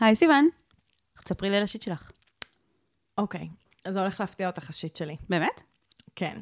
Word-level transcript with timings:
היי 0.00 0.16
סיוון, 0.16 0.48
תספרי 1.24 1.50
לי 1.50 1.56
על 1.56 1.62
השיט 1.62 1.82
שלך. 1.82 2.10
אוקיי, 3.18 3.48
אז 3.84 3.94
זה 3.94 4.00
הולך 4.00 4.20
להפתיע 4.20 4.46
אותך 4.46 4.70
השיט 4.70 4.96
שלי. 4.96 5.16
באמת? 5.28 5.62
כן. 6.16 6.38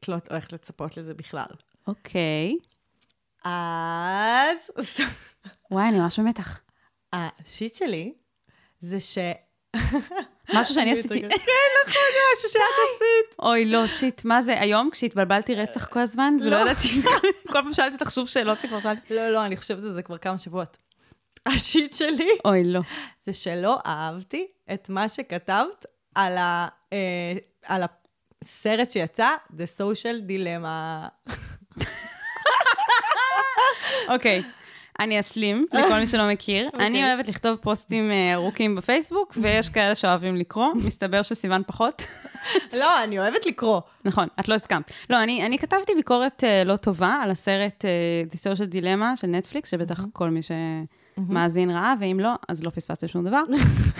את 0.00 0.08
לא 0.08 0.16
הולכת 0.30 0.52
לצפות 0.52 0.96
לזה 0.96 1.14
בכלל. 1.14 1.46
אוקיי. 1.86 2.56
אז 3.44 4.70
וואי, 5.70 5.88
אני 5.88 5.98
ממש 5.98 6.18
במתח. 6.18 6.60
השיט 7.12 7.74
שלי 7.74 8.14
זה 8.80 9.00
ש... 9.00 9.18
משהו 10.54 10.74
שאני 10.74 10.92
עשיתי. 10.92 11.20
כן, 11.20 11.28
נכון, 11.88 12.02
זה 12.12 12.18
משהו 12.36 12.48
שאת 12.48 12.60
עשית. 12.60 13.38
אוי, 13.38 13.64
לא, 13.64 13.88
שיט, 13.88 14.24
מה 14.24 14.42
זה, 14.42 14.60
היום 14.60 14.90
כשהתבלבלתי 14.92 15.54
רצח 15.54 15.86
כל 15.86 16.00
הזמן, 16.00 16.36
ולא 16.40 16.50
לא. 16.50 16.70
ידעתי, 16.70 16.88
כל 17.52 17.62
פעם 17.62 17.72
שאלתי 17.72 17.94
אותך 17.94 18.10
שוב 18.10 18.28
שאלות 18.28 18.60
שכבר 18.60 18.80
שאלתי. 18.80 19.14
לא, 19.14 19.28
לא, 19.28 19.44
אני 19.44 19.56
חושבת 19.56 19.84
על 19.84 19.92
זה 19.92 20.02
כבר 20.02 20.18
כמה 20.18 20.38
שבועות. 20.38 20.76
השיט 21.46 21.92
שלי 21.92 22.28
אוי, 22.44 22.64
לא. 22.64 22.80
זה 23.22 23.32
שלא 23.32 23.78
אהבתי 23.86 24.46
את 24.72 24.88
מה 24.88 25.08
שכתבת 25.08 25.84
על, 26.14 26.38
ה, 26.38 26.68
אה, 26.92 27.32
על 27.66 27.82
הסרט 28.44 28.90
שיצא, 28.90 29.28
The 29.50 29.80
Social 29.80 30.30
Dilemma. 30.30 31.08
אוקיי, 34.08 34.42
אני 34.98 35.20
אשלים 35.20 35.66
לכל 35.72 35.98
מי 35.98 36.06
שלא 36.06 36.28
מכיר. 36.28 36.68
אני 36.74 36.86
אוקיי. 36.86 37.12
אוהבת 37.12 37.28
לכתוב 37.28 37.56
פוסטים 37.56 38.10
אה, 38.10 38.34
ארוכים 38.34 38.76
בפייסבוק, 38.76 39.34
ויש 39.42 39.68
כאלה 39.68 39.94
שאוהבים 39.94 40.36
לקרוא, 40.36 40.74
מסתבר 40.74 41.22
שסיוון 41.22 41.62
פחות. 41.66 42.02
לא, 42.72 43.04
אני 43.04 43.18
אוהבת 43.18 43.46
לקרוא. 43.46 43.80
נכון, 44.04 44.28
את 44.40 44.48
לא 44.48 44.54
הסכמת. 44.54 44.90
לא, 45.10 45.22
אני, 45.22 45.46
אני 45.46 45.58
כתבתי 45.58 45.94
ביקורת 45.94 46.44
uh, 46.44 46.68
לא 46.68 46.76
טובה 46.76 47.20
על 47.22 47.30
הסרט 47.30 47.84
uh, 47.84 48.34
The 48.34 48.38
Social 48.38 48.72
Dilemma 48.72 49.16
של 49.16 49.26
נטפליקס, 49.26 49.70
שבטח 49.70 50.04
כל 50.12 50.30
מי 50.30 50.42
שמאזין 51.16 51.70
ראה, 51.70 51.94
ואם 52.00 52.20
לא, 52.22 52.34
אז 52.48 52.64
לא 52.64 52.70
פספסתם 52.70 53.08
שום 53.08 53.24
דבר. 53.24 53.42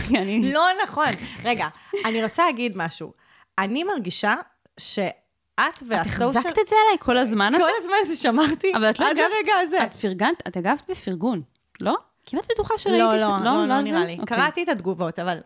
לא 0.55 0.67
נכון. 0.85 1.09
רגע, 1.45 1.69
אני 2.05 2.23
רוצה 2.25 2.47
להגיד 2.47 2.73
משהו. 2.77 3.13
אני 3.59 3.85
מרגישה 3.85 4.35
שאת 4.79 5.15
את 5.61 5.83
והסושיאל... 5.89 6.29
החזקת 6.29 6.59
את 6.59 6.69
זה 6.69 6.77
עליי 6.87 6.99
כל 6.99 7.17
הזמן 7.17 7.55
הזה? 7.55 7.65
כל 7.65 7.71
הזמן 7.83 7.95
הזה 8.01 8.17
שמרתי, 8.17 8.73
אבל 8.77 8.91
את 8.91 8.99
לא 8.99 9.11
עד 9.11 9.19
הרגע 9.19 9.53
הזה. 9.63 9.85
את 9.85 9.95
פרגנת, 9.95 10.49
את 10.49 10.57
הגבת 10.57 10.83
בפרגון, 10.91 11.43
לא? 11.81 11.97
כמעט 12.27 12.47
בטוחה 12.53 12.79
שראיתי 12.79 13.03
לא, 13.03 13.19
ש... 13.19 13.21
לא, 13.21 13.39
לא, 13.45 13.67
לא 13.67 13.75
על 13.75 13.83
נראה 13.83 14.01
זה? 14.01 14.07
לי. 14.07 14.19
אוקיי. 14.19 14.37
קראתי 14.37 14.63
את 14.63 14.69
התגובות, 14.69 15.19
אבל 15.19 15.39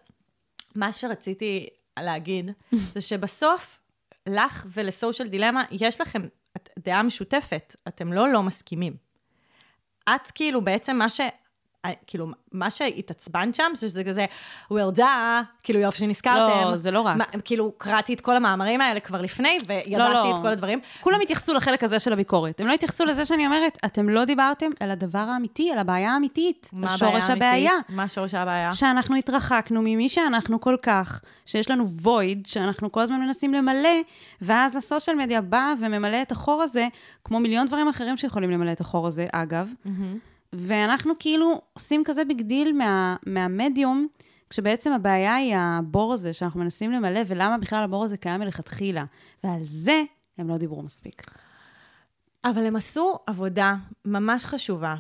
מה 0.74 0.92
שרציתי 0.92 1.68
להגיד, 1.98 2.50
זה 2.94 3.00
שבסוף, 3.00 3.78
לך 4.26 4.66
ולסושיאל 4.72 5.28
דילמה, 5.28 5.64
יש 5.70 6.00
לכם 6.00 6.22
דעה 6.78 7.02
משותפת, 7.02 7.76
אתם 7.88 8.12
לא 8.12 8.28
לא 8.32 8.42
מסכימים. 8.42 8.96
את 10.14 10.30
כאילו 10.30 10.64
בעצם 10.64 10.96
מה 10.96 11.08
ש... 11.08 11.20
כאילו, 12.06 12.26
מה 12.52 12.70
שהתעצבנת 12.70 13.54
שם, 13.54 13.70
זה 13.74 13.86
שזה 13.88 14.04
כזה, 14.04 14.24
well, 14.72 14.98
da, 14.98 15.02
כאילו, 15.62 15.80
יופי 15.80 15.98
שנזכרתם. 15.98 16.70
לא, 16.70 16.76
זה 16.76 16.90
לא 16.90 17.00
רק. 17.00 17.16
מה, 17.16 17.24
כאילו, 17.44 17.72
קראתי 17.78 18.14
את 18.14 18.20
כל 18.20 18.36
המאמרים 18.36 18.80
האלה 18.80 19.00
כבר 19.00 19.20
לפני, 19.20 19.56
וידעתי 19.66 19.90
לא, 19.90 20.12
לא. 20.12 20.36
את 20.36 20.42
כל 20.42 20.48
הדברים. 20.48 20.80
כולם 21.00 21.20
התייחסו 21.20 21.54
לחלק 21.54 21.84
הזה 21.84 21.98
של 21.98 22.12
הביקורת. 22.12 22.60
הם 22.60 22.66
לא 22.66 22.72
התייחסו 22.72 23.04
לזה 23.04 23.24
שאני 23.24 23.46
אומרת, 23.46 23.78
אתם 23.84 24.08
לא 24.08 24.24
דיברתם 24.24 24.70
על 24.80 24.90
הדבר 24.90 25.18
האמיתי, 25.18 25.72
על 25.72 25.78
הבעיה 25.78 26.12
האמיתית, 26.12 26.70
מה 26.72 26.94
הבעיה 26.94 27.26
הבעיה. 27.26 27.70
האמיתית? 27.70 27.96
מה 27.96 28.08
שורש 28.08 28.34
הבעיה? 28.34 28.74
שאנחנו 28.74 29.16
התרחקנו 29.16 29.80
ממי 29.82 30.08
שאנחנו 30.08 30.60
כל 30.60 30.76
כך, 30.82 31.20
שיש 31.46 31.70
לנו 31.70 31.88
וויד, 31.88 32.46
שאנחנו 32.46 32.92
כל 32.92 33.00
הזמן 33.00 33.20
מנסים 33.20 33.54
למלא, 33.54 34.00
ואז 34.40 34.76
ה 34.76 34.82
social 34.82 35.16
media 35.16 35.40
בא 35.40 35.74
וממלא 35.80 36.22
את 36.22 36.32
החור 36.32 36.62
הזה, 36.62 36.88
כמו 37.24 37.40
מיליון 37.40 37.66
דברים 37.66 37.88
אחרים 37.88 38.16
שיכולים 38.16 38.50
למלא 38.50 38.72
את 38.72 38.80
החור 38.80 39.06
הזה, 39.06 39.26
אגב. 39.32 39.72
ואנחנו 40.52 41.14
כאילו 41.18 41.60
עושים 41.72 42.02
כזה 42.04 42.24
big 42.24 42.42
deal 42.42 42.72
מה, 42.72 43.16
מהמדיום, 43.26 44.06
כשבעצם 44.50 44.92
הבעיה 44.92 45.34
היא 45.34 45.54
הבור 45.56 46.12
הזה 46.12 46.32
שאנחנו 46.32 46.60
מנסים 46.60 46.92
למלא, 46.92 47.20
ולמה 47.26 47.58
בכלל 47.58 47.84
הבור 47.84 48.04
הזה 48.04 48.16
קיים 48.16 48.40
מלכתחילה. 48.40 49.04
ועל 49.44 49.60
זה 49.62 50.02
הם 50.38 50.48
לא 50.48 50.56
דיברו 50.56 50.82
מספיק. 50.82 51.22
אבל 52.44 52.66
הם 52.66 52.76
עשו 52.76 53.18
עבודה 53.26 53.74
ממש 54.04 54.44
חשובה. 54.44 54.94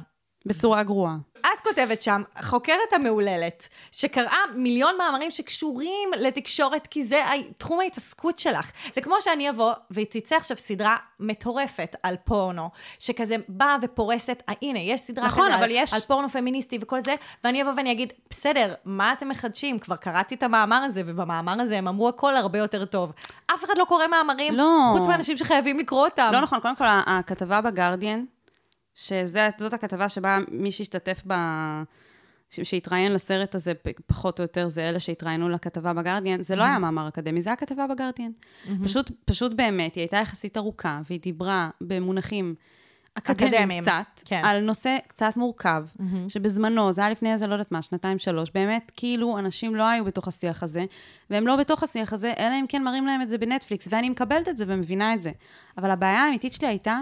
בצורה 0.46 0.82
גרועה. 0.82 1.16
את 1.40 1.60
כותבת 1.64 2.02
שם, 2.02 2.22
חוקרת 2.42 2.92
המהוללת, 2.92 3.68
שקראה 3.92 4.36
מיליון 4.54 4.94
מאמרים 4.98 5.30
שקשורים 5.30 6.10
לתקשורת, 6.20 6.86
כי 6.86 7.04
זה 7.04 7.20
תחום 7.58 7.80
ההתעסקות 7.80 8.38
שלך. 8.38 8.70
זה 8.94 9.00
כמו 9.00 9.14
שאני 9.20 9.50
אבוא, 9.50 9.72
ותצא 9.90 10.36
עכשיו 10.36 10.56
סדרה 10.56 10.96
מטורפת 11.20 11.96
על 12.02 12.14
פורנו, 12.24 12.70
שכזה 12.98 13.36
באה 13.48 13.76
ופורסת, 13.82 14.42
אה, 14.48 14.54
הנה, 14.62 14.78
יש 14.78 15.00
סדרה 15.00 15.26
נכון, 15.26 15.46
כזה 15.54 15.64
על, 15.64 15.70
יש- 15.70 15.94
על 15.94 16.00
פורנו 16.00 16.28
פמיניסטי 16.28 16.78
וכל 16.80 17.00
זה, 17.00 17.14
ואני 17.44 17.62
אבוא 17.62 17.72
ואני 17.76 17.92
אגיד, 17.92 18.12
בסדר, 18.30 18.74
מה 18.84 19.12
אתם 19.12 19.28
מחדשים? 19.28 19.78
כבר 19.78 19.96
קראתי 19.96 20.34
את 20.34 20.42
המאמר 20.42 20.76
הזה, 20.84 21.02
ובמאמר 21.06 21.60
הזה 21.60 21.78
הם 21.78 21.88
אמרו 21.88 22.08
הכל 22.08 22.36
הרבה 22.36 22.58
יותר 22.58 22.84
טוב. 22.84 23.12
אף 23.54 23.64
אחד 23.64 23.78
לא 23.78 23.84
קורא 23.84 24.06
מאמרים, 24.06 24.54
לא. 24.54 24.92
חוץ 24.92 25.06
מאנשים 25.06 25.36
שחייבים 25.36 25.78
לקרוא 25.78 26.04
אותם. 26.04 26.30
לא 26.32 26.40
נכון, 26.40 26.60
קודם 26.60 26.76
כל, 26.76 26.84
הכתבה 26.88 27.60
בגרדיאן, 27.60 28.24
שזאת 29.00 29.72
הכתבה 29.72 30.08
שבה 30.08 30.38
מי 30.50 30.72
שהשתתף 30.72 31.22
ב... 31.26 31.34
שהתראיין 32.50 33.12
לסרט 33.12 33.54
הזה, 33.54 33.72
פחות 34.06 34.40
או 34.40 34.44
יותר, 34.44 34.68
זה 34.68 34.88
אלה 34.88 35.00
שהתראיינו 35.00 35.48
לכתבה 35.48 35.92
בגרדיאן, 35.92 36.42
זה 36.42 36.56
לא 36.56 36.62
היה 36.62 36.78
מאמר 36.78 37.08
אקדמי, 37.08 37.40
זה 37.40 37.50
היה 37.50 37.56
כתבה 37.56 37.86
בגרדיאן. 37.86 38.30
פשוט, 38.84 39.10
פשוט 39.24 39.52
באמת, 39.52 39.94
היא 39.94 40.02
הייתה 40.02 40.16
יחסית 40.16 40.56
ארוכה, 40.56 41.00
והיא 41.08 41.20
דיברה 41.20 41.70
במונחים 41.80 42.54
אקדמיים 43.14 43.82
קצת, 43.82 44.22
כן. 44.24 44.40
על 44.44 44.60
נושא 44.60 44.96
קצת 45.08 45.36
מורכב, 45.36 45.84
שבזמנו, 46.28 46.92
זה 46.92 47.00
היה 47.00 47.10
לפני 47.10 47.32
איזה, 47.32 47.46
לא 47.46 47.54
יודעת 47.54 47.72
מה, 47.72 47.82
שנתיים, 47.82 48.18
שלוש, 48.18 48.50
באמת, 48.54 48.92
כאילו, 48.96 49.38
אנשים 49.38 49.74
לא 49.74 49.88
היו 49.88 50.04
בתוך 50.04 50.28
השיח 50.28 50.62
הזה, 50.62 50.84
והם 51.30 51.46
לא 51.46 51.56
בתוך 51.56 51.82
השיח 51.82 52.12
הזה, 52.12 52.32
אלא 52.38 52.54
אם 52.60 52.64
כן 52.68 52.82
מראים 52.82 53.06
להם 53.06 53.22
את 53.22 53.28
זה 53.28 53.38
בנטפליקס, 53.38 53.88
ואני 53.90 54.08
מקבלת 54.08 54.48
את 54.48 54.56
זה 54.56 54.64
ומבינה 54.68 55.14
את 55.14 55.20
זה. 55.20 55.30
אבל 55.78 55.90
הבעיה 55.90 56.24
האמיתית 56.24 56.52
שלי 56.52 56.68
הייתה, 56.68 56.98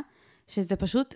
שזה 0.47 0.77
פשוט, 0.77 1.15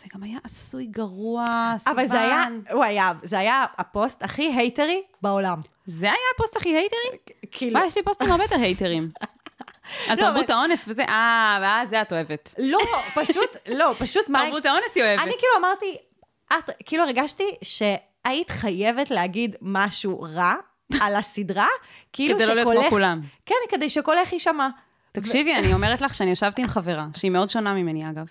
זה 0.00 0.06
גם 0.14 0.22
היה 0.22 0.38
עשוי 0.44 0.86
גרוע, 0.86 1.44
סיוון. 1.78 1.98
אבל 1.98 2.06
זה 2.08 2.20
היה, 2.20 2.44
הוא 2.72 2.84
היה, 2.84 3.12
זה 3.22 3.38
היה 3.38 3.64
הפוסט 3.78 4.22
הכי 4.22 4.42
הייטרי 4.56 5.02
בעולם. 5.22 5.58
זה 5.86 6.06
היה 6.06 6.16
הפוסט 6.34 6.56
הכי 6.56 6.68
הייטרי? 6.76 6.98
כאילו, 7.50 7.80
מה, 7.80 7.86
יש 7.86 7.96
לי 7.96 8.02
פוסטים 8.02 8.30
הרבה 8.30 8.44
יותר 8.44 8.56
הייטרים. 8.56 9.10
על 10.08 10.16
לא, 10.18 10.22
תרבות 10.22 10.50
האונס 10.50 10.84
וזה, 10.88 11.02
אה, 11.04 11.58
ואז 11.62 11.88
זה 11.88 12.02
את 12.02 12.12
אוהבת. 12.12 12.54
לא, 12.58 12.78
פשוט, 13.14 13.56
לא, 13.68 13.94
פשוט 13.98 14.28
מה... 14.28 14.42
תרבות 14.44 14.66
האונס 14.66 14.94
היא 14.94 15.04
אוהבת. 15.04 15.22
אני 15.22 15.32
כאילו 15.38 15.52
אמרתי, 15.58 15.96
את, 16.52 16.70
כאילו 16.86 17.04
הרגשתי 17.04 17.54
שהיית 17.62 18.50
חייבת 18.50 19.10
להגיד 19.10 19.56
משהו 19.62 20.20
רע 20.36 20.54
על 21.00 21.16
הסדרה, 21.16 21.66
כאילו 22.12 22.34
כדי 22.34 22.46
לא 22.46 22.54
להיות 22.54 22.68
כמו 22.68 22.80
שקולך- 22.80 22.90
כולם. 22.90 23.20
כן, 23.46 23.54
כדי 23.68 23.88
שקולך 23.88 24.32
יישמע. 24.32 24.68
תקשיבי, 25.12 25.54
אני 25.54 25.74
אומרת 25.74 26.00
לך 26.00 26.14
שאני 26.14 26.30
ישבתי 26.30 26.62
עם 26.62 26.68
חברה, 26.68 27.06
שהיא 27.16 27.30
מאוד 27.30 27.50
שונה 27.50 27.74
ממני 27.74 28.10
אגב, 28.10 28.26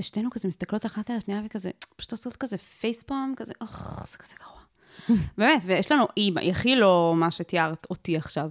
ושתינו 0.00 0.30
כזה 0.30 0.48
מסתכלות 0.48 0.86
אחת 0.86 1.10
על 1.10 1.16
השנייה 1.16 1.40
וכזה, 1.44 1.70
פשוט 1.96 2.12
עושות 2.12 2.36
כזה 2.36 2.58
פייספאם, 2.58 3.34
כזה, 3.36 3.52
אוח, 3.60 4.06
זה 4.10 4.18
כזה 4.18 4.34
גרוע. 4.40 4.60
באמת, 5.38 5.62
ויש 5.66 5.92
לנו, 5.92 6.04
היא 6.16 6.32
היא 6.40 6.50
הכי 6.50 6.76
לא 6.76 7.12
מה 7.16 7.30
שתיארת 7.30 7.86
אותי 7.90 8.16
עכשיו. 8.16 8.50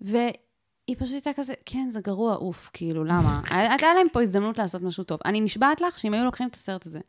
והיא 0.00 0.96
פשוט 0.98 1.12
הייתה 1.12 1.30
כזה, 1.32 1.54
כן, 1.66 1.90
זה 1.90 2.00
גרוע, 2.00 2.34
אוף, 2.34 2.70
כאילו, 2.72 3.04
למה? 3.04 3.40
הייתה 3.50 3.94
להם 3.94 4.06
פה 4.12 4.22
הזדמנות 4.22 4.58
לעשות 4.58 4.82
משהו 4.82 5.04
טוב. 5.04 5.18
אני 5.24 5.40
נשבעת 5.40 5.80
לך 5.80 5.98
שאם 5.98 6.14
היו 6.14 6.24
לוקחים 6.24 6.48
את 6.48 6.54
הסרט 6.54 6.86
הזה, 6.86 7.00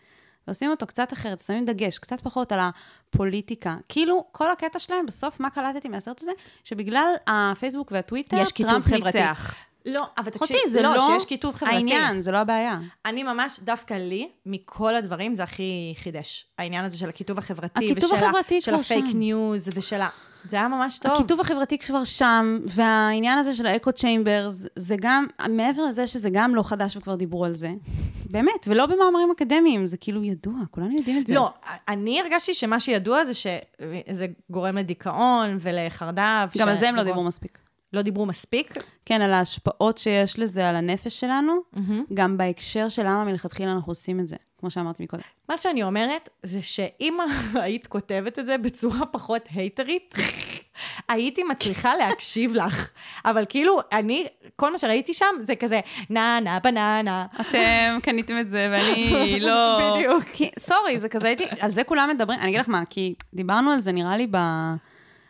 ועושים 0.48 0.72
אותו 0.72 0.88
קצת 0.88 1.14
אחרת, 1.14 1.40
שמים 1.40 1.66
דגש, 1.66 2.00
קצת 2.00 2.22
פחות 2.22 2.52
על 2.52 2.60
הפוליטיקה. 2.60 3.78
כאילו, 3.90 4.26
כל 4.32 4.52
הקטע 4.52 4.80
שלהם, 4.80 5.06
בסוף, 5.06 5.40
מה 5.40 5.50
קלטתי 5.50 5.90
מהסרט 5.90 6.22
הזה? 6.22 6.32
שבגלל 6.64 7.14
הפייסבוק 7.28 7.92
והטוויטר, 7.92 8.44
טראמפ. 8.56 8.88
ניצח. 8.88 9.56
לא, 9.86 10.02
אבל 10.18 10.30
תקשיבי, 10.30 10.60
אחותי, 10.60 10.70
זה 10.70 10.82
לא, 10.82 11.08
שיש 11.08 11.26
קיטוב 11.26 11.56
חברתי. 11.56 11.76
העניין, 11.76 12.22
זה 12.22 12.32
לא 12.32 12.38
הבעיה. 12.38 12.80
אני 13.06 13.24
ממש, 13.24 13.60
דווקא 13.64 13.94
לי, 13.94 14.30
מכל 14.46 14.96
הדברים, 14.96 15.36
זה 15.36 15.44
הכי 15.44 15.94
חידש. 15.98 16.46
העניין 16.58 16.86
הזה 16.86 16.98
של 16.98 17.10
הקיטוב 17.10 17.38
החברתי. 17.38 17.92
הקיטוב 17.92 18.12
ושל 18.12 18.26
החברתי 18.26 18.62
של 18.62 18.76
הפייק 18.76 19.06
שם. 19.12 19.18
news, 19.18 19.70
ושל 19.76 20.02
ה... 20.02 20.10
זה 20.50 20.56
היה 20.56 20.68
ממש 20.68 21.00
טוב. 21.00 21.12
הקיטוב 21.12 21.40
החברתי 21.40 21.78
כבר 21.78 22.04
שם, 22.04 22.60
והעניין 22.68 23.38
הזה 23.38 23.54
של 23.54 23.66
ה 23.66 23.92
echo 23.92 24.15
chambers, 24.15 24.66
זה 24.76 24.96
גם, 25.02 25.28
מעבר 25.50 25.86
לזה 25.86 26.08
שזה 26.08 26.30
גם 26.32 26.56
לא 26.56 26.64
חדש 26.64 26.98
וכבר 26.98 27.16
דיברו 27.16 27.46
על 27.46 27.54
זה, 27.54 27.74
באמת, 28.30 28.68
ולא 28.68 28.86
במאמרים 28.86 29.32
אקדמיים, 29.32 29.88
זה 29.88 29.98
כאילו 29.98 30.24
ידוע, 30.24 30.54
כולנו 30.72 30.98
יודעים 30.98 31.22
את 31.22 31.28
זה. 31.28 31.34
לא, 31.34 31.50
אני 31.88 32.22
הרגשתי 32.22 32.54
שמה 32.54 32.80
שידוע 32.80 33.24
זה 33.24 33.34
שזה 33.34 34.26
גורם 34.50 34.78
לדיכאון 34.78 35.58
ולחרדה. 35.62 36.46
גם 36.58 36.70
על 36.70 36.78
זה 36.78 36.90
הם 36.90 36.96
לא 36.96 37.04
דיברו 37.04 37.24
מספיק. 37.24 37.65
לא 37.96 38.02
דיברו 38.02 38.26
מספיק? 38.26 38.74
כן, 39.06 39.22
על 39.22 39.34
ההשפעות 39.34 39.98
שיש 39.98 40.40
לזה 40.40 40.70
על 40.70 40.76
הנפש 40.76 41.20
שלנו, 41.20 41.54
גם 42.14 42.38
בהקשר 42.38 42.90
של 42.90 43.04
למה 43.04 43.24
מלכתחילה 43.24 43.72
אנחנו 43.72 43.92
עושים 43.92 44.20
את 44.20 44.28
זה, 44.28 44.36
כמו 44.60 44.70
שאמרתי 44.70 45.04
מקודם. 45.04 45.24
מה 45.50 45.58
שאני 45.58 45.84
אומרת, 45.84 46.30
זה 46.44 46.62
שאם 46.62 47.18
היית 47.64 47.88
כותבת 47.88 48.40
את 48.40 48.46
זה 48.46 48.58
בצורה 48.58 49.06
פחות 49.06 49.42
הייטרית, 49.52 50.16
הייתי 51.10 51.44
מצליחה 51.44 51.96
להקשיב 51.96 52.56
לך. 52.56 52.92
אבל 53.26 53.46
כאילו, 53.50 53.80
אני, 53.92 54.28
כל 54.56 54.72
מה 54.72 54.78
שראיתי 54.78 55.14
שם 55.14 55.36
זה 55.42 55.56
כזה, 55.56 55.80
נה 56.10 56.40
נה 56.44 56.60
בננה. 56.60 57.26
אתם 57.42 57.98
קניתם 58.06 58.40
את 58.40 58.48
זה 58.48 58.68
ואני 58.72 59.40
לא... 59.40 59.96
בדיוק. 59.96 60.24
סורי, 60.60 61.00
זה 61.00 61.10
כזה, 61.10 61.28
הייתי, 61.28 61.44
על 61.60 61.72
זה 61.72 61.84
כולם 61.84 62.10
מדברים. 62.10 62.40
אני 62.40 62.50
אגיד 62.50 62.60
לך 62.60 62.70
מה, 62.70 62.84
כי 62.90 63.14
דיברנו 63.34 63.72
על 63.72 63.80
זה, 63.80 63.92
נראה 63.92 64.18
לי 64.18 64.28
ב... 64.32 64.38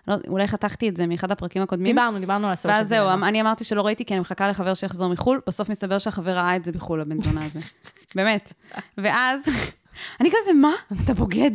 לא, 0.08 0.16
אולי 0.28 0.48
חתכתי 0.48 0.90
את 0.90 0.98
זה 0.98 1.08
מאחד 1.08 1.32
הפרקים 1.32 1.62
הקודמים. 1.62 1.96
דיברנו, 1.96 2.20
דיברנו 2.20 2.48
על 2.48 2.54
הסושיאל. 2.54 2.74
ואז 2.74 2.88
זהו, 2.88 3.10
אני 3.10 3.42
אמרתי 3.42 3.64
שלא 3.64 3.82
ראיתי, 3.86 4.06
כי 4.06 4.14
אני 4.14 4.22
מחכה 4.22 4.48
לחבר 4.48 4.74
שיחזור 4.74 5.10
מחו"ל, 5.10 5.42
בסוף 5.48 5.70
מסתבר 5.70 5.98
שהחבר 5.98 6.32
ראה 6.32 6.56
את 6.56 6.66
זה 6.66 6.72
בחו"ל, 6.72 7.02
הבן 7.02 7.22
זונה 7.22 7.46
הזה. 7.46 7.60
באמת. 8.16 8.54
ואז, 8.98 9.42
אני 10.22 10.30
כזה, 10.30 10.54
מה? 10.54 10.72
אתה 11.04 11.14
בוגד. 11.14 11.52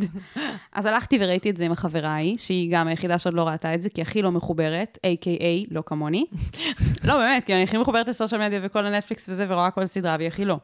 אז 0.73 0.87
הלכתי 0.87 1.19
וראיתי 1.20 1.50
את 1.50 1.56
זה 1.56 1.64
עם 1.64 1.73
החברה 1.73 2.08
ההיא, 2.08 2.38
שהיא 2.38 2.73
גם 2.73 2.88
היחידה 2.88 3.19
שעוד 3.19 3.35
לא 3.35 3.49
ראתה 3.49 3.75
את 3.75 3.82
זה, 3.82 3.88
כי 3.88 4.02
הכי 4.02 4.23
לא 4.23 4.32
מחוברת, 4.32 4.99
A.K.A. 5.06 5.67
לא 5.70 5.82
כמוני. 5.87 6.25
לא, 7.08 7.17
באמת, 7.17 7.44
כי 7.44 7.55
אני 7.55 7.62
הכי 7.62 7.79
מחוברת 7.79 8.08
ל 8.08 8.13
social 8.13 8.40
media 8.40 8.61
וכל 8.62 8.87
הנטפליקס 8.87 9.29
וזה, 9.29 9.46
ורואה 9.49 9.70
כל 9.70 9.87
סדרה, 9.87 10.17
והיא 10.19 10.29
הכי 10.29 10.44
לא. 10.44 10.58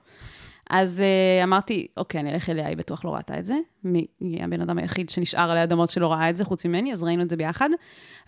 אז 0.71 1.03
uh, 1.03 1.45
אמרתי, 1.45 1.87
אוקיי, 1.97 2.21
אני 2.21 2.35
אלך 2.35 2.51
אליה, 2.51 2.67
היא 2.67 2.77
בטוח 2.77 3.05
לא 3.05 3.15
ראתה 3.15 3.39
את 3.39 3.47
זה. 3.47 3.55
מי, 3.85 4.07
היא 4.21 4.45
הבן 4.45 4.61
אדם 4.61 4.79
היחיד 4.79 5.11
שנשאר 5.11 5.51
עלי 5.51 5.63
אדמות 5.63 5.91
שלא 5.91 6.13
ראה 6.13 6.31
את 6.31 6.37
זה, 6.37 6.45
חוץ 6.45 6.67
ממני, 6.67 6.93
אז 6.93 7.03
ראינו 7.03 7.23
את 7.23 7.31
זה 7.31 7.37
ביחד. 7.37 7.71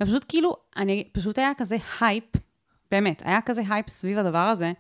ופשוט 0.02 0.24
כאילו, 0.28 0.56
אני, 0.76 1.08
פשוט 1.12 1.38
היה 1.38 1.52
כזה 1.56 1.76
הייפ, 2.00 2.24
באמת, 2.90 3.22
היה 3.24 3.40
כזה 3.40 3.62
הייפ 3.68 3.88
סביב 3.88 4.18
הדבר 4.18 4.38
הזה, 4.38 4.72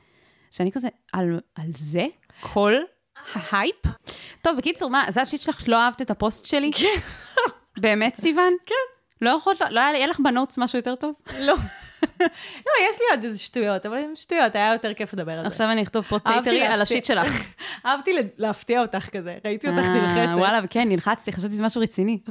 שאני 0.50 0.72
כזה, 0.72 0.88
על, 1.12 1.40
על 1.54 1.70
זה? 1.74 2.06
כל 2.40 2.74
ההייפ? 3.34 3.86
טוב, 4.42 4.56
בקיצור, 4.58 4.90
מה, 4.90 5.04
זה 5.08 5.22
ה 5.22 5.26
shit 5.26 5.40
שלך 5.40 5.60
שלא 5.60 5.76
אהבת 5.76 6.02
את 6.02 6.10
הפוסט 6.10 6.44
שלי? 6.44 6.70
כן. 6.72 7.00
באמת, 7.80 8.16
סיוון? 8.16 8.52
כן. 8.66 8.74
לא 9.22 9.30
יכולת, 9.30 9.60
לא 9.70 9.80
היה 9.80 10.06
לך 10.06 10.20
ב 10.20 10.26
notes 10.26 10.58
משהו 10.58 10.78
יותר 10.78 10.94
טוב? 10.94 11.14
לא. 11.40 11.54
לא, 12.66 12.72
יש 12.90 12.98
לי 13.00 13.06
עוד 13.10 13.24
איזה 13.24 13.38
שטויות, 13.38 13.86
אבל 13.86 13.96
עם 13.96 14.16
שטויות, 14.16 14.54
היה 14.54 14.72
יותר 14.72 14.94
כיף 14.94 15.12
לדבר 15.12 15.32
על 15.32 15.42
זה. 15.42 15.46
עכשיו 15.46 15.70
אני 15.70 15.82
אכתוב 15.82 16.04
פוסט 16.04 16.24
טוויטרי 16.24 16.62
על 16.62 16.80
ה 16.80 16.85
shit 16.85 17.04
שלך. 17.04 17.32
אהבתי 17.86 18.10
להפתיע 18.38 18.82
אותך 18.82 19.08
כזה, 19.08 19.36
ראיתי 19.44 19.68
אותך 19.68 19.78
אה, 19.78 19.90
נלחצת. 19.90 20.38
וואלה, 20.38 20.66
כן, 20.70 20.88
נלחצתי, 20.88 21.32
חשבתי 21.32 21.52
שזה 21.52 21.62
משהו 21.62 21.80
רציני. 21.80 22.18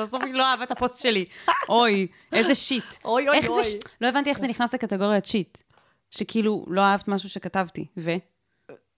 בסוף 0.00 0.22
היא 0.22 0.34
לא 0.34 0.44
אהבה 0.44 0.64
את 0.64 0.70
הפוסט 0.70 0.98
שלי. 0.98 1.24
אוי, 1.68 2.06
איזה 2.32 2.54
shit. 2.54 2.84
אוי, 3.04 3.28
אוי, 3.28 3.48
אוי. 3.48 3.62
לא 4.00 4.08
הבנתי 4.08 4.30
איך 4.30 4.38
זה 4.38 4.46
נכנס 4.46 4.74
לקטגוריית 4.74 5.26
shit. 5.26 5.58
שכאילו, 6.10 6.64
לא 6.68 6.80
אהבת 6.80 7.08
משהו 7.08 7.28
שכתבתי, 7.28 7.86
ו... 7.96 8.10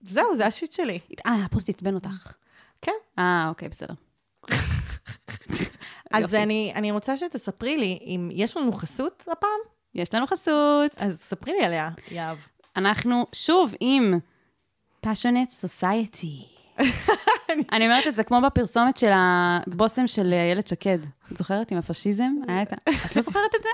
זהו, 0.07 0.35
זה 0.35 0.45
ה 0.45 0.50
shit 0.50 0.71
שלי. 0.71 0.99
אה, 1.25 1.45
הפוסט 1.45 1.69
עצבן 1.69 1.93
אותך. 1.93 2.33
כן. 2.81 2.91
אה, 3.19 3.45
אוקיי, 3.49 3.69
בסדר. 3.69 3.93
אז 6.11 6.23
יופי. 6.23 6.43
אני, 6.43 6.71
אני 6.75 6.91
רוצה 6.91 7.17
שתספרי 7.17 7.77
לי 7.77 7.99
אם 8.01 8.29
יש 8.33 8.57
לנו 8.57 8.71
חסות 8.71 9.21
הפעם, 9.31 9.59
יש 9.95 10.13
לנו 10.13 10.27
חסות. 10.27 10.91
אז 10.97 11.19
ספרי 11.21 11.53
לי 11.53 11.65
עליה, 11.65 11.89
יהב. 12.11 12.37
אנחנו 12.75 13.25
שוב 13.33 13.73
עם 13.79 14.19
passionate 15.05 15.51
society. 15.65 16.59
אני 17.73 17.85
אומרת 17.85 18.07
את 18.07 18.15
זה 18.15 18.23
כמו 18.23 18.41
בפרסומת 18.41 18.97
של 18.97 19.11
הבושם 19.13 20.07
של 20.07 20.33
איילת 20.33 20.67
שקד. 20.67 20.99
את 21.31 21.37
זוכרת 21.37 21.71
עם 21.71 21.77
הפשיזם? 21.77 22.31
היה 22.47 22.61
את 22.61 22.73
ה... 22.73 22.75
את 23.05 23.15
לא 23.15 23.21
זוכרת 23.21 23.55
את 23.55 23.63
זה? 23.63 23.69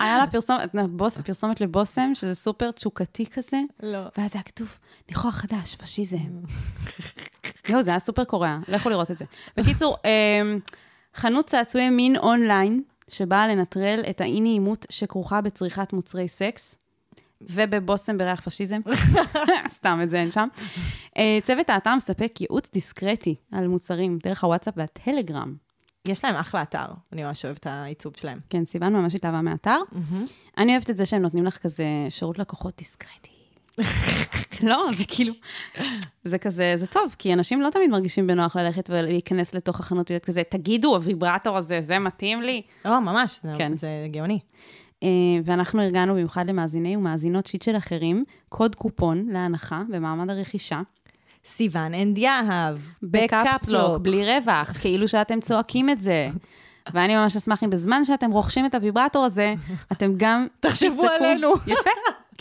היה 0.00 0.18
לה 0.18 0.26
פרסומת, 0.26 0.74
בוס, 0.90 1.20
פרסומת 1.20 1.60
לבושם, 1.60 2.14
שזה 2.14 2.34
סופר 2.34 2.70
תשוקתי 2.70 3.26
כזה, 3.26 3.60
לא. 3.82 3.98
ואז 4.18 4.34
היה 4.34 4.42
כתוב, 4.42 4.78
ניחוח 5.08 5.34
חדש, 5.34 5.76
פשיזם. 5.76 6.18
זהו, 7.68 7.82
זה 7.82 7.90
היה 7.90 7.98
סופר 7.98 8.24
קורע, 8.24 8.58
לכו 8.68 8.88
לראות 8.88 9.10
את 9.10 9.18
זה. 9.18 9.24
בקיצור, 9.56 9.96
אמ, 10.04 10.58
חנות 11.14 11.46
צעצועי 11.46 11.90
מין 11.90 12.16
אונליין, 12.16 12.82
שבאה 13.08 13.48
לנטרל 13.48 14.02
את 14.10 14.20
האי-נעימות 14.20 14.86
שכרוכה 14.90 15.40
בצריכת 15.40 15.92
מוצרי 15.92 16.28
סקס, 16.28 16.76
ובבושם 17.50 18.18
בריח 18.18 18.40
פשיזם. 18.40 18.78
סתם, 19.76 20.00
את 20.02 20.10
זה 20.10 20.20
אין 20.20 20.30
שם. 20.30 20.48
אה, 21.16 21.38
צוות 21.42 21.70
האתר 21.70 21.94
מספק 21.96 22.40
ייעוץ 22.40 22.70
דיסקרטי 22.72 23.34
על 23.52 23.68
מוצרים 23.68 24.18
דרך 24.22 24.44
הוואטסאפ 24.44 24.74
והטלגרם. 24.76 25.54
יש 26.08 26.24
להם 26.24 26.34
אחלה 26.34 26.62
אתר, 26.62 26.86
אני 27.12 27.24
ממש 27.24 27.44
אוהבת 27.44 27.58
את 27.60 27.66
העיצוב 27.66 28.16
שלהם. 28.16 28.40
כן, 28.50 28.64
סיוון 28.64 28.92
ממש 28.92 29.14
התאהבה 29.14 29.40
מהאתר. 29.40 29.78
אני 30.58 30.72
אוהבת 30.72 30.90
את 30.90 30.96
זה 30.96 31.06
שהם 31.06 31.22
נותנים 31.22 31.44
לך 31.44 31.58
כזה 31.58 31.84
שירות 32.08 32.38
לקוחות 32.38 32.76
דיסקרטי. 32.76 33.31
לא, 34.62 34.86
זה 34.96 35.04
כאילו, 35.08 35.34
זה 36.24 36.38
כזה, 36.38 36.72
זה 36.76 36.86
טוב, 36.86 37.14
כי 37.18 37.32
אנשים 37.32 37.62
לא 37.62 37.70
תמיד 37.70 37.90
מרגישים 37.90 38.26
בנוח 38.26 38.56
ללכת 38.56 38.90
ולהיכנס 38.90 39.54
לתוך 39.54 39.80
החנות 39.80 40.10
ולהיות 40.10 40.24
כזה, 40.24 40.42
תגידו, 40.48 40.94
הוויברטור 40.94 41.56
הזה, 41.56 41.80
זה 41.80 41.98
מתאים 41.98 42.42
לי? 42.42 42.62
לא, 42.84 43.00
ממש, 43.00 43.38
זה, 43.42 43.52
כן. 43.58 43.74
זה 43.74 43.88
גאוני. 44.10 44.38
אה, 45.02 45.08
ואנחנו 45.44 45.82
ארגנו 45.82 46.12
במיוחד 46.12 46.46
למאזיני 46.46 46.96
ומאזינות 46.96 47.46
שיט 47.46 47.62
של 47.62 47.76
אחרים, 47.76 48.24
קוד 48.48 48.74
קופון 48.74 49.26
להנחה 49.30 49.82
במעמד 49.88 50.30
הרכישה, 50.30 50.80
סיוון 51.44 51.94
and 51.94 52.18
יהב, 52.18 52.78
ב 53.02 53.12
caps 53.12 53.52
lock, 53.52 54.02
בלי 54.02 54.24
רווח, 54.24 54.72
כאילו 54.80 55.08
שאתם 55.08 55.40
צועקים 55.40 55.90
את 55.90 56.00
זה. 56.00 56.30
ואני 56.94 57.16
ממש 57.16 57.36
אשמח 57.36 57.64
אם 57.64 57.70
בזמן 57.70 58.04
שאתם 58.04 58.30
רוכשים 58.30 58.66
את 58.66 58.74
הוויברטור 58.74 59.24
הזה, 59.24 59.54
אתם 59.92 60.12
גם 60.16 60.46
תחשבו. 60.60 61.04
עלינו. 61.06 61.52
יפה, 61.66 61.90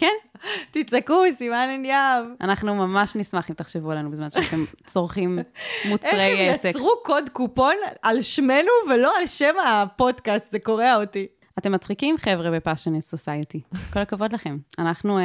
כן. 0.01 0.47
תצעקו, 0.71 1.23
סיוון 1.31 1.69
and 1.69 1.85
יהב. 1.85 2.25
אנחנו 2.41 2.75
ממש 2.75 3.15
נשמח 3.15 3.49
אם 3.49 3.55
תחשבו 3.55 3.91
עלינו 3.91 4.11
בזמן 4.11 4.29
שאתם 4.29 4.63
צורכים 4.91 5.39
את 5.39 5.47
מוצרי 5.85 6.21
ה 6.21 6.51
אה, 6.51 6.57
סקס. 6.57 6.65
יצרו 6.65 6.91
קוד 7.03 7.29
קופון 7.29 7.75
על 8.01 8.21
שמנו 8.21 8.71
ולא 8.89 9.17
על 9.17 9.27
שם 9.27 9.55
הפודקאסט, 9.67 10.51
זה 10.51 10.59
קורע 10.59 10.95
אותי. 10.95 11.27
אתם 11.59 11.71
מצחיקים, 11.71 12.17
חבר'ה 12.17 12.51
ב 12.51 12.56
Passionate 12.56 13.03
Society. 13.03 13.61
כל 13.93 13.99
הכבוד 13.99 14.33
לכם. 14.33 14.57
אנחנו 14.79 15.17
אה, 15.17 15.23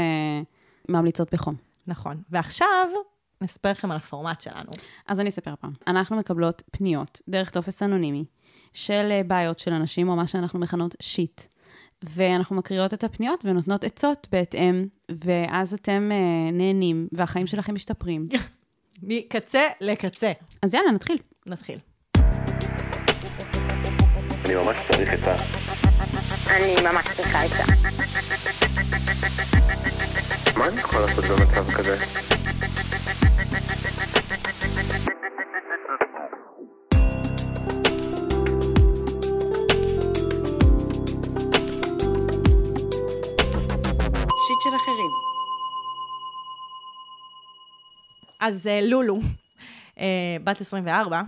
ממליצות 0.88 1.34
בחום. 1.34 1.54
נכון. 1.86 2.22
ועכשיו, 2.30 2.88
נספר 3.40 3.70
לכם 3.70 3.90
על 3.90 3.96
הפורמט 3.96 4.40
שלנו. 4.40 4.70
אז 5.06 5.20
אני 5.20 5.28
אספר 5.28 5.54
פעם. 5.60 5.72
אנחנו 5.86 6.16
מקבלות 6.16 6.62
פניות 6.70 7.20
דרך 7.28 7.50
טופס 7.50 7.82
אנונימי 7.82 8.24
של 8.72 9.08
אה, 9.10 9.22
בעיות 9.26 9.58
של 9.58 9.72
אנשים, 9.72 10.08
או 10.08 10.16
מה 10.16 10.26
שאנחנו 10.26 10.58
מכנות 10.58 10.94
שיט. 11.02 11.42
ואנחנו 12.04 12.56
מקריאות 12.56 12.94
את 12.94 13.04
הפניות 13.04 13.40
ונותנות 13.44 13.84
עצות 13.84 14.28
בהתאם, 14.32 14.86
ואז 15.24 15.74
אתם 15.74 16.10
אה, 16.12 16.50
נהנים, 16.52 17.08
והחיים 17.12 17.46
שלכם 17.46 17.74
משתפרים. 17.74 18.28
מקצה 19.02 19.62
לקצה. 19.80 20.32
אז 20.62 20.74
יאללה, 20.74 20.90
נתחיל. 20.90 21.18
נתחיל. 21.46 21.78
אני 24.46 24.54
ממש 24.54 24.80
צריך 24.90 25.14
את 25.14 25.26
ה... 25.26 25.36
אני 26.46 26.74
ממש 26.84 27.06
צריכה 27.16 27.46
את 27.46 27.50
זה. 27.50 27.62
מה 30.58 30.68
אני 30.68 30.80
יכול 30.80 31.00
לעשות 31.00 31.24
במצב 31.24 31.72
כזה? 31.72 31.96
אז 48.40 48.66
אה, 48.66 48.80
לולו, 48.82 49.18
אה, 49.98 50.36
בת 50.44 50.60
24, 50.60 51.22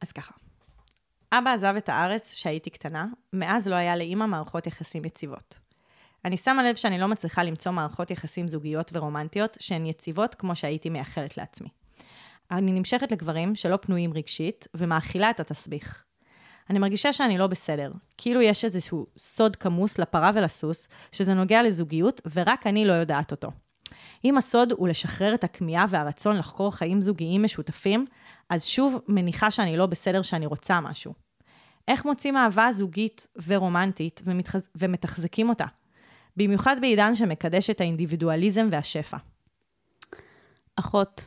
אז 0.00 0.12
ככה. 0.12 0.34
אבא 1.32 1.52
עזב 1.52 1.74
את 1.76 1.88
הארץ 1.88 2.32
כשהייתי 2.32 2.70
קטנה, 2.70 3.06
מאז 3.32 3.68
לא 3.68 3.74
היה 3.74 3.96
לאימא 3.96 4.26
מערכות 4.26 4.66
יחסים 4.66 5.04
יציבות. 5.04 5.58
אני 6.24 6.36
שמה 6.36 6.62
לב 6.62 6.76
שאני 6.76 6.98
לא 6.98 7.08
מצליחה 7.08 7.42
למצוא 7.42 7.72
מערכות 7.72 8.10
יחסים 8.10 8.48
זוגיות 8.48 8.90
ורומנטיות 8.94 9.56
שהן 9.60 9.86
יציבות 9.86 10.34
כמו 10.34 10.56
שהייתי 10.56 10.90
מייחלת 10.90 11.36
לעצמי. 11.36 11.68
אני 12.50 12.72
נמשכת 12.72 13.12
לגברים 13.12 13.54
שלא 13.54 13.76
פנויים 13.76 14.12
רגשית 14.14 14.68
ומאכילה 14.74 15.30
את 15.30 15.40
התסביך. 15.40 16.04
אני 16.70 16.78
מרגישה 16.78 17.12
שאני 17.12 17.38
לא 17.38 17.46
בסדר, 17.46 17.92
כאילו 18.18 18.42
יש 18.42 18.64
איזשהו 18.64 19.06
סוד 19.16 19.56
כמוס 19.56 19.98
לפרה 19.98 20.30
ולסוס, 20.34 20.88
שזה 21.12 21.34
נוגע 21.34 21.62
לזוגיות 21.62 22.20
ורק 22.34 22.66
אני 22.66 22.84
לא 22.84 22.92
יודעת 22.92 23.30
אותו. 23.30 23.50
אם 24.24 24.38
הסוד 24.38 24.72
הוא 24.72 24.88
לשחרר 24.88 25.34
את 25.34 25.44
הכמיהה 25.44 25.86
והרצון 25.88 26.36
לחקור 26.36 26.74
חיים 26.74 27.00
זוגיים 27.00 27.42
משותפים, 27.42 28.06
אז 28.50 28.64
שוב 28.64 29.00
מניחה 29.08 29.50
שאני 29.50 29.76
לא 29.76 29.86
בסדר 29.86 30.22
שאני 30.22 30.46
רוצה 30.46 30.80
משהו. 30.80 31.14
איך 31.88 32.04
מוצאים 32.04 32.36
אהבה 32.36 32.72
זוגית 32.72 33.26
ורומנטית 33.46 34.22
ומתחז... 34.24 34.68
ומתחזקים 34.76 35.48
אותה? 35.48 35.64
במיוחד 36.36 36.76
בעידן 36.80 37.14
שמקדש 37.14 37.70
את 37.70 37.80
האינדיבידואליזם 37.80 38.68
והשפע. 38.70 39.16
אחות, 40.76 41.26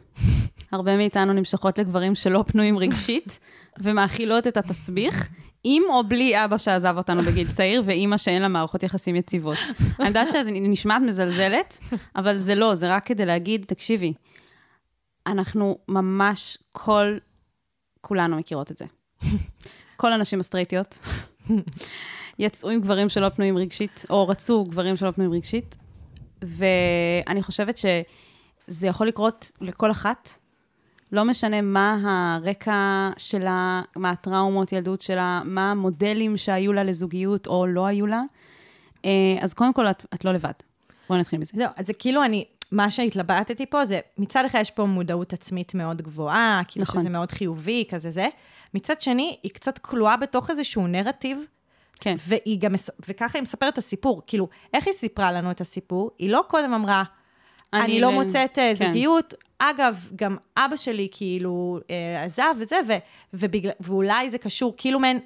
הרבה 0.71 0.97
מאיתנו 0.97 1.33
נמשכות 1.33 1.77
לגברים 1.77 2.15
שלא 2.15 2.43
פנויים 2.47 2.77
רגשית, 2.77 3.39
ומאכילות 3.83 4.47
את 4.47 4.57
התסביך, 4.57 5.29
עם 5.63 5.83
או 5.89 6.03
בלי 6.07 6.45
אבא 6.45 6.57
שעזב 6.57 6.97
אותנו 6.97 7.21
בגיל 7.21 7.51
צעיר, 7.51 7.83
ואימא 7.85 8.17
שאין 8.17 8.41
לה 8.41 8.47
מערכות 8.47 8.83
יחסים 8.83 9.15
יציבות. 9.15 9.57
אני 9.99 10.07
יודעת 10.07 10.29
שזה 10.29 10.51
נשמעת 10.51 11.01
מזלזלת, 11.01 11.77
אבל 12.15 12.37
זה 12.37 12.55
לא, 12.55 12.75
זה 12.75 12.95
רק 12.95 13.05
כדי 13.05 13.25
להגיד, 13.25 13.65
תקשיבי, 13.67 14.13
אנחנו 15.27 15.77
ממש 15.87 16.57
כל, 16.71 17.17
כולנו 18.01 18.37
מכירות 18.37 18.71
את 18.71 18.77
זה. 18.77 18.85
כל 19.97 20.13
הנשים 20.13 20.39
הסטרייטיות. 20.39 20.99
יצאו 22.39 22.69
עם 22.69 22.81
גברים 22.81 23.09
שלא 23.09 23.29
פנויים 23.29 23.57
רגשית, 23.57 24.05
או 24.09 24.27
רצו 24.27 24.63
גברים 24.63 24.97
שלא 24.97 25.11
פנויים 25.11 25.33
רגשית. 25.33 25.77
ואני 26.41 27.43
חושבת 27.43 27.77
שזה 27.77 28.87
יכול 28.87 29.07
לקרות 29.07 29.51
לכל 29.61 29.91
אחת, 29.91 30.29
לא 31.11 31.25
משנה 31.25 31.61
מה 31.61 31.97
הרקע 32.03 33.09
שלה, 33.17 33.81
מה 33.95 34.09
הטראומות 34.09 34.71
ילדות 34.71 35.01
שלה, 35.01 35.41
מה 35.45 35.71
המודלים 35.71 36.37
שהיו 36.37 36.73
לה 36.73 36.83
לזוגיות 36.83 37.47
או 37.47 37.67
לא 37.67 37.85
היו 37.85 38.07
לה. 38.07 38.21
אה, 39.05 39.09
אז 39.41 39.53
קודם 39.53 39.73
כל, 39.73 39.87
את, 39.87 40.05
את 40.13 40.25
לא 40.25 40.31
לבד. 40.31 40.51
בואי 41.09 41.19
נתחיל 41.19 41.39
מזה. 41.39 41.51
זהו, 41.55 41.69
אז 41.75 41.87
זה 41.87 41.93
כאילו 41.93 42.23
אני, 42.23 42.45
מה 42.71 42.91
שהתלבטתי 42.91 43.65
פה 43.65 43.85
זה, 43.85 43.99
מצד 44.17 44.45
אחד 44.45 44.59
יש 44.61 44.71
פה 44.71 44.85
מודעות 44.85 45.33
עצמית 45.33 45.75
מאוד 45.75 46.01
גבוהה, 46.01 46.61
כאילו 46.67 46.83
נכון. 46.83 47.01
שזה 47.01 47.09
מאוד 47.09 47.31
חיובי, 47.31 47.85
כזה 47.89 48.11
זה. 48.11 48.27
מצד 48.73 49.01
שני, 49.01 49.37
היא 49.43 49.51
קצת 49.51 49.77
כלואה 49.77 50.17
בתוך 50.17 50.49
איזשהו 50.49 50.87
נרטיב, 50.87 51.37
כן. 51.99 52.15
והיא 52.27 52.59
גם, 52.59 52.75
וככה 53.07 53.37
היא 53.37 53.43
מספרת 53.43 53.73
את 53.73 53.77
הסיפור. 53.77 54.21
כאילו, 54.27 54.47
איך 54.73 54.87
היא 54.87 54.93
סיפרה 54.93 55.31
לנו 55.31 55.51
את 55.51 55.61
הסיפור? 55.61 56.11
היא 56.17 56.29
לא 56.29 56.43
קודם 56.47 56.73
אמרה, 56.73 57.03
אני, 57.73 58.01
לא 58.01 58.11
מוצאת 58.11 58.59
אה, 58.59 58.71
כן. 58.77 58.85
זוגיות. 58.87 59.33
אגב, 59.59 60.09
גם 60.15 60.37
אבא 60.57 60.75
שלי 60.75 61.07
כאילו 61.11 61.79
אה, 61.89 62.23
עזב 62.23 62.55
וזה, 62.59 62.75
ו, 62.87 62.93
ובגלל, 63.33 63.71
ואולי 63.79 64.29
זה 64.29 64.37
קשור, 64.37 64.73
כאילו 64.77 64.99
מעין, 64.99 65.19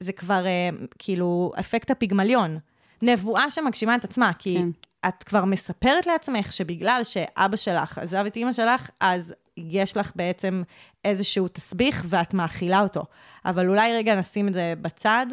זה 0.00 0.12
כבר 0.12 0.46
אה, 0.46 0.68
כאילו 0.98 1.52
אפקט 1.60 1.90
הפיגמליון. 1.90 2.58
נבואה 3.02 3.50
שמגשימה 3.50 3.94
את 3.94 4.04
עצמה, 4.04 4.32
כי 4.38 4.56
כן. 4.58 4.68
את 5.08 5.22
כבר 5.22 5.44
מספרת 5.44 6.06
לעצמך 6.06 6.52
שבגלל 6.52 7.00
שאבא 7.04 7.56
שלך 7.56 7.98
עזב 7.98 8.24
את 8.26 8.36
אימא 8.36 8.52
שלך, 8.52 8.90
אז 9.00 9.34
יש 9.56 9.96
לך 9.96 10.12
בעצם 10.16 10.62
איזשהו 11.04 11.48
תסביך 11.48 12.04
ואת 12.08 12.34
מאכילה 12.34 12.80
אותו. 12.80 13.02
אבל 13.44 13.68
אולי 13.68 13.96
רגע 13.96 14.14
נשים 14.14 14.48
את 14.48 14.52
זה 14.52 14.74
בצד, 14.82 15.26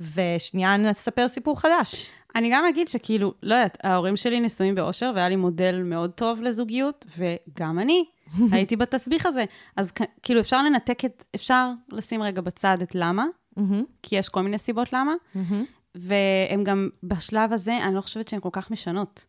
ושנייה 0.00 0.76
נספר 0.76 1.28
סיפור 1.28 1.60
חדש. 1.60 2.10
אני 2.34 2.50
גם 2.52 2.64
אגיד 2.68 2.88
שכאילו, 2.88 3.34
לא 3.42 3.54
יודעת, 3.54 3.78
ההורים 3.82 4.16
שלי 4.16 4.40
נשואים 4.40 4.74
באושר, 4.74 5.12
והיה 5.14 5.28
לי 5.28 5.36
מודל 5.36 5.82
מאוד 5.84 6.10
טוב 6.10 6.42
לזוגיות, 6.42 7.04
וגם 7.18 7.78
אני 7.78 8.04
הייתי 8.52 8.76
בתסביך 8.76 9.26
הזה. 9.26 9.44
אז 9.76 9.92
כאילו, 10.22 10.40
אפשר 10.40 10.62
לנתק 10.62 11.04
את, 11.04 11.24
אפשר 11.34 11.70
לשים 11.92 12.22
רגע 12.22 12.40
בצד 12.40 12.78
את 12.82 12.94
למה, 12.94 13.26
כי 14.02 14.16
יש 14.16 14.28
כל 14.28 14.42
מיני 14.42 14.58
סיבות 14.58 14.92
למה, 14.92 15.14
והם 15.94 16.64
גם 16.64 16.88
בשלב 17.02 17.52
הזה, 17.52 17.78
אני 17.84 17.94
לא 17.94 18.00
חושבת 18.00 18.28
שהן 18.28 18.40
כל 18.40 18.48
כך 18.52 18.70
משנות. 18.70 19.24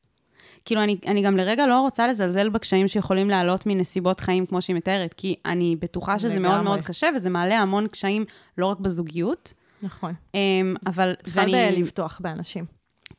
כאילו, 0.65 0.83
אני, 0.83 0.97
אני 1.07 1.21
גם 1.21 1.37
לרגע 1.37 1.67
לא 1.67 1.79
רוצה 1.81 2.07
לזלזל 2.07 2.49
בקשיים 2.49 2.87
שיכולים 2.87 3.29
לעלות 3.29 3.65
מנסיבות 3.65 4.19
חיים 4.19 4.45
כמו 4.45 4.61
שהיא 4.61 4.75
מתארת, 4.75 5.13
כי 5.13 5.35
אני 5.45 5.75
בטוחה 5.75 6.19
שזה 6.19 6.39
מאוד 6.39 6.53
לגמרי. 6.53 6.63
מאוד 6.63 6.81
קשה, 6.81 7.09
וזה 7.15 7.29
מעלה 7.29 7.59
המון 7.59 7.87
קשיים, 7.87 8.25
לא 8.57 8.65
רק 8.65 8.79
בזוגיות, 8.79 9.53
נכון. 9.83 10.13
אמ, 10.35 10.75
אבל... 10.87 11.13
בכלל 11.23 11.75
בלבטוח 11.75 12.19
באנשים. 12.23 12.65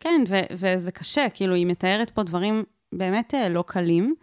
כן, 0.00 0.24
ו- 0.28 0.54
וזה 0.54 0.92
קשה, 0.92 1.26
כאילו, 1.34 1.54
היא 1.54 1.66
מתארת 1.66 2.10
פה 2.10 2.22
דברים 2.22 2.64
באמת 2.92 3.34
אה, 3.34 3.48
לא 3.48 3.64
קלים. 3.66 4.14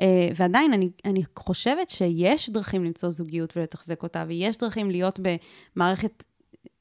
אה, 0.00 0.28
ועדיין, 0.34 0.72
אני, 0.72 0.90
אני 1.04 1.22
חושבת 1.38 1.90
שיש 1.90 2.50
דרכים 2.50 2.84
למצוא 2.84 3.10
זוגיות 3.10 3.56
ולתחזק 3.56 4.02
אותה, 4.02 4.24
ויש 4.28 4.56
דרכים 4.56 4.90
להיות 4.90 5.20
במערכת 5.76 6.24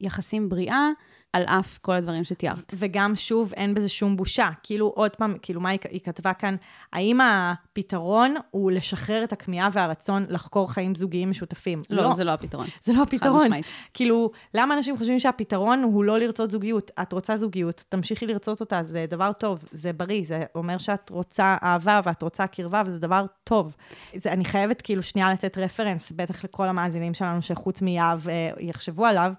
יחסים 0.02 0.50
בריאה, 0.50 0.90
על 1.36 1.44
אף 1.44 1.78
כל 1.78 1.92
הדברים 1.92 2.24
שתיארת. 2.24 2.74
וגם, 2.78 3.16
שוב, 3.16 3.54
אין 3.54 3.74
בזה 3.74 3.90
שום 3.90 4.18
בושה. 4.18 4.50
כאילו, 4.64 4.88
עוד 4.96 5.16
פעם, 5.16 5.36
כאילו, 5.42 5.62
מה 5.62 5.70
היא, 5.70 5.80
היא 5.90 6.02
כתבה 6.02 6.34
כאן? 6.34 6.56
האם 6.94 7.20
הפתרון 7.22 8.36
הוא 8.52 8.72
לשחרר 8.72 9.24
את 9.24 9.34
הכמיהה 9.34 9.70
והרצון 9.74 10.26
לחקור 10.30 10.72
חיים 10.72 10.96
זוגיים 10.96 11.30
משותפים? 11.30 11.82
לא, 11.90 12.14
זה 12.14 12.24
לא 12.24 12.32
הפתרון. 12.32 12.68
זה 12.84 12.94
לא 12.94 13.02
הפתרון. 13.02 13.42
משמעית. 13.44 13.66
כאילו, 13.94 14.32
למה 14.54 14.76
אנשים 14.76 14.98
חושבים 14.98 15.20
שהפתרון 15.20 15.84
הוא 15.84 16.04
לא 16.04 16.20
לרצות 16.20 16.52
זוגיות? 16.52 16.92
את 17.02 17.14
רוצה 17.14 17.38
זוגיות, 17.38 17.86
תמשיכי 17.90 18.28
לרצות 18.28 18.60
אותה, 18.60 18.84
זה 18.84 19.06
דבר 19.10 19.32
טוב, 19.34 19.60
זה 19.72 19.94
בריא, 19.94 20.24
זה 20.24 20.44
אומר 20.56 20.78
שאת 20.78 21.10
רוצה 21.10 21.58
אהבה 21.64 22.00
ואת 22.04 22.22
רוצה 22.22 22.48
קרבה, 22.48 22.82
וזה 22.86 23.00
דבר 23.00 23.26
טוב. 23.44 23.76
זה, 24.16 24.32
אני 24.32 24.46
חייבת 24.46 24.82
כאילו 24.82 25.04
שנייה 25.04 25.34
לתת 25.34 25.58
רפרנס, 25.58 26.12
בטח 26.12 26.44
לכל 26.44 26.68
המאזינים 26.68 27.14
שלנו, 27.14 27.42
שחוץ 27.42 27.82
מיהב 27.82 28.30
אה, 28.30 28.50
יחשבו 28.60 29.06
עליו, 29.06 29.34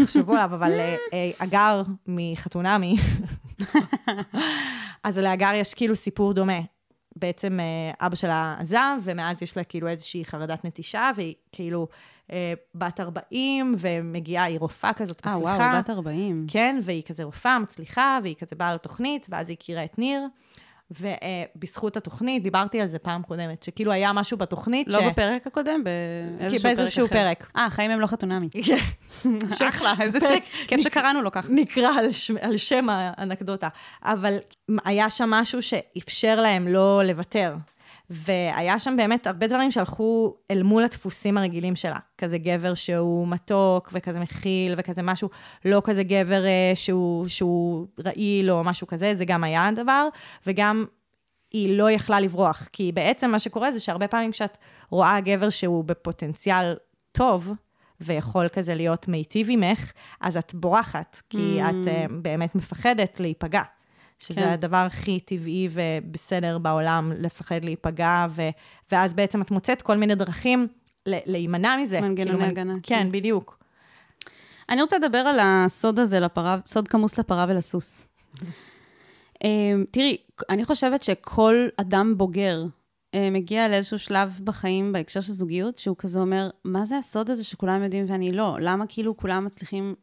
יחשבו 0.00 0.32
עליו, 0.32 0.50
אבל 0.52 0.72
אה, 0.72 0.96
אה, 1.12 1.30
אגר 1.42 1.82
מחתונמי, 2.06 2.96
אז 5.04 5.18
לאגר 5.18 5.50
יש 5.54 5.74
כאילו 5.74 5.96
סיפור 5.96 6.32
דומה. 6.32 6.60
בעצם 7.16 7.60
אה, 7.60 8.06
אבא 8.06 8.16
שלה 8.16 8.56
עזב, 8.58 8.96
ומאז 9.02 9.42
יש 9.42 9.56
לה 9.56 9.64
כאילו 9.64 9.88
איזושהי 9.88 10.24
חרדת 10.24 10.64
נטישה, 10.64 11.10
והיא 11.16 11.34
כאילו 11.52 11.88
אה, 12.32 12.52
בת 12.74 13.00
40, 13.00 13.74
ומגיעה, 13.78 14.44
היא 14.44 14.58
רופאה 14.58 14.92
כזאת 14.92 15.26
אה, 15.26 15.32
מצליחה. 15.32 15.56
וואו, 15.56 15.78
בת 15.78 15.90
40. 15.90 16.46
כן, 16.48 16.80
והיא 16.82 17.02
כזה 17.02 17.24
רופאה 17.24 17.58
מצליחה, 17.58 18.18
והיא 18.22 18.34
כזה 18.34 18.56
באה 18.56 18.74
לתוכנית, 18.74 19.26
ואז 19.30 19.48
היא 19.48 19.56
הכירה 19.60 19.84
את 19.84 19.98
ניר. 19.98 20.22
ובזכות 20.90 21.96
התוכנית, 21.96 22.42
דיברתי 22.42 22.80
על 22.80 22.86
זה 22.86 22.98
פעם 22.98 23.22
קודמת, 23.22 23.62
שכאילו 23.62 23.92
היה 23.92 24.12
משהו 24.12 24.36
בתוכנית 24.38 24.88
לא 24.88 25.10
בפרק 25.10 25.46
הקודם, 25.46 25.84
באיזשהו 25.84 26.62
פרק 26.62 26.76
באיזשהו 26.76 27.06
אחר. 27.06 27.14
פרק. 27.14 27.50
אה, 27.56 27.70
חיים 27.70 27.90
הם 27.90 28.00
לא 28.00 28.06
חתונמי. 28.06 28.48
כן. 28.66 29.68
אחלה, 29.68 29.94
איזה 30.00 30.20
פרק 30.20 30.44
סיק. 30.44 30.68
כיף 30.68 30.80
שקראנו 30.80 31.22
לו 31.22 31.32
ככה. 31.32 31.48
נקרא 31.50 31.88
על, 31.98 32.12
ש... 32.12 32.30
על 32.40 32.56
שם 32.56 32.86
האנקדוטה. 32.90 33.68
אבל 34.02 34.36
היה 34.84 35.10
שם 35.10 35.30
משהו 35.30 35.62
שאפשר 35.62 36.40
להם 36.40 36.68
לא 36.68 37.02
לוותר. 37.04 37.54
והיה 38.10 38.78
שם 38.78 38.94
באמת 38.96 39.26
הרבה 39.26 39.46
דברים 39.46 39.70
שהלכו 39.70 40.36
אל 40.50 40.62
מול 40.62 40.84
הדפוסים 40.84 41.38
הרגילים 41.38 41.76
שלה. 41.76 41.98
כזה 42.18 42.38
גבר 42.38 42.74
שהוא 42.74 43.28
מתוק 43.28 43.90
וכזה 43.92 44.20
מכיל 44.20 44.74
וכזה 44.78 45.02
משהו, 45.02 45.28
לא 45.64 45.82
כזה 45.84 46.02
גבר 46.02 46.44
אה, 46.44 46.72
שהוא, 46.74 47.28
שהוא 47.28 47.86
רעיל 48.06 48.50
או 48.50 48.64
משהו 48.64 48.86
כזה, 48.86 49.12
זה 49.14 49.24
גם 49.24 49.44
היה 49.44 49.66
הדבר. 49.66 50.08
וגם 50.46 50.84
היא 51.50 51.78
לא 51.78 51.90
יכלה 51.90 52.20
לברוח, 52.20 52.68
כי 52.72 52.92
בעצם 52.92 53.30
מה 53.30 53.38
שקורה 53.38 53.72
זה 53.72 53.80
שהרבה 53.80 54.08
פעמים 54.08 54.30
כשאת 54.30 54.58
רואה 54.90 55.20
גבר 55.20 55.50
שהוא 55.50 55.84
בפוטנציאל 55.84 56.74
טוב, 57.12 57.52
ויכול 58.00 58.48
כזה 58.48 58.74
להיות 58.74 59.08
מיטיב 59.08 59.46
עמך, 59.50 59.92
אז 60.20 60.36
את 60.36 60.54
בורחת, 60.54 61.22
כי 61.30 61.60
Mm. 61.60 61.64
את 61.64 61.86
uh, 61.86 62.12
באמת 62.12 62.54
מפחדת 62.54 63.20
להיפגע. 63.20 63.62
שזה 64.20 64.40
כן. 64.40 64.48
הדבר 64.48 64.76
הכי 64.76 65.20
טבעי 65.20 65.68
ובסדר 65.70 66.58
בעולם, 66.58 67.12
לפחד 67.18 67.64
להיפגע, 67.64 68.26
ו... 68.30 68.42
ואז 68.92 69.14
בעצם 69.14 69.42
את 69.42 69.50
מוצאת 69.50 69.82
כל 69.82 69.96
מיני 69.96 70.14
דרכים 70.14 70.68
להימנע 71.06 71.76
מזה. 71.82 72.00
מנגנוני 72.00 72.38
כאילו, 72.38 72.50
הגנה, 72.50 72.74
כן, 72.74 72.80
כן. 72.82 73.12
בדיוק. 73.12 73.58
אני 74.68 74.82
רוצה 74.82 74.98
לדבר 74.98 75.18
על 75.18 75.38
הסוד 75.42 75.98
הזה 75.98 76.20
לפרה, 76.20 76.58
סוד 76.66 76.88
כמוס 76.88 77.18
לפרה 77.18 77.46
ולסוס. 77.48 78.04
אמ, 79.44 79.84
תראי, 79.90 80.16
אני 80.50 80.64
חושבת 80.64 81.02
שכל 81.02 81.68
אדם 81.76 82.14
בוגר 82.16 82.64
אה, 83.14 83.28
מגיע 83.30 83.68
לאיזשהו 83.68 83.98
שלב 83.98 84.40
בחיים 84.44 84.92
בהקשר 84.92 85.20
של 85.20 85.32
זוגיות, 85.32 85.78
שהוא 85.78 85.96
כזה 85.98 86.20
אומר, 86.20 86.50
מה 86.64 86.84
זה 86.84 86.98
הסוד 86.98 87.30
הזה 87.30 87.44
שכולם 87.44 87.82
יודעים 87.82 88.04
ואני 88.08 88.32
לא? 88.32 88.56
למה 88.60 88.84
כאילו 88.88 89.16
כולם 89.16 89.44
מצליחים... 89.44 89.94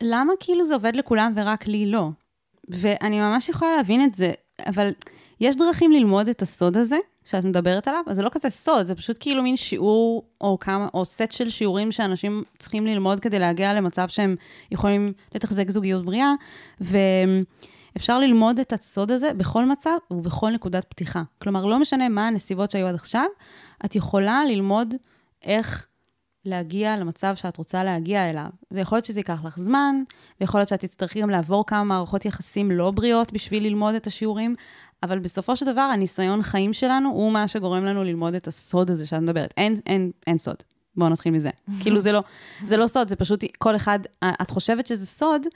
למה 0.00 0.32
כאילו 0.40 0.64
זה 0.64 0.74
עובד 0.74 0.96
לכולם 0.96 1.32
ורק 1.36 1.66
לי 1.66 1.86
לא? 1.86 2.08
ואני 2.68 3.20
ממש 3.20 3.48
יכולה 3.48 3.76
להבין 3.76 4.04
את 4.04 4.14
זה, 4.14 4.32
אבל 4.66 4.90
יש 5.40 5.56
דרכים 5.56 5.92
ללמוד 5.92 6.28
את 6.28 6.42
הסוד 6.42 6.76
הזה 6.76 6.96
שאת 7.24 7.44
מדברת 7.44 7.88
עליו, 7.88 8.00
אז 8.06 8.16
זה 8.16 8.22
לא 8.22 8.30
כזה 8.32 8.50
סוד, 8.50 8.86
זה 8.86 8.94
פשוט 8.94 9.16
כאילו 9.20 9.42
מין 9.42 9.56
שיעור 9.56 10.22
או 10.40 10.58
כמה, 10.60 10.88
או 10.94 11.04
סט 11.04 11.32
של 11.32 11.48
שיעורים 11.48 11.92
שאנשים 11.92 12.42
צריכים 12.58 12.86
ללמוד 12.86 13.20
כדי 13.20 13.38
להגיע 13.38 13.74
למצב 13.74 14.08
שהם 14.08 14.36
יכולים 14.70 15.12
לתחזק 15.34 15.70
זוגיות 15.70 16.04
בריאה, 16.04 16.32
ואפשר 16.80 18.18
ללמוד 18.18 18.58
את 18.58 18.72
הסוד 18.72 19.10
הזה 19.10 19.32
בכל 19.34 19.64
מצב 19.64 19.96
ובכל 20.10 20.50
נקודת 20.50 20.84
פתיחה. 20.84 21.22
כלומר, 21.42 21.64
לא 21.64 21.78
משנה 21.78 22.08
מה 22.08 22.26
הנסיבות 22.26 22.70
שהיו 22.70 22.86
עד 22.86 22.94
עכשיו, 22.94 23.26
את 23.84 23.96
יכולה 23.96 24.44
ללמוד 24.44 24.94
איך 25.42 25.86
להגיע 26.48 26.96
למצב 26.96 27.34
שאת 27.36 27.56
רוצה 27.56 27.84
להגיע 27.84 28.30
אליו. 28.30 28.46
ויכול 28.70 28.96
להיות 28.96 29.04
שזה 29.04 29.20
ייקח 29.20 29.44
לך 29.44 29.58
זמן, 29.58 30.02
ויכול 30.40 30.60
להיות 30.60 30.68
שאת 30.68 30.80
תצטרכי 30.80 31.20
גם 31.20 31.30
לעבור 31.30 31.66
כמה 31.66 31.84
מערכות 31.84 32.24
יחסים 32.24 32.70
לא 32.70 32.90
בריאות 32.90 33.32
בשביל 33.32 33.62
ללמוד 33.62 33.94
את 33.94 34.06
השיעורים, 34.06 34.54
אבל 35.02 35.18
בסופו 35.18 35.56
של 35.56 35.66
דבר, 35.66 35.80
הניסיון 35.80 36.42
חיים 36.42 36.72
שלנו 36.72 37.08
הוא 37.08 37.32
מה 37.32 37.48
שגורם 37.48 37.84
לנו 37.84 38.04
ללמוד 38.04 38.34
את 38.34 38.48
הסוד 38.48 38.90
הזה 38.90 39.06
שאת 39.06 39.22
מדברת. 39.22 39.54
אין, 39.56 39.76
אין, 39.86 40.10
אין 40.26 40.38
סוד. 40.38 40.56
בואו 40.96 41.08
נתחיל 41.08 41.32
מזה. 41.32 41.50
כאילו, 41.80 42.00
זה 42.00 42.12
לא, 42.12 42.22
זה 42.66 42.76
לא 42.76 42.86
סוד, 42.86 43.08
זה 43.08 43.16
פשוט 43.16 43.44
כל 43.58 43.76
אחד, 43.76 43.98
את 44.24 44.50
חושבת 44.50 44.86
שזה 44.86 45.06
סוד, 45.06 45.46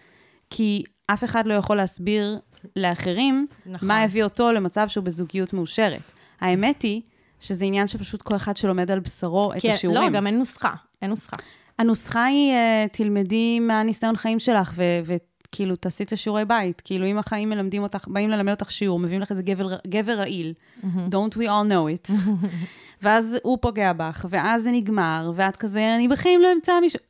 כי 0.50 0.84
אף 1.06 1.24
אחד 1.24 1.46
לא 1.46 1.54
יכול 1.54 1.76
להסביר 1.76 2.38
לאחרים 2.76 3.46
נכון. 3.66 3.88
מה 3.88 4.02
הביא 4.02 4.24
אותו 4.24 4.52
למצב 4.52 4.88
שהוא 4.88 5.04
בזוגיות 5.04 5.52
מאושרת. 5.52 6.12
האמת 6.40 6.82
היא 6.82 7.02
שזה 7.42 7.64
עניין 7.64 7.88
שפשוט 7.88 8.22
כל 8.22 8.36
אחד 8.36 8.56
שלומד 8.56 8.90
על 8.90 9.00
בשרו 9.00 9.52
את 9.52 9.62
כן, 9.62 9.70
השיעורים. 9.70 10.02
לא, 10.02 10.08
גם 10.08 10.26
אין 10.26 10.38
נוסחה, 10.38 10.74
אין 11.02 11.10
נוסחה. 11.10 11.36
הנוסחה 11.78 12.24
היא, 12.24 12.52
uh, 12.52 12.88
תלמדי 12.92 13.60
מהניסיון 13.60 14.16
חיים 14.16 14.38
שלך, 14.38 14.72
ו- 14.74 15.18
וכאילו, 15.48 15.76
תעשי 15.76 16.04
את 16.04 16.12
השיעורי 16.12 16.44
בית. 16.44 16.82
כאילו, 16.84 17.06
אם 17.06 17.18
החיים 17.18 17.50
מלמדים 17.50 17.82
אותך, 17.82 18.08
באים 18.08 18.30
ללמד 18.30 18.52
אותך 18.52 18.70
שיעור, 18.70 18.98
מביאים 18.98 19.20
לך 19.20 19.30
איזה 19.30 19.42
גבר, 19.42 19.76
גבר 19.86 20.12
רעיל, 20.12 20.54
don't 20.84 21.34
we 21.34 21.46
all 21.46 21.70
know 21.70 22.10
it. 22.10 22.12
ואז 23.02 23.36
הוא 23.42 23.58
פוגע 23.60 23.92
בך, 23.92 24.26
ואז 24.28 24.62
זה 24.62 24.70
נגמר, 24.70 25.32
ואת 25.34 25.56
כזה, 25.56 25.94
אני 25.94 26.08
בחיים 26.08 26.40
לא 26.40 26.52
אמצא 26.52 26.72
מישהו. 26.80 27.00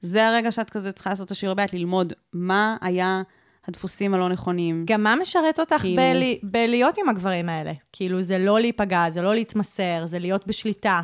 זה 0.00 0.28
הרגע 0.28 0.50
שאת 0.50 0.70
כזה 0.70 0.92
צריכה 0.92 1.10
לעשות 1.10 1.26
את 1.26 1.30
השיעורי 1.30 1.56
בית, 1.56 1.72
ללמוד 1.72 2.12
מה 2.32 2.76
היה 2.80 3.22
הדפוסים 3.70 4.14
הלא 4.14 4.28
נכונים. 4.28 4.84
גם 4.86 5.02
מה 5.02 5.14
משרת 5.20 5.60
אותך 5.60 5.76
כאילו- 5.80 6.02
בלי- 6.02 6.40
בלהיות 6.42 6.98
עם 6.98 7.08
הגברים 7.08 7.48
האלה? 7.48 7.72
כאילו, 7.92 8.22
זה 8.22 8.38
לא 8.38 8.60
להיפגע, 8.60 9.10
זה 9.10 9.22
לא 9.22 9.34
להתמסר, 9.34 10.02
זה 10.06 10.18
להיות 10.18 10.46
בשליטה, 10.46 11.00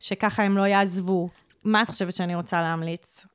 שככה 0.00 0.42
הם 0.42 0.56
לא 0.56 0.62
יעזבו. 0.66 1.28
מה 1.64 1.82
את 1.82 1.88
חושבת 1.88 2.14
שאני 2.14 2.34
רוצה 2.34 2.62
להמליץ? 2.62 3.26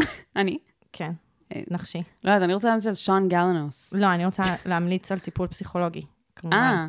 אני? 0.36 0.58
כן, 0.92 1.12
אה, 1.54 1.60
נחשי. 1.70 2.02
לא 2.24 2.30
יודעת, 2.30 2.42
אני 2.42 2.54
רוצה 2.54 2.68
להמליץ 2.68 2.86
על 2.86 2.94
שון 2.94 3.28
גלנוס. 3.28 3.92
לא, 3.92 4.06
אני 4.06 4.24
רוצה 4.24 4.42
להמליץ 4.66 5.12
על 5.12 5.18
טיפול 5.18 5.46
פסיכולוגי, 5.46 6.02
כמובן. 6.36 6.56
אה, 6.56 6.86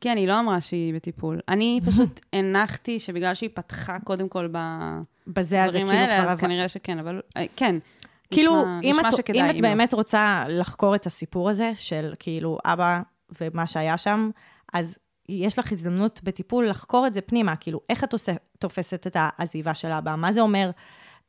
כן, 0.00 0.16
היא 0.16 0.28
לא 0.28 0.40
אמרה 0.40 0.60
שהיא 0.60 0.94
בטיפול. 0.94 1.40
אני 1.48 1.80
פשוט 1.86 2.20
הנחתי 2.32 2.98
שבגלל 2.98 3.34
שהיא 3.34 3.50
פתחה 3.54 3.96
קודם 4.04 4.28
כל 4.28 4.48
בזה 5.26 5.62
בדברים 5.64 5.86
כאילו 5.88 6.00
האלה, 6.00 6.22
כבר... 6.22 6.32
אז 6.32 6.38
כנראה 6.38 6.68
שכן, 6.68 6.98
אבל 6.98 7.20
אה, 7.36 7.44
כן. 7.56 7.76
כאילו, 8.30 8.60
נשמע- 8.60 8.80
אם 8.84 8.90
נשמע 8.90 9.08
את, 9.08 9.14
שכדאי, 9.16 9.40
אם 9.40 9.50
את 9.50 9.54
לא. 9.54 9.60
באמת 9.60 9.94
רוצה 9.94 10.44
לחקור 10.48 10.94
את 10.94 11.06
הסיפור 11.06 11.50
הזה, 11.50 11.72
של 11.74 12.12
כאילו 12.18 12.58
אבא 12.64 13.00
ומה 13.40 13.66
שהיה 13.66 13.98
שם, 13.98 14.30
אז 14.74 14.98
יש 15.28 15.58
לך 15.58 15.72
הזדמנות 15.72 16.20
בטיפול 16.24 16.68
לחקור 16.68 17.06
את 17.06 17.14
זה 17.14 17.20
פנימה, 17.20 17.56
כאילו, 17.56 17.80
איך 17.88 18.04
את 18.04 18.12
עושה, 18.12 18.32
תופסת 18.58 19.06
את 19.06 19.16
העזיבה 19.20 19.74
של 19.74 19.92
אבא? 19.92 20.14
מה 20.16 20.32
זה 20.32 20.40
אומר 20.40 20.70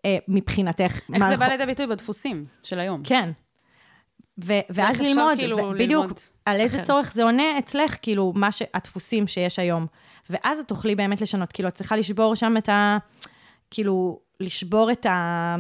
אה, 0.06 0.18
מבחינתך? 0.27 0.82
איך 0.82 1.00
זה 1.20 1.25
אנחנו- 1.25 1.38
בא 1.38 1.46
לידי 1.48 1.66
ביטוי 1.66 1.88
בדפוסים 1.88 2.46
של 2.63 2.80
היום? 2.80 3.01
כן. 3.04 3.30
ו- 4.46 4.54
ואז 4.70 5.01
ללמוד, 5.01 5.38
כאילו 5.38 5.58
ו- 5.58 5.72
בדיוק, 5.74 6.04
ללמוד 6.04 6.20
על 6.46 6.60
איזה 6.60 6.75
אחרת. 6.75 6.88
צורך 6.88 7.13
זה 7.13 7.24
עונה 7.24 7.60
אצלך, 7.60 7.98
כאילו, 8.01 8.34
מה 8.36 8.51
ש... 8.51 8.62
הדפוסים 8.74 9.27
שיש 9.27 9.60
היום. 9.60 9.86
ואז 10.30 10.60
את 10.60 10.68
תוכלי 10.68 10.96
באמת 10.96 11.22
לשנות, 11.22 11.51
כאילו, 11.51 11.70
את 11.70 11.74
צריכה 11.75 11.98
לשבור 11.98 12.36
שם 12.36 12.58
את 12.58 12.70
ה... 12.70 12.98
כאילו, 13.72 14.20
לשבור 14.39 14.92
את, 14.92 15.06
ה... 15.06 15.56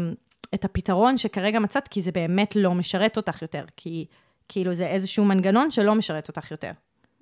את 0.53 0.65
הפתרון 0.65 1.17
שכרגע 1.17 1.59
מצאת, 1.59 1.87
כי 1.87 2.01
זה 2.01 2.11
באמת 2.11 2.55
לא 2.55 2.73
משרת 2.73 3.17
אותך 3.17 3.41
יותר. 3.41 3.65
כי 3.77 4.05
כאילו, 4.49 4.73
זה 4.73 4.87
איזשהו 4.87 5.25
מנגנון 5.25 5.71
שלא 5.71 5.95
משרת 5.95 6.27
אותך 6.27 6.51
יותר. 6.51 6.71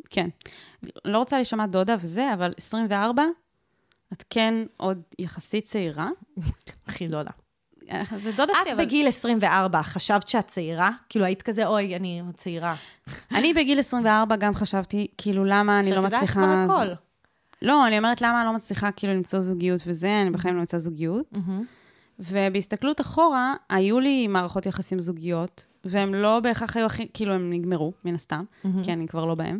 כן. 0.09 0.29
לא 1.05 1.17
רוצה 1.17 1.35
להישמע 1.35 1.65
דודה 1.65 1.95
וזה, 2.01 2.33
אבל 2.33 2.53
24, 2.57 3.23
את 4.13 4.23
כן 4.29 4.53
עוד 4.77 5.01
יחסית 5.19 5.65
צעירה. 5.65 6.09
הכי 6.87 7.07
דודה. 7.07 7.31
אה, 7.91 8.03
זה 8.23 8.31
דודה 8.31 8.53
שלי, 8.63 8.71
את 8.71 8.73
אבל... 8.77 8.85
בגיל 8.85 9.07
24, 9.07 9.83
חשבת 9.83 10.27
שאת 10.27 10.47
צעירה? 10.47 10.89
כאילו, 11.09 11.25
היית 11.25 11.41
כזה, 11.41 11.67
אוי, 11.67 11.95
אני 11.95 12.21
צעירה. 12.33 12.75
אני 13.35 13.53
בגיל 13.53 13.79
24 13.79 14.35
גם 14.35 14.55
חשבתי, 14.55 15.07
כאילו, 15.17 15.45
למה 15.45 15.79
אני 15.79 15.91
לא 15.91 16.01
מצליחה... 16.01 16.27
שאת 16.27 16.35
יודעת 16.35 16.65
כבר 16.65 16.81
הכל. 16.81 16.93
לא, 17.61 17.87
אני 17.87 17.97
אומרת, 17.97 18.21
למה 18.21 18.41
אני 18.41 18.47
לא 18.47 18.53
מצליחה 18.53 18.91
כאילו 18.91 19.13
למצוא 19.13 19.39
זוגיות 19.39 19.81
וזה, 19.85 20.21
אני 20.21 20.29
בחיים 20.29 20.55
לא 20.55 20.61
מצאה 20.61 20.79
זוגיות. 20.79 21.37
ובהסתכלות 22.19 23.01
אחורה, 23.01 23.53
היו 23.69 23.99
לי 23.99 24.27
מערכות 24.27 24.65
יחסים 24.65 24.99
זוגיות, 24.99 25.65
והם 25.85 26.13
לא 26.13 26.39
בהכרח 26.39 26.77
היו 26.77 26.85
הכי, 26.85 27.07
כאילו, 27.13 27.33
הם 27.33 27.49
נגמרו, 27.49 27.93
מן 28.05 28.15
הסתם, 28.15 28.43
כי 28.83 28.93
אני 28.93 29.07
כבר 29.07 29.25
לא 29.25 29.35
בהם. 29.35 29.59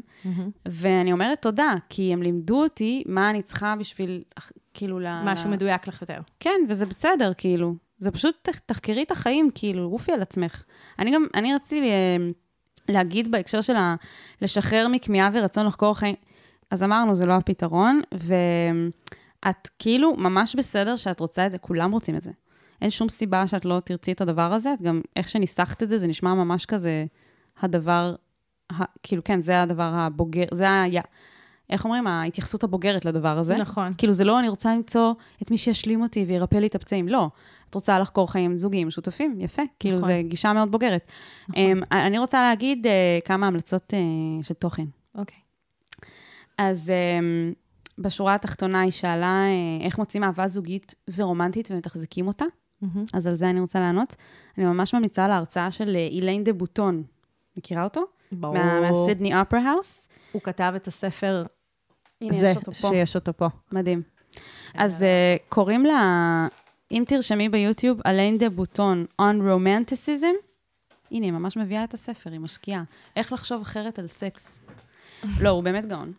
ואני 0.66 1.12
אומרת 1.12 1.42
תודה, 1.42 1.74
כי 1.90 2.14
הם 2.14 2.22
לימדו 2.22 2.64
אותי 2.64 3.04
מה 3.06 3.30
אני 3.30 3.42
צריכה 3.42 3.76
בשביל, 3.80 4.24
כאילו, 4.74 5.00
ל... 5.00 5.06
משהו 5.24 5.50
מדויק 5.50 5.88
לך 5.88 6.02
יותר. 6.02 6.20
כן, 6.40 6.60
וזה 6.70 6.86
בסדר, 6.86 7.32
כאילו. 7.38 7.76
זה 7.98 8.12
פשוט, 8.12 8.50
תחקרי 8.66 9.04
את 9.04 9.12
החיים, 9.12 9.50
כאילו, 9.56 9.84
עופי 9.84 10.12
על 10.12 10.22
עצמך. 10.22 10.64
אני 11.00 11.12
גם, 11.14 11.26
אני 11.34 11.54
רציתי 11.54 11.90
אה, 11.90 12.18
להגיד 12.90 13.32
בהקשר 13.32 13.62
של 13.62 13.76
ה... 13.76 13.96
לשחרר 14.42 14.88
מכמיהה 14.88 15.30
ורצון 15.34 15.66
לחקור 15.66 15.94
חיים, 15.94 16.16
אז 16.72 16.84
אמרנו, 16.84 17.14
זה 17.14 17.26
לא 17.26 17.34
הפתרון, 17.34 18.02
ואת 18.14 19.70
כאילו 19.80 20.16
ממש 20.16 20.56
בסדר 20.56 20.96
שאת 20.96 21.20
רוצה 21.20 21.46
את 21.46 21.52
זה, 21.52 21.58
כולם 21.58 21.92
רוצים 21.92 22.16
את 22.16 22.22
זה. 22.22 22.32
אין 22.82 22.90
שום 22.90 23.10
סיבה 23.10 23.48
שאת 23.48 23.66
לא 23.66 23.80
תרצי 23.80 24.12
את 24.12 24.22
הדבר 24.22 24.54
הזה, 24.54 24.74
את 24.74 24.82
גם, 24.82 25.02
איך 25.16 25.30
שניסחת 25.30 25.84
את 25.84 25.90
זה, 25.90 25.98
זה 25.98 26.08
נשמע 26.08 26.34
ממש 26.34 26.66
כזה 26.66 27.06
הדבר, 27.62 28.16
ה, 28.72 28.84
כאילו, 29.04 29.24
כן, 29.24 29.42
זה 29.42 29.62
הדבר 29.62 29.92
הבוגר, 29.94 30.46
זה 30.52 30.82
היה, 30.82 31.02
איך 31.70 31.86
אומרים, 31.86 32.08
ההתייחסות 32.08 32.64
הבוגרת 32.64 33.06
לדבר 33.06 33.38
הזה. 33.38 33.56
נכון. 33.60 33.92
כאילו, 33.98 34.14
זה 34.14 34.24
לא, 34.24 34.40
אני 34.40 34.50
רוצה 34.50 34.76
למצוא 34.76 35.14
את 35.42 35.52
מי 35.52 35.58
שישלים 35.58 36.02
אותי 36.02 36.26
וירפא 36.28 36.56
לי 36.56 36.68
את 36.68 36.76
הפצעים. 36.76 37.08
לא. 37.08 37.30
את 37.70 37.76
רוצה 37.76 38.00
לחקור 38.00 38.32
חיים 38.32 38.58
זוגיים 38.58 38.88
משותפים, 38.88 39.38
יפה. 39.42 39.62
כאילו, 39.80 39.98
נכון. 39.98 40.10
זו 40.10 40.16
גישה 40.28 40.54
מאוד 40.54 40.72
בוגרת. 40.72 41.12
נכון. 41.50 41.84
אני 41.92 42.18
רוצה 42.18 42.42
להגיד 42.42 42.86
uh, 42.86 42.90
כמה 43.26 43.48
המלצות 43.48 43.94
uh, 43.94 44.46
של 44.48 44.54
תוכן. 44.54 44.86
אוקיי. 45.16 45.38
אז 46.58 46.92
um, 46.92 47.56
בשורה 48.02 48.36
התחתונה 48.36 48.82
היא 48.82 48.92
שאלה 48.92 49.46
uh, 49.82 49.84
איך 49.84 49.98
מוצאים 49.98 50.24
אהבה 50.24 50.48
זוגית 50.48 50.96
ורומנטית 51.16 51.72
ומתחזקים 51.72 52.28
אותה. 52.28 52.46
אז 53.14 53.28
על 53.28 53.34
זה 53.36 53.50
אני 53.50 53.60
רוצה 53.60 53.80
לענות. 53.80 54.16
אני 54.58 54.66
ממש 54.66 54.94
ממליצה 54.94 55.26
על 55.26 55.32
ההרצאה 55.32 55.72
של 55.72 55.96
איליין 55.96 56.44
דה 56.44 56.54
בוטון. 56.54 57.04
מכירה 57.58 57.84
אותו? 57.84 58.02
ברור. 58.32 58.54
מה- 58.58 58.82
מה 58.82 58.96
Sydney 58.96 59.40
Opera 59.40 59.72
House. 59.72 60.10
הוא 60.32 60.42
כתב 60.42 60.74
את 60.76 60.88
הספר 60.88 61.46
הנה, 62.22 62.34
זה, 62.34 62.48
יש 62.48 62.58
אותו 62.58 62.74
פה. 62.74 62.88
שיש 62.90 63.16
אותו 63.16 63.34
פה. 63.38 63.48
מדהים. 63.72 64.02
אז 64.76 65.02
uh, 65.02 65.06
קוראים 65.50 65.86
לה, 65.86 66.48
אם 66.92 67.04
תרשמי 67.08 67.50
ביוטיוב, 67.50 68.00
אלן 68.06 68.38
דה 68.38 68.50
בוטון, 68.50 69.06
on 69.22 69.36
romanticism, 69.42 70.36
הנה, 71.12 71.26
היא 71.26 71.32
ממש 71.32 71.58
מביאה 71.58 71.84
את 71.84 71.94
הספר, 71.94 72.32
היא 72.32 72.40
משקיעה. 72.40 72.84
איך 73.16 73.34
לחשוב 73.34 73.62
אחרת 73.62 74.00
על 74.00 74.08
סקס. 74.08 74.60
לא, 75.42 75.50
הוא 75.50 75.64
באמת 75.64 75.86
גאון. 75.86 76.14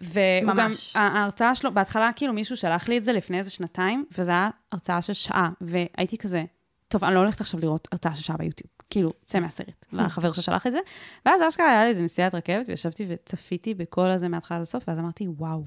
והוא 0.00 0.54
גם, 0.54 0.66
ממש. 0.68 0.96
ההרצאה 0.96 1.54
שלו, 1.54 1.74
בהתחלה 1.74 2.10
כאילו 2.16 2.32
מישהו 2.32 2.56
שלח 2.56 2.88
לי 2.88 2.98
את 2.98 3.04
זה 3.04 3.12
לפני 3.12 3.38
איזה 3.38 3.50
שנתיים, 3.50 4.04
וזו 4.18 4.32
הייתה 4.32 4.48
הרצאה 4.72 5.02
של 5.02 5.12
שעה, 5.12 5.50
והייתי 5.60 6.18
כזה, 6.18 6.44
טוב, 6.88 7.04
אני 7.04 7.14
לא 7.14 7.18
הולכת 7.20 7.40
עכשיו 7.40 7.60
לראות 7.60 7.88
הרצאה 7.92 8.14
של 8.14 8.22
שעה 8.22 8.36
ביוטיוב, 8.36 8.70
כאילו, 8.90 9.12
צא 9.24 9.40
מהסרט, 9.40 9.86
לחבר 9.92 10.32
ששלח 10.32 10.66
את 10.66 10.72
זה. 10.72 10.78
ואז 11.26 11.40
אשכרה 11.48 11.70
היה 11.70 11.82
לי 11.82 11.88
איזה 11.88 12.02
נסיעת 12.02 12.34
רכבת, 12.34 12.68
וישבתי 12.68 13.06
וצפיתי 13.08 13.74
בכל 13.74 14.10
הזה 14.10 14.28
מההתחלה 14.28 14.56
עד 14.56 14.62
הסוף, 14.62 14.84
ואז 14.88 14.98
אמרתי, 14.98 15.26
וואו. 15.28 15.62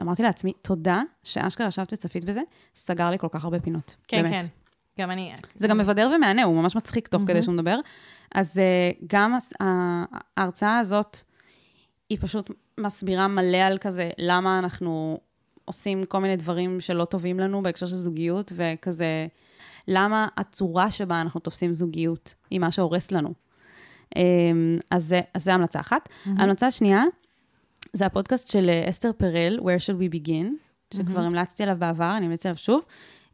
אמרתי 0.00 0.22
לעצמי, 0.22 0.52
תודה 0.62 1.02
שאשכרה 1.22 1.68
ישבת 1.68 1.92
וצפית 1.92 2.24
בזה, 2.24 2.40
סגר 2.74 3.10
לי 3.10 3.18
כל 3.18 3.28
כך 3.30 3.44
הרבה 3.44 3.60
פינות. 3.60 3.96
כן, 4.08 4.22
באמת. 4.22 4.42
כן. 4.42 4.48
גם 4.98 5.10
אני... 5.10 5.34
זה 5.54 5.68
גם 5.68 5.78
מבדר 5.78 6.10
ומהנה, 6.16 6.44
הוא 6.44 6.62
ממש 6.62 6.76
מצחיק 6.76 7.08
תוך 7.08 7.22
כדי 7.26 7.42
שהוא 7.42 7.54
מדבר. 7.54 7.80
אז 8.34 8.60
uh, 8.60 9.04
גם 9.06 9.34
ההרצאה 10.36 10.78
הזאת, 10.78 11.22
היא 12.10 12.18
פשוט 12.20 12.50
מסבירה 12.78 13.28
מלא 13.28 13.56
על 13.56 13.78
כזה, 13.78 14.10
למה 14.18 14.58
אנחנו 14.58 15.20
עושים 15.64 16.04
כל 16.04 16.18
מיני 16.18 16.36
דברים 16.36 16.80
שלא 16.80 17.04
טובים 17.04 17.40
לנו 17.40 17.62
בהקשר 17.62 17.86
של 17.86 17.94
זוגיות, 17.94 18.52
וכזה, 18.56 19.26
למה 19.88 20.28
הצורה 20.36 20.90
שבה 20.90 21.20
אנחנו 21.20 21.40
תופסים 21.40 21.72
זוגיות 21.72 22.34
היא 22.50 22.60
מה 22.60 22.70
שהורס 22.70 23.12
לנו. 23.12 23.34
Um, 24.14 24.18
אז 24.90 25.14
זה 25.36 25.54
המלצה 25.54 25.80
אחת. 25.80 26.08
המלצה 26.24 26.70
שנייה, 26.70 27.04
זה 27.92 28.06
הפודקאסט 28.06 28.48
של 28.48 28.68
אה, 28.68 28.88
אסתר 28.88 29.10
פרל, 29.12 29.58
Where 29.58 29.80
should 29.80 30.00
we 30.00 30.14
begin, 30.14 30.46
שכבר 30.94 31.20
המלצתי 31.20 31.62
עליו 31.62 31.76
בעבר, 31.78 32.16
אני 32.16 32.26
אמליץ 32.26 32.46
עליו 32.46 32.56
שוב. 32.56 32.80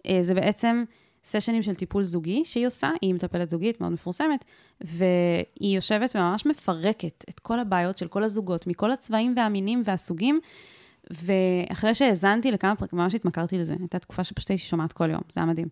אה, 0.07 0.19
זה 0.23 0.35
בעצם 0.35 0.85
סשנים 1.25 1.63
של 1.63 1.75
טיפול 1.75 2.03
זוגי 2.03 2.45
שהיא 2.45 2.67
עושה, 2.67 2.91
היא 3.03 3.15
מטפלת 3.15 3.51
זוגית 3.51 3.81
מאוד 3.81 3.93
מפורסמת, 3.93 4.45
והיא 4.81 5.77
יושבת 5.77 6.17
וממש 6.17 6.47
מפרקת 6.47 7.25
את 7.29 7.41
כל 7.41 7.59
הבעיות 7.59 7.99
של 7.99 8.09
כל 8.09 8.25
הזוגות, 8.25 8.67
מכל 8.67 8.91
הצבעים 8.91 9.35
והמינים 9.37 9.83
והסוגים, 9.85 10.41
ואחרי 11.11 11.95
שהאזנתי 11.95 12.51
לכמה 12.51 12.77
פרקים, 12.77 12.99
ממש 12.99 13.15
התמכרתי 13.15 13.59
לזה, 13.59 13.75
הייתה 13.81 13.99
תקופה 13.99 14.25
שפשוט 14.25 14.51
הייתי 14.51 14.65
שומעת 14.65 14.93
כל 14.93 15.11
יום, 15.11 15.21
זה 15.33 15.41
היה 15.41 15.47
מדהים. 15.47 15.69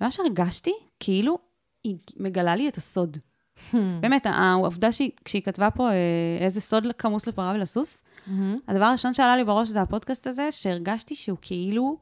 ממש 0.00 0.20
הרגשתי 0.20 0.72
כאילו 1.00 1.38
היא 1.84 1.96
מגלה 2.16 2.56
לי 2.56 2.68
את 2.68 2.76
הסוד. 2.76 3.18
באמת, 4.00 4.26
העובדה 4.26 4.92
שהיא, 4.92 5.10
כשהיא 5.24 5.42
כתבה 5.42 5.70
פה 5.70 5.90
אה, 5.90 5.94
איזה 6.40 6.60
סוד 6.60 6.86
כמוס 6.98 7.26
לפרה 7.26 7.52
ולסוס, 7.56 8.02
הדבר 8.68 8.84
הראשון 8.84 9.14
שעלה 9.14 9.36
לי 9.36 9.44
בראש 9.44 9.68
זה 9.68 9.82
הפודקאסט 9.82 10.26
הזה, 10.26 10.52
שהרגשתי 10.52 11.14
שהוא 11.14 11.38
כאילו 11.42 11.98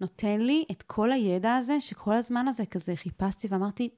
נותן 0.00 0.40
לי 0.40 0.64
את 0.70 0.82
כל 0.82 1.12
הידע 1.12 1.54
הזה, 1.54 1.80
שכל 1.80 2.14
הזמן 2.14 2.48
הזה 2.48 2.66
כזה 2.66 2.96
חיפשתי 2.96 3.48
ואמרתי, 3.50 3.88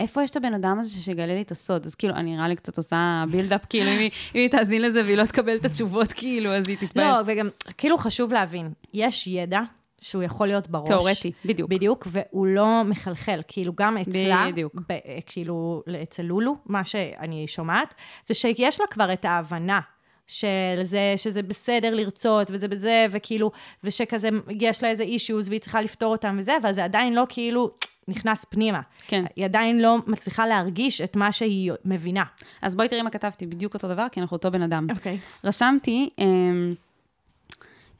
איפה 0.00 0.22
יש 0.22 0.30
את 0.30 0.36
הבן 0.36 0.54
אדם 0.54 0.78
הזה 0.78 0.90
שיגלה 1.00 1.34
לי 1.34 1.42
את 1.42 1.50
הסוד? 1.50 1.86
אז 1.86 1.94
כאילו, 1.94 2.14
אני 2.14 2.36
נראה 2.36 2.48
לי 2.48 2.56
קצת 2.56 2.76
עושה 2.76 3.24
בילדאפ, 3.30 3.66
כאילו, 3.68 3.90
אם 3.90 3.98
היא, 3.98 4.10
אם 4.34 4.40
היא 4.40 4.48
תאזין 4.48 4.82
לזה 4.82 5.04
והיא 5.04 5.16
לא 5.16 5.24
תקבל 5.24 5.56
את 5.56 5.64
התשובות, 5.64 6.12
כאילו, 6.12 6.50
אז 6.50 6.68
היא 6.68 6.76
תתבאס. 6.76 7.16
לא, 7.16 7.22
וגם, 7.26 7.48
כאילו 7.78 7.98
חשוב 7.98 8.32
להבין, 8.32 8.72
יש 8.94 9.26
ידע 9.26 9.60
שהוא 10.00 10.22
יכול 10.22 10.46
להיות 10.46 10.68
בראש. 10.68 10.88
תיאורטי, 10.88 11.32
בדיוק. 11.44 11.70
בדיוק, 11.70 12.08
והוא 12.10 12.46
לא 12.46 12.82
מחלחל. 12.84 13.40
כאילו, 13.48 13.72
גם 13.76 13.98
אצלה, 13.98 14.44
בדיוק. 14.48 14.74
ב, 14.88 14.98
כאילו, 15.26 15.82
אצל 16.02 16.22
לולו, 16.22 16.56
מה 16.66 16.84
שאני 16.84 17.46
שומעת, 17.46 17.94
זה 18.24 18.34
שיש 18.34 18.80
לה 18.80 18.86
כבר 18.86 19.12
את 19.12 19.24
ההבנה. 19.24 19.80
של 20.26 20.80
זה, 20.82 21.14
שזה 21.16 21.42
בסדר 21.42 21.94
לרצות, 21.94 22.50
וזה 22.50 22.68
בזה, 22.68 23.06
וכאילו, 23.10 23.50
ושכזה, 23.84 24.28
יש 24.60 24.82
לה 24.82 24.88
איזה 24.88 25.02
אישיוז, 25.02 25.48
והיא 25.48 25.60
צריכה 25.60 25.80
לפתור 25.80 26.12
אותם 26.12 26.36
וזה, 26.38 26.52
אבל 26.62 26.72
זה 26.72 26.84
עדיין 26.84 27.14
לא 27.14 27.26
כאילו 27.28 27.70
נכנס 28.08 28.44
פנימה. 28.44 28.80
כן. 29.06 29.24
היא 29.36 29.44
עדיין 29.44 29.80
לא 29.80 29.96
מצליחה 30.06 30.46
להרגיש 30.46 31.00
את 31.00 31.16
מה 31.16 31.32
שהיא 31.32 31.72
מבינה. 31.84 32.24
אז 32.62 32.74
בואי 32.74 32.88
תראי 32.88 33.02
מה 33.02 33.10
כתבתי, 33.10 33.46
בדיוק 33.46 33.74
אותו 33.74 33.88
דבר, 33.88 34.06
כי 34.12 34.20
אנחנו 34.20 34.36
אותו 34.36 34.50
בן 34.50 34.62
אדם. 34.62 34.86
אוקיי. 34.90 35.18
רשמתי, 35.44 36.10
אמ, 36.18 36.74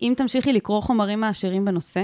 אם 0.03 0.15
תמשיכי 0.17 0.53
לקרוא 0.53 0.81
חומרים 0.81 1.21
מעשירים 1.21 1.65
בנושא, 1.65 2.03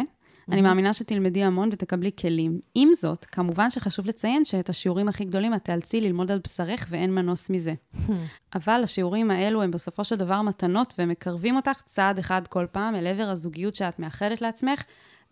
אני 0.52 0.62
מאמינה 0.62 0.94
שתלמדי 0.94 1.44
המון 1.44 1.68
ותקבלי 1.72 2.10
כלים. 2.18 2.60
עם 2.74 2.88
זאת, 2.94 3.24
כמובן 3.24 3.70
שחשוב 3.70 4.06
לציין 4.06 4.44
שאת 4.44 4.68
השיעורים 4.68 5.08
הכי 5.08 5.24
גדולים 5.24 5.54
את 5.54 5.64
תיאלצי 5.64 6.00
ללמוד 6.00 6.30
על 6.32 6.40
בשרך 6.44 6.86
ואין 6.90 7.14
מנוס 7.14 7.50
מזה. 7.50 7.74
אבל 8.54 8.80
השיעורים 8.84 9.30
האלו 9.30 9.62
הם 9.62 9.70
בסופו 9.70 10.04
של 10.04 10.16
דבר 10.16 10.42
מתנות 10.42 10.94
והם 10.98 11.08
מקרבים 11.08 11.56
אותך 11.56 11.82
צעד 11.84 12.18
אחד 12.18 12.46
כל 12.46 12.66
פעם 12.72 12.94
אל 12.94 13.06
עבר 13.06 13.28
הזוגיות 13.28 13.74
שאת 13.74 13.98
מאחלת 13.98 14.40
לעצמך, 14.40 14.84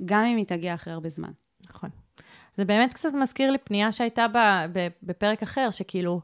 גם 0.04 0.24
אם 0.24 0.36
היא 0.36 0.46
תגיע 0.46 0.74
אחרי 0.74 0.92
הרבה 0.92 1.08
זמן. 1.08 1.30
נכון. 1.70 1.90
זה 2.56 2.64
באמת 2.64 2.92
קצת 2.92 3.12
מזכיר 3.14 3.50
לי 3.50 3.58
פנייה 3.58 3.92
שהייתה 3.92 4.26
בפרק 5.02 5.42
אחר, 5.42 5.68
שכאילו, 5.70 6.20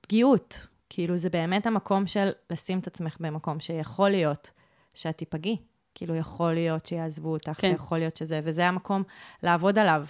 פגיעות. 0.00 0.66
כאילו, 0.90 1.16
זה 1.16 1.30
באמת 1.30 1.66
המקום 1.66 2.06
של 2.06 2.30
לשים 2.50 2.78
את 2.78 2.86
עצמך 2.86 3.16
במקום 3.20 3.60
שיכול 3.60 4.10
להיות 4.10 4.50
שאת 4.94 5.18
תיפגעי. 5.18 5.56
כאילו, 5.94 6.14
יכול 6.16 6.52
להיות 6.52 6.86
שיעזבו 6.86 7.32
אותך, 7.32 7.52
כן. 7.58 7.72
יכול 7.74 7.98
להיות 7.98 8.16
שזה, 8.16 8.40
וזה 8.44 8.68
המקום 8.68 9.02
לעבוד 9.42 9.78
עליו. 9.78 10.06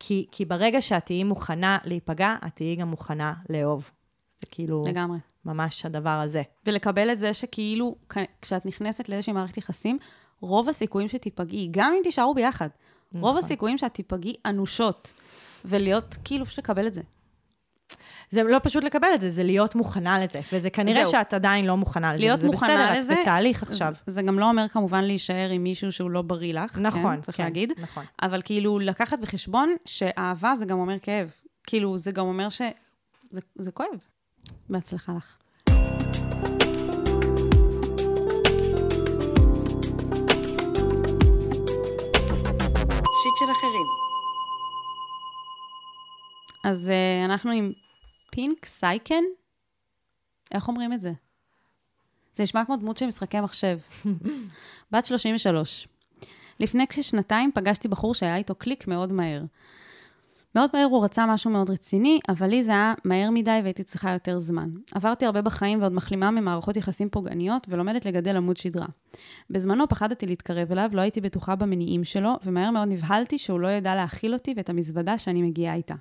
כי, 0.00 0.26
כי 0.32 0.44
ברגע 0.44 0.80
שאת 0.80 1.06
תהיי 1.06 1.24
מוכנה 1.24 1.78
להיפגע, 1.84 2.34
את 2.46 2.56
תהיי 2.56 2.76
גם 2.76 2.88
מוכנה 2.88 3.32
לאהוב. 3.50 3.90
זה 4.40 4.46
כאילו, 4.50 4.84
לגמרי. 4.86 5.18
ממש 5.44 5.86
הדבר 5.86 6.10
הזה. 6.10 6.42
ולקבל 6.66 7.12
את 7.12 7.20
זה 7.20 7.34
שכאילו, 7.34 7.96
כשאת 8.42 8.66
נכנסת 8.66 9.08
לאיזושהי 9.08 9.32
מערכת 9.32 9.56
יחסים, 9.56 9.98
רוב 10.40 10.68
הסיכויים 10.68 11.08
שתיפגעי, 11.08 11.68
גם 11.70 11.92
אם 11.96 12.02
תישארו 12.02 12.34
ביחד, 12.34 12.68
רוב 13.14 13.24
נכון. 13.24 13.38
הסיכויים 13.38 13.78
שאת 13.78 13.94
תיפגעי 13.94 14.34
אנושות, 14.46 15.12
ולהיות, 15.64 16.16
כאילו, 16.24 16.46
פשוט 16.46 16.58
לקבל 16.58 16.86
את 16.86 16.94
זה. 16.94 17.02
זה 18.30 18.42
לא 18.42 18.58
פשוט 18.62 18.84
לקבל 18.84 19.08
את 19.14 19.20
זה, 19.20 19.30
זה 19.30 19.42
להיות 19.42 19.74
מוכנה 19.74 20.24
לזה. 20.24 20.40
וזה 20.52 20.70
כנראה 20.70 21.04
זהו. 21.04 21.12
שאת 21.12 21.34
עדיין 21.34 21.64
לא 21.66 21.76
מוכנה 21.76 22.14
לזה. 22.14 22.24
להיות 22.24 22.38
וזה 22.38 22.46
מוכנה 22.46 22.68
בסדר, 22.68 22.98
לזה, 22.98 23.12
את 23.12 23.18
בתהליך 23.22 23.62
עכשיו. 23.62 23.92
זה, 24.06 24.12
זה 24.12 24.22
גם 24.22 24.38
לא 24.38 24.48
אומר 24.48 24.68
כמובן 24.68 25.04
להישאר 25.04 25.50
עם 25.50 25.62
מישהו 25.62 25.92
שהוא 25.92 26.10
לא 26.10 26.22
בריא 26.22 26.54
לך, 26.54 26.78
נכון, 26.78 27.16
כן, 27.16 27.20
צריך 27.20 27.36
כן, 27.36 27.44
להגיד, 27.44 27.72
נכון. 27.78 28.04
אבל 28.22 28.42
כאילו 28.44 28.78
לקחת 28.78 29.18
בחשבון 29.18 29.76
שאהבה 29.84 30.54
זה 30.54 30.64
גם 30.64 30.78
אומר 30.78 30.98
כאב. 30.98 31.32
כאילו, 31.66 31.98
זה 31.98 32.12
גם 32.12 32.26
אומר 32.26 32.48
ש... 32.48 32.62
זה, 33.30 33.40
זה 33.54 33.70
כואב. 33.70 33.88
בהצלחה 34.68 35.12
לך. 35.16 35.36
שיט 43.22 43.36
של 43.38 43.50
אחרים. 43.52 44.05
אז 46.66 46.88
uh, 46.88 47.24
אנחנו 47.24 47.50
עם 47.50 47.72
פינק 48.30 48.64
סייקן? 48.64 49.24
איך 50.54 50.68
אומרים 50.68 50.92
את 50.92 51.00
זה? 51.00 51.12
זה 52.34 52.42
נשמע 52.42 52.64
כמו 52.64 52.76
דמות 52.76 52.96
של 52.96 53.06
משחקי 53.06 53.40
מחשב. 53.40 53.78
בת 54.92 55.06
33. 55.06 55.88
לפני 56.60 56.86
כשנתיים 56.86 57.50
פגשתי 57.54 57.88
בחור 57.88 58.14
שהיה 58.14 58.36
איתו 58.36 58.54
קליק 58.54 58.88
מאוד 58.88 59.12
מהר. 59.12 59.42
מאוד 60.54 60.70
מהר 60.74 60.84
הוא 60.84 61.04
רצה 61.04 61.26
משהו 61.26 61.50
מאוד 61.50 61.70
רציני, 61.70 62.20
אבל 62.28 62.46
לי 62.46 62.62
זה 62.62 62.72
היה 62.72 62.94
מהר 63.04 63.30
מדי 63.30 63.60
והייתי 63.62 63.84
צריכה 63.84 64.12
יותר 64.12 64.38
זמן. 64.38 64.70
עברתי 64.94 65.26
הרבה 65.26 65.42
בחיים 65.42 65.80
ועוד 65.80 65.92
מחלימה 65.92 66.30
ממערכות 66.30 66.76
יחסים 66.76 67.08
פוגעניות 67.08 67.66
ולומדת 67.70 68.04
לגדל 68.04 68.36
עמוד 68.36 68.56
שדרה. 68.56 68.86
בזמנו 69.50 69.88
פחדתי 69.88 70.26
להתקרב 70.26 70.72
אליו, 70.72 70.90
לא 70.92 71.00
הייתי 71.00 71.20
בטוחה 71.20 71.56
במניעים 71.56 72.04
שלו, 72.04 72.32
ומהר 72.44 72.70
מאוד 72.70 72.88
נבהלתי 72.88 73.38
שהוא 73.38 73.60
לא 73.60 73.68
ידע 73.68 73.94
להכיל 73.94 74.32
אותי 74.32 74.54
ואת 74.56 74.70
המזוודה 74.70 75.18
שאני 75.18 75.42
מגיעה 75.42 75.74
איתה. 75.74 75.94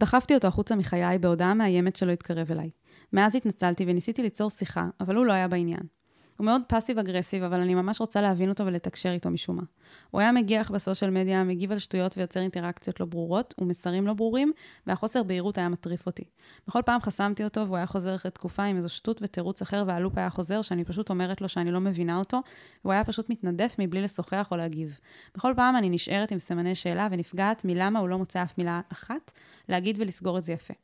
דחפתי 0.00 0.34
אותו 0.34 0.48
החוצה 0.48 0.76
מחיי 0.76 1.18
בהודעה 1.18 1.54
מאיימת 1.54 1.96
שלא 1.96 2.12
התקרב 2.12 2.52
אליי. 2.52 2.70
מאז 3.12 3.36
התנצלתי 3.36 3.84
וניסיתי 3.88 4.22
ליצור 4.22 4.50
שיחה, 4.50 4.88
אבל 5.00 5.16
הוא 5.16 5.26
לא 5.26 5.32
היה 5.32 5.48
בעניין. 5.48 5.97
הוא 6.38 6.44
מאוד 6.44 6.62
פאסיב 6.66 6.98
אגרסיב, 6.98 7.42
אבל 7.42 7.60
אני 7.60 7.74
ממש 7.74 8.00
רוצה 8.00 8.20
להבין 8.20 8.48
אותו 8.48 8.66
ולתקשר 8.66 9.10
איתו 9.10 9.30
משום 9.30 9.56
מה. 9.56 9.62
הוא 10.10 10.20
היה 10.20 10.32
מגיח 10.32 10.70
בסושיאל 10.70 11.10
מדיה, 11.10 11.44
מגיב 11.44 11.72
על 11.72 11.78
שטויות 11.78 12.18
ויוצר 12.18 12.40
אינטראקציות 12.40 13.00
לא 13.00 13.06
ברורות 13.06 13.54
ומסרים 13.58 14.06
לא 14.06 14.12
ברורים, 14.12 14.52
והחוסר 14.86 15.22
בהירות 15.22 15.58
היה 15.58 15.68
מטריף 15.68 16.06
אותי. 16.06 16.24
בכל 16.68 16.82
פעם 16.82 17.00
חסמתי 17.00 17.44
אותו 17.44 17.66
והוא 17.66 17.76
היה 17.76 17.86
חוזר 17.86 18.14
אחרי 18.14 18.30
תקופה 18.30 18.62
עם 18.62 18.76
איזו 18.76 18.88
שטות 18.88 19.22
ותירוץ 19.22 19.62
אחר 19.62 19.84
והלופ 19.86 20.18
היה 20.18 20.30
חוזר, 20.30 20.62
שאני 20.62 20.84
פשוט 20.84 21.10
אומרת 21.10 21.40
לו 21.40 21.48
שאני 21.48 21.70
לא 21.70 21.80
מבינה 21.80 22.18
אותו, 22.18 22.40
והוא 22.84 22.92
היה 22.92 23.04
פשוט 23.04 23.30
מתנדף 23.30 23.76
מבלי 23.78 24.02
לשוחח 24.02 24.48
או 24.50 24.56
להגיב. 24.56 24.98
בכל 25.36 25.52
פעם 25.56 25.76
אני 25.76 25.90
נשארת 25.90 26.30
עם 26.30 26.38
סימני 26.38 26.74
שאלה 26.74 27.08
ונפגעת 27.10 27.64
מלמה 27.64 27.98
הוא 27.98 28.08
לא 28.08 28.18
מוצא 28.18 28.42
אף 28.42 28.58
מילה 28.58 28.80
אחת, 28.92 29.32
להגיד 29.68 30.00
ולסגור 30.00 30.38
את 30.38 30.42
זה 30.42 30.52
יפה. 30.52 30.74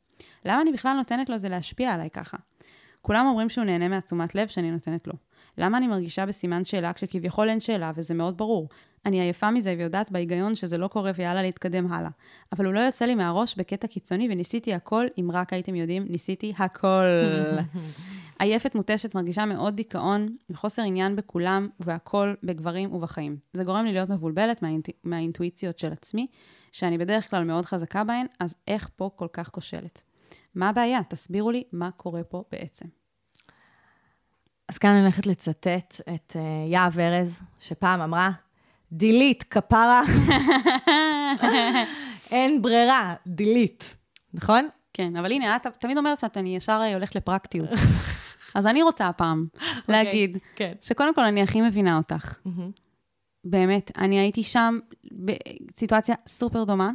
למה 0.45 0.61
אני 0.61 0.71
בכלל 0.71 0.93
נותנת 0.97 1.29
לו 1.29 1.37
זה 1.37 1.49
להשפיע 1.49 1.93
עליי 1.93 2.09
ככה? 2.09 2.37
כולם 3.01 3.25
אומרים 3.25 3.49
שהוא 3.49 3.65
נהנה 3.65 3.87
מעצומת 3.87 4.35
לב 4.35 4.47
שאני 4.47 4.71
נותנת 4.71 5.07
לו. 5.07 5.13
למה 5.57 5.77
אני 5.77 5.87
מרגישה 5.87 6.25
בסימן 6.25 6.65
שאלה 6.65 6.93
כשכביכול 6.93 7.49
אין 7.49 7.59
שאלה 7.59 7.91
וזה 7.95 8.13
מאוד 8.13 8.37
ברור? 8.37 8.69
אני 9.05 9.21
עייפה 9.21 9.51
מזה 9.51 9.75
ויודעת 9.77 10.11
בהיגיון 10.11 10.55
שזה 10.55 10.77
לא 10.77 10.87
קורה 10.87 11.11
ויאללה 11.15 11.41
להתקדם 11.41 11.93
הלאה. 11.93 12.09
אבל 12.51 12.65
הוא 12.65 12.73
לא 12.73 12.79
יוצא 12.79 13.05
לי 13.05 13.15
מהראש 13.15 13.55
בקטע 13.55 13.87
קיצוני 13.87 14.27
וניסיתי 14.31 14.73
הכל, 14.73 15.05
אם 15.19 15.29
רק 15.33 15.53
הייתם 15.53 15.75
יודעים, 15.75 16.05
ניסיתי 16.09 16.53
הכל. 16.57 17.03
עייפת 18.39 18.75
מותשת 18.75 19.15
מרגישה 19.15 19.45
מאוד 19.45 19.75
דיכאון 19.75 20.35
וחוסר 20.49 20.81
עניין 20.81 21.15
בכולם 21.15 21.69
והכל, 21.79 22.33
בגברים 22.43 22.93
ובחיים. 22.93 23.37
זה 23.53 23.63
גורם 23.63 23.85
לי 23.85 23.93
להיות 23.93 24.09
מבולבלת 24.09 24.61
מהאינט... 24.61 24.89
מהאינטואיציות 25.03 25.77
של 25.77 25.91
עצמי, 25.91 26.27
שאני 26.71 26.97
בדרך 26.97 27.29
כלל 27.29 27.43
מאוד 27.43 27.65
חזקה 27.65 28.03
בהן, 28.03 28.25
אז 28.39 28.55
איך 28.67 28.89
פה 28.95 29.09
כל 29.15 29.27
כך 29.33 29.49
כושלת? 29.49 30.01
מה 30.55 30.69
הבעיה? 30.69 30.99
תסבירו 31.09 31.51
לי 31.51 31.63
מה 31.71 31.91
קורה 31.91 32.23
פה 32.23 32.43
בעצם. 32.51 32.85
אז 34.69 34.77
כאן 34.77 34.89
אני 34.89 35.01
הולכת 35.01 35.27
לצטט 35.27 36.01
את 36.15 36.35
uh, 36.35 36.69
יהב 36.69 36.99
ארז, 36.99 37.41
שפעם 37.59 38.01
אמרה, 38.01 38.31
דילית, 38.91 39.43
כפרה, 39.43 40.01
אין 42.31 42.61
ברירה, 42.61 43.13
דילית. 43.27 43.95
נכון? 44.33 44.69
כן, 44.93 45.15
אבל 45.15 45.31
הנה, 45.31 45.55
את 45.55 45.67
תמיד 45.77 45.97
אומרת 45.97 46.19
שאת 46.19 46.37
אני 46.37 46.55
ישר 46.55 46.81
הולכת 46.93 47.15
לפרקטיות. 47.15 47.69
אז 48.55 48.67
אני 48.67 48.83
רוצה 48.83 49.07
הפעם 49.07 49.45
להגיד, 49.89 50.37
כן. 50.55 50.73
שקודם 50.81 51.15
כל 51.15 51.23
אני 51.23 51.41
הכי 51.41 51.61
מבינה 51.61 51.97
אותך. 51.97 52.37
באמת, 53.43 53.91
אני 53.97 54.19
הייתי 54.19 54.43
שם 54.43 54.79
בסיטואציה 55.11 56.15
סופר 56.27 56.63
דומה, 56.63 56.91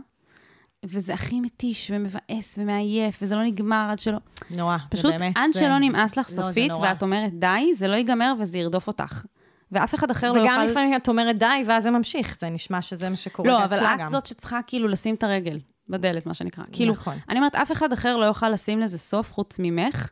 וזה 0.84 1.14
הכי 1.14 1.40
מתיש 1.40 1.90
ומבאס 1.94 2.58
ומעייף, 2.58 3.18
וזה 3.22 3.36
לא 3.36 3.42
נגמר 3.42 3.86
עד 3.90 3.98
שלא... 3.98 4.18
נורא, 4.50 4.76
פשוט 4.90 5.12
זה 5.12 5.18
באמת... 5.18 5.36
עד 5.36 5.50
זה... 5.54 5.60
שלא 5.60 5.78
נמאס 5.78 6.16
לך 6.16 6.30
לא, 6.30 6.36
סופית, 6.36 6.70
נורא. 6.70 6.88
ואת 6.88 7.02
אומרת, 7.02 7.32
די, 7.32 7.74
זה 7.74 7.88
לא 7.88 7.94
ייגמר 7.94 8.34
וזה 8.38 8.58
ירדוף 8.58 8.86
אותך. 8.86 9.24
ואף 9.72 9.94
אחד 9.94 10.10
אחר 10.10 10.32
לא 10.32 10.38
יוכל... 10.38 10.50
וגם 10.50 10.64
לפעמים 10.64 10.96
את 10.96 11.08
אומרת 11.08 11.38
די, 11.38 11.64
ואז 11.66 11.82
זה 11.82 11.90
ממשיך. 11.90 12.36
זה 12.40 12.50
נשמע 12.50 12.82
שזה 12.82 13.08
מה 13.08 13.16
שקורה 13.16 13.48
לא, 13.48 13.64
אבל 13.64 13.80
גם. 13.80 14.00
את 14.00 14.08
זאת 14.10 14.26
שצריכה 14.26 14.60
כאילו 14.66 14.88
לשים 14.88 15.14
את 15.14 15.22
הרגל 15.22 15.60
בדלת, 15.88 16.26
מה 16.26 16.34
שנקרא. 16.34 16.64
כאילו, 16.72 16.92
נכון. 16.92 17.14
אני 17.28 17.38
אומרת, 17.38 17.54
אף 17.54 17.72
אחד 17.72 17.92
אחר 17.92 18.16
לא 18.16 18.24
יוכל 18.24 18.48
לשים 18.48 18.80
לזה 18.80 18.98
סוף 18.98 19.32
חוץ 19.32 19.56
ממך, 19.58 20.10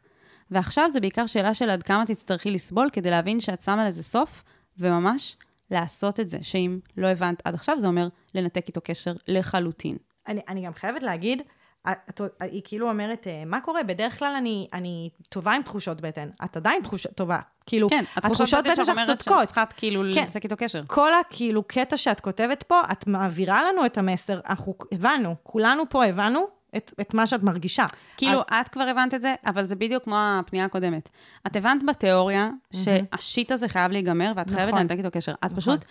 ועכשיו 0.50 0.90
זה 0.92 1.00
בעיקר 1.00 1.26
שאלה 1.26 1.54
של 1.54 1.70
עד 1.70 1.82
כמה 1.82 2.06
תצטרכי 2.06 2.50
לסבול 2.50 2.88
כדי 2.92 3.10
להבין 3.10 3.40
שאת 3.40 3.62
שמה 3.62 3.88
לזה 3.88 4.02
סוף, 4.02 4.44
וממש 4.78 5.36
לעשות 5.70 6.20
את 6.20 6.28
זה, 6.28 6.38
שאם 6.42 6.78
לא 6.96 7.08
הבנת 7.08 7.42
עד 7.44 7.54
עכשיו, 7.54 7.80
זה 7.80 7.86
אומר 7.86 8.08
לנתק 8.34 8.64
איתו 8.68 8.80
קשר 8.84 9.12
לחלוטין. 9.28 9.96
אני, 10.28 10.40
אני 10.48 10.66
גם 10.66 10.74
חייבת 10.74 11.02
להגיד, 11.02 11.42
את, 11.88 12.20
היא 12.40 12.62
כאילו 12.64 12.88
אומרת, 12.88 13.26
אה, 13.26 13.42
מה 13.46 13.60
קורה? 13.60 13.82
בדרך 13.82 14.18
כלל 14.18 14.34
אני, 14.38 14.68
אני 14.72 15.10
טובה 15.28 15.52
עם 15.52 15.62
תחושות 15.62 16.00
בטן. 16.00 16.28
את 16.44 16.56
עדיין 16.56 16.82
תחוש, 16.82 17.06
טובה. 17.14 17.38
כאילו, 17.66 17.88
כן, 17.90 18.04
התחושות 18.16 18.64
בטן 18.64 18.76
שאת 18.76 18.88
אומרת 18.88 19.06
שאת 19.06 19.18
צודקות. 19.18 19.44
צריכה 19.44 19.64
כאילו 19.76 20.02
כן. 20.14 20.20
לנתק 20.20 20.44
איתו 20.44 20.56
קשר. 20.58 20.82
כל 20.86 21.14
הכאילו 21.14 21.62
קטע 21.62 21.96
שאת 21.96 22.20
כותבת 22.20 22.62
פה, 22.62 22.80
את 22.92 23.06
מעבירה 23.06 23.62
לנו 23.62 23.86
את 23.86 23.98
המסר, 23.98 24.40
אנחנו 24.48 24.74
הבנו, 24.92 25.34
כולנו 25.42 25.88
פה 25.88 26.04
הבנו 26.04 26.46
את, 26.76 26.94
את 27.00 27.14
מה 27.14 27.26
שאת 27.26 27.42
מרגישה. 27.42 27.86
כאילו, 28.16 28.40
את 28.40 28.68
כבר 28.68 28.82
הבנת 28.82 29.14
את 29.14 29.22
זה, 29.22 29.34
אבל 29.46 29.64
זה 29.64 29.76
בדיוק 29.76 30.04
כמו 30.04 30.16
הפנייה 30.18 30.64
הקודמת. 30.64 31.08
את 31.46 31.56
הבנת 31.56 31.82
בתיאוריה 31.88 32.50
שהשיט 32.74 33.52
הזה 33.52 33.68
חייב 33.68 33.92
להיגמר, 33.92 34.32
ואת 34.36 34.50
חייבת 34.50 34.68
נכון. 34.68 34.80
לנתק 34.80 34.98
איתו 34.98 35.08
קשר. 35.12 35.32
את 35.46 35.52
פשוט, 35.56 35.84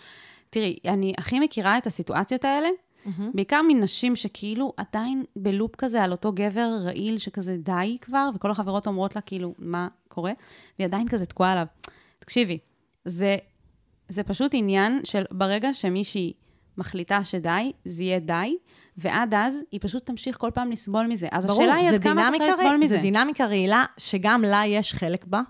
תראי, 0.50 0.76
אני 0.84 1.14
הכי 1.18 1.40
מכירה 1.40 1.78
את 1.78 1.86
הסיטואציות 1.86 2.44
האלה, 2.44 2.68
בעיקר 3.34 3.60
מנשים 3.68 4.16
שכאילו 4.16 4.72
עדיין 4.76 5.24
בלופ 5.36 5.76
כזה 5.76 6.02
על 6.02 6.12
אותו 6.12 6.32
גבר 6.32 6.68
רעיל 6.84 7.18
שכזה 7.18 7.56
די 7.56 7.98
כבר, 8.00 8.30
וכל 8.34 8.50
החברות 8.50 8.86
אומרות 8.86 9.16
לה 9.16 9.20
כאילו, 9.20 9.54
מה 9.58 9.88
קורה? 10.08 10.32
והיא 10.78 10.86
עדיין 10.86 11.08
כזה 11.08 11.26
תקועה 11.26 11.52
עליו. 11.52 11.66
תקשיבי, 12.18 12.58
זה, 13.04 13.36
זה 14.08 14.22
פשוט 14.22 14.50
עניין 14.54 15.00
של 15.04 15.22
ברגע 15.30 15.74
שמישהי 15.74 16.32
מחליטה 16.78 17.24
שדי, 17.24 17.72
זה 17.84 18.02
יהיה 18.02 18.18
די, 18.18 18.56
ועד 18.96 19.34
אז 19.34 19.60
היא 19.72 19.80
פשוט 19.82 20.06
תמשיך 20.06 20.36
כל 20.36 20.50
פעם 20.54 20.70
לסבול 20.70 21.06
מזה. 21.06 21.28
אז 21.30 21.46
ברור, 21.46 21.62
השאלה 21.62 21.74
היא 21.74 21.88
עד 21.88 22.02
כמה 22.02 22.28
את 22.28 22.32
רוצה 22.32 22.48
לסבול 22.48 22.76
מזה. 22.76 22.88
זה 22.88 22.98
דינמיקה 22.98 23.46
רעילה 23.46 23.84
שגם 23.98 24.42
לה 24.42 24.62
יש 24.66 24.94
חלק 24.94 25.24
בה. 25.24 25.40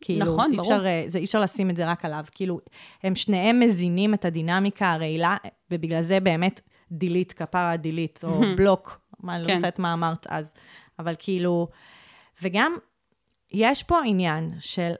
כאילו, 0.00 0.26
נכון, 0.26 0.50
אי 0.50 0.56
ברור. 0.56 0.72
אפשר, 0.72 0.86
אה, 0.86 1.04
זה, 1.06 1.18
אי 1.18 1.24
אפשר 1.24 1.40
לשים 1.40 1.70
את 1.70 1.76
זה 1.76 1.90
רק 1.90 2.04
עליו. 2.04 2.24
כאילו, 2.30 2.60
הם 3.02 3.14
שניהם 3.14 3.60
מזינים 3.60 4.14
את 4.14 4.24
הדינמיקה 4.24 4.92
הרעילה, 4.92 5.36
ובגלל 5.70 6.00
זה 6.00 6.20
באמת 6.20 6.60
דילית, 6.92 7.32
כפרה 7.32 7.76
דילית, 7.76 8.20
או 8.24 8.40
בלוק, 8.56 9.00
מה, 9.20 9.34
אני 9.36 9.42
לא 9.42 9.46
כן. 9.48 9.56
זוכרת 9.56 9.78
מה 9.78 9.92
אמרת 9.92 10.26
אז. 10.28 10.54
אבל 10.98 11.14
כאילו, 11.18 11.68
וגם, 12.42 12.76
יש 13.52 13.82
פה 13.82 13.98
עניין 14.06 14.48
של 14.58 14.92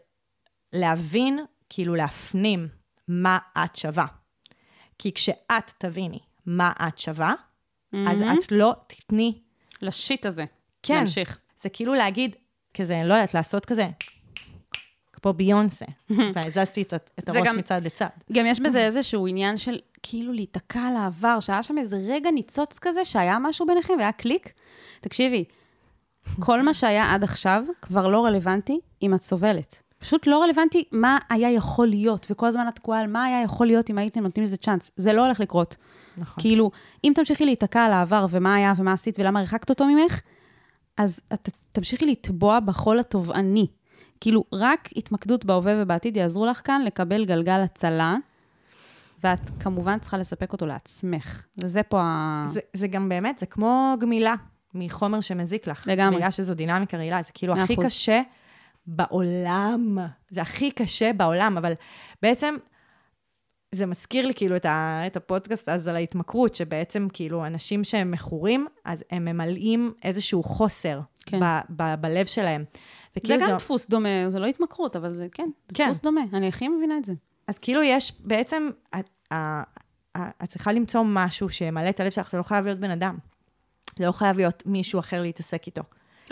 להבין, 0.73 1.39
כאילו 1.69 1.95
להפנים 1.95 2.69
מה 3.09 3.39
את 3.65 3.77
שווה. 3.77 4.07
כי 4.99 5.13
כשאת 5.13 5.73
תביני 5.79 6.19
מה 6.47 6.73
את 6.89 6.99
שווה, 6.99 7.35
אז 8.09 8.23
את 8.23 8.53
לא 8.53 8.75
תתני 8.87 9.39
לשיט 9.83 10.27
הזה. 10.27 10.45
כן. 10.83 10.95
להמשיך. 10.95 11.39
זה 11.61 11.69
כאילו 11.69 11.95
להגיד, 11.95 12.37
כזה, 12.75 13.03
לא 13.05 13.15
יודעת, 13.15 13.35
לעשות 13.35 13.67
כזה, 13.67 13.89
כמו 15.13 15.33
ביונסה, 15.33 15.85
והזזתי 16.35 16.83
את, 16.83 16.95
את 17.19 17.29
הראש 17.29 17.49
גם- 17.49 17.57
מצד 17.57 17.81
לצד. 17.85 18.09
גם 18.33 18.47
יש 18.47 18.61
בזה 18.61 18.85
איזשהו 18.87 19.27
עניין 19.27 19.57
של 19.57 19.79
כאילו 20.03 20.33
להיתקע 20.33 20.81
על 20.81 20.97
העבר, 20.97 21.41
שהיה 21.41 21.63
שם 21.63 21.79
איזה 21.79 21.97
רגע 22.09 22.31
ניצוץ 22.31 22.79
כזה, 22.79 23.05
שהיה 23.05 23.39
משהו 23.39 23.67
ביניכם 23.67 23.95
והיה 23.99 24.13
קליק. 24.13 24.53
תקשיבי, 25.01 25.45
כל 26.41 26.63
מה 26.63 26.75
שהיה 26.75 27.15
עד 27.15 27.25
עכשיו 27.25 27.65
כבר 27.83 28.09
לא 28.09 28.25
רלוונטי 28.25 28.81
אם 29.03 29.15
את 29.15 29.23
סובלת. 29.23 29.83
פשוט 29.99 30.27
לא 30.27 30.43
רלוונטי 30.43 30.85
מה 30.93 31.19
היה 31.31 31.53
יכול 31.53 31.87
להיות, 31.87 32.27
וכל 32.31 32.47
הזמן 32.47 32.69
את 32.69 32.75
תקועה 32.75 33.01
על 33.01 33.07
מה 33.07 33.25
היה 33.25 33.43
יכול 33.43 33.67
להיות 33.67 33.91
אם 33.91 33.99
הייתם 33.99 34.23
נותנים 34.23 34.45
לזה 34.45 34.57
צ'אנס. 34.57 34.91
זה 34.97 35.13
לא 35.13 35.25
הולך 35.25 35.41
לקרות. 35.41 35.77
נכון. 36.17 36.43
כאילו, 36.43 36.71
אם 37.05 37.13
תמשיכי 37.15 37.45
להיתקע 37.45 37.81
על 37.81 37.93
העבר 37.93 38.27
ומה 38.31 38.55
היה 38.55 38.73
ומה 38.77 38.93
עשית 38.93 39.19
ולמה 39.19 39.41
הרחקת 39.41 39.71
אותו 39.71 39.87
ממך, 39.87 40.21
אז 40.97 41.21
את 41.33 41.49
תמשיכי 41.73 42.07
לטבוע 42.07 42.61
בחול 42.61 42.99
התובעני. 42.99 43.67
כאילו, 44.21 44.45
רק 44.53 44.89
התמקדות 44.97 45.45
בהווה 45.45 45.75
ובעתיד 45.79 46.17
יעזרו 46.17 46.47
לך 46.47 46.61
כאן 46.65 46.83
לקבל 46.85 47.25
גלגל 47.25 47.61
הצלה, 47.61 48.17
ואת 49.25 49.51
כמובן 49.61 49.99
צריכה 49.99 50.19
לספק 50.19 50.53
אותו 50.53 50.67
לעצמך. 50.67 51.47
וזה 51.59 51.83
פה 51.83 52.01
ה... 52.01 52.45
זה, 52.47 52.61
זה 52.73 52.89
גם 52.89 53.09
באמת, 53.09 53.39
זה 53.39 53.47
כמו 53.47 53.95
גמילה 54.01 54.35
מחומר 54.75 55.21
שמזיק 55.21 55.67
לך. 55.67 55.89
לגמרי. 55.89 56.17
בגלל 56.17 56.31
שזו 56.31 56.55
דינמיקה 56.55 56.97
רעילה, 56.97 57.23
זה 57.23 57.33
כאילו 57.35 57.55
מאה 57.55 57.63
הכי 57.63 57.75
אחוז. 57.75 57.85
קשה 57.85 58.23
בעולם. 58.87 59.99
זה 60.31 60.43
הכי 60.43 60.71
קשה 60.71 61.13
בעולם, 61.13 61.59
אבל 61.59 61.73
בעצם 62.23 62.55
זה 63.73 63.87
מזכיר 63.87 64.27
לי 64.27 64.35
כאילו 64.35 64.57
את, 64.57 64.65
ה, 64.65 65.03
את 65.07 65.17
הפודקאסט 65.17 65.69
אז 65.69 65.89
על 65.89 65.97
ההתמכרות, 65.97 66.55
שבעצם 66.55 67.09
כאילו 67.13 67.47
אנשים 67.47 67.85
שהם 67.85 68.11
מכורים, 68.11 68.67
אז 68.85 69.05
הם 69.11 69.25
ממלאים 69.25 69.93
איזשהו 70.05 70.43
חוסר 70.43 71.01
כן. 71.27 71.41
ב, 71.41 71.45
ב, 71.77 71.95
בלב 72.01 72.27
שלהם. 72.27 72.65
זה 73.27 73.37
גם 73.41 73.57
דפוס 73.57 73.89
דומה, 73.89 74.09
זה 74.31 74.39
לא 74.39 74.47
התמכרות, 74.47 74.97
אבל 74.97 75.13
זה 75.13 75.27
כן, 75.33 75.51
זה 75.69 75.75
כן. 75.75 75.85
דפוס 75.85 76.01
דומה. 76.01 76.21
אני 76.33 76.49
הכי 76.49 76.69
מבינה 76.69 76.99
את 76.99 77.05
זה. 77.05 77.13
אז 77.49 77.59
כאילו 77.59 77.83
יש 77.83 78.13
בעצם, 78.21 78.71
את, 78.99 79.33
צריכה 80.49 80.73
למצוא 80.73 81.03
משהו 81.07 81.49
שימלא 81.49 81.89
את 81.89 82.01
הלב 82.01 82.11
שלך, 82.11 82.31
זה 82.31 82.39
לא 82.39 82.43
חייב 82.43 82.65
להיות 82.65 82.79
בן 82.79 82.91
אדם. 82.91 83.19
זה 83.99 84.07
לא 84.07 84.13
חייב 84.13 84.37
להיות 84.37 84.63
מישהו 84.67 85.01
אחר 85.01 85.23
להתעסק 85.23 85.67
איתו. 85.67 85.83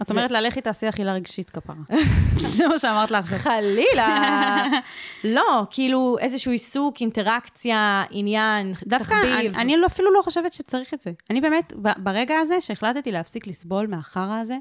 את 0.02 0.10
אומרת 0.10 0.30
לה, 0.30 0.40
לכי 0.40 0.60
תעשי 0.60 0.88
אכילה 0.88 1.12
רגשית 1.12 1.50
כפרה. 1.50 1.76
זה 2.56 2.68
מה 2.68 2.78
שאמרת 2.78 3.10
לך. 3.10 3.24
חלילה. 3.34 4.64
לא, 5.36 5.66
כאילו 5.70 6.16
איזשהו 6.20 6.52
עיסוק, 6.52 7.00
אינטראקציה, 7.00 8.04
עניין, 8.10 8.72
דווקא, 8.86 9.14
אני, 9.14 9.48
תחביב. 9.48 9.80
לא- 9.80 9.86
אפילו 9.86 10.14
לא 10.14 10.22
חושבת 10.22 10.52
שצריך 10.52 10.94
את 10.94 11.02
זה. 11.02 11.12
אני 11.30 11.40
באמת, 11.40 11.72
ברגע 11.96 12.34
הזה 12.38 12.60
שהחלטתי 12.60 13.12
להפסיק 13.12 13.46
לסבול 13.46 13.86
מהחרא 13.86 14.40
הזה, 14.40 14.56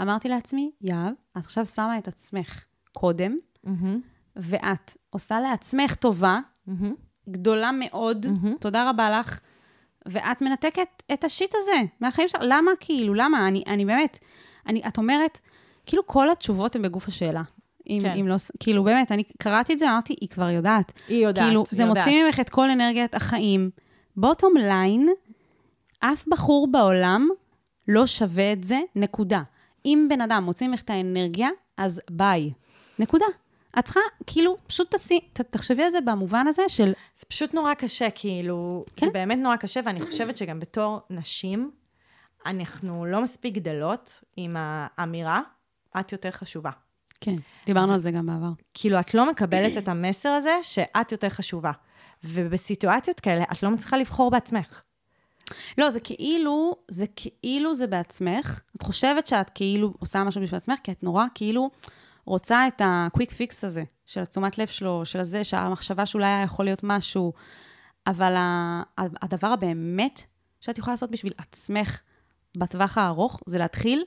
אמרתי 0.00 0.28
לעצמי, 0.28 0.70
יהב, 0.80 1.12
את 1.32 1.44
עכשיו 1.44 1.66
שמה 1.66 1.98
את 1.98 2.08
עצמך 2.08 2.64
קודם, 2.92 3.36
ואת 4.36 4.96
עושה 5.10 5.40
לעצמך 5.40 5.94
טובה 5.94 6.38
מהמם. 6.66 6.94
גדולה 7.28 7.70
מאוד, 7.72 8.26
מהמם. 8.26 8.56
תודה 8.60 8.90
רבה 8.90 9.10
לך, 9.10 9.40
ואת 10.06 10.42
מנתקת 10.42 11.02
את 11.12 11.24
השיט 11.24 11.54
הזה 11.54 11.82
מהחיים 12.00 12.28
שלך. 12.28 12.40
למה 12.44 12.70
כאילו? 12.80 13.14
למה? 13.14 13.48
אני, 13.48 13.62
אני 13.66 13.84
באמת, 13.84 14.18
אני, 14.66 14.82
את 14.88 14.98
אומרת, 14.98 15.40
כאילו 15.86 16.06
כל 16.06 16.30
התשובות 16.30 16.76
הן 16.76 16.82
בגוף 16.82 17.08
השאלה. 17.08 17.42
אם, 17.88 17.98
כן. 18.02 18.12
אם 18.20 18.28
לא, 18.28 18.34
כאילו 18.60 18.84
באמת, 18.84 19.12
אני 19.12 19.22
קראתי 19.38 19.72
את 19.72 19.78
זה, 19.78 19.90
אמרתי, 19.90 20.16
היא 20.20 20.28
כבר 20.28 20.50
יודעת. 20.50 20.92
היא 21.08 21.26
יודעת, 21.26 21.44
כאילו, 21.44 21.60
היא 21.60 21.76
זה 21.76 21.82
יודעת. 21.82 21.96
מוציא 21.96 22.24
ממך 22.24 22.40
את 22.40 22.50
כל 22.50 22.70
אנרגיית 22.70 23.14
החיים. 23.14 23.70
בוטום 24.16 24.56
ליין, 24.56 25.08
אף 26.00 26.24
בחור 26.28 26.68
בעולם 26.70 27.28
לא 27.88 28.06
שווה 28.06 28.52
את 28.52 28.64
זה, 28.64 28.78
נקודה. 28.96 29.42
אם 29.84 30.06
בן 30.10 30.20
אדם 30.20 30.44
מוציא 30.44 30.68
ממך 30.68 30.82
את 30.82 30.90
האנרגיה, 30.90 31.48
אז 31.76 32.00
ביי. 32.10 32.52
נקודה. 32.98 33.26
את 33.78 33.84
צריכה, 33.84 34.00
כאילו, 34.26 34.56
פשוט 34.66 34.90
תעשי, 34.90 35.20
תחשבי 35.32 35.82
על 35.82 35.90
זה 35.90 36.00
במובן 36.00 36.46
הזה 36.46 36.62
של, 36.68 36.92
זה 37.14 37.24
פשוט 37.28 37.54
נורא 37.54 37.74
קשה, 37.74 38.10
כאילו, 38.10 38.84
כן. 38.96 39.06
זה 39.06 39.12
באמת 39.12 39.38
נורא 39.38 39.56
קשה, 39.56 39.80
ואני 39.84 40.02
חושבת 40.02 40.36
שגם 40.36 40.60
בתור 40.60 41.00
נשים, 41.10 41.70
אנחנו 42.46 43.06
לא 43.06 43.22
מספיק 43.22 43.54
גדלות 43.54 44.22
עם 44.36 44.56
האמירה, 44.58 45.40
את 46.00 46.12
יותר 46.12 46.30
חשובה. 46.30 46.70
כן, 47.20 47.36
דיברנו 47.66 47.92
על 47.92 48.00
זה 48.00 48.10
גם 48.10 48.26
בעבר. 48.26 48.50
כאילו, 48.74 49.00
את 49.00 49.14
לא 49.14 49.30
מקבלת 49.30 49.76
את 49.76 49.88
המסר 49.88 50.28
הזה 50.28 50.54
שאת 50.62 51.12
יותר 51.12 51.28
חשובה. 51.28 51.72
ובסיטואציות 52.24 53.20
כאלה, 53.20 53.44
את 53.52 53.62
לא 53.62 53.70
מצליחה 53.70 53.96
לבחור 53.96 54.30
בעצמך. 54.30 54.82
לא, 55.78 55.90
זה 55.90 56.00
כאילו, 56.00 56.76
זה 56.88 57.06
כאילו 57.16 57.74
זה 57.74 57.86
בעצמך. 57.86 58.60
את 58.76 58.82
חושבת 58.82 59.26
שאת 59.26 59.50
כאילו 59.50 59.94
עושה 59.98 60.24
משהו 60.24 60.42
בשביל 60.42 60.56
עצמך, 60.56 60.78
כי 60.82 60.92
את 60.92 61.02
נורא 61.02 61.24
כאילו 61.34 61.70
רוצה 62.26 62.68
את 62.68 62.80
ה-quick 62.80 63.30
fix 63.30 63.54
הזה, 63.62 63.84
של 64.06 64.22
התשומת 64.22 64.58
לב 64.58 64.66
שלו, 64.66 65.04
של 65.04 65.20
הזה, 65.20 65.44
שהמחשבה 65.44 66.06
שאולי 66.06 66.26
היה 66.26 66.42
יכול 66.42 66.64
להיות 66.64 66.80
משהו. 66.82 67.32
אבל 68.06 68.34
הדבר 68.98 69.48
הבאמת 69.48 70.24
שאת 70.60 70.78
יכולה 70.78 70.92
לעשות 70.92 71.10
בשביל 71.10 71.32
עצמך 71.38 72.00
בטווח 72.56 72.98
הארוך, 72.98 73.40
זה 73.46 73.58
להתחיל 73.58 74.04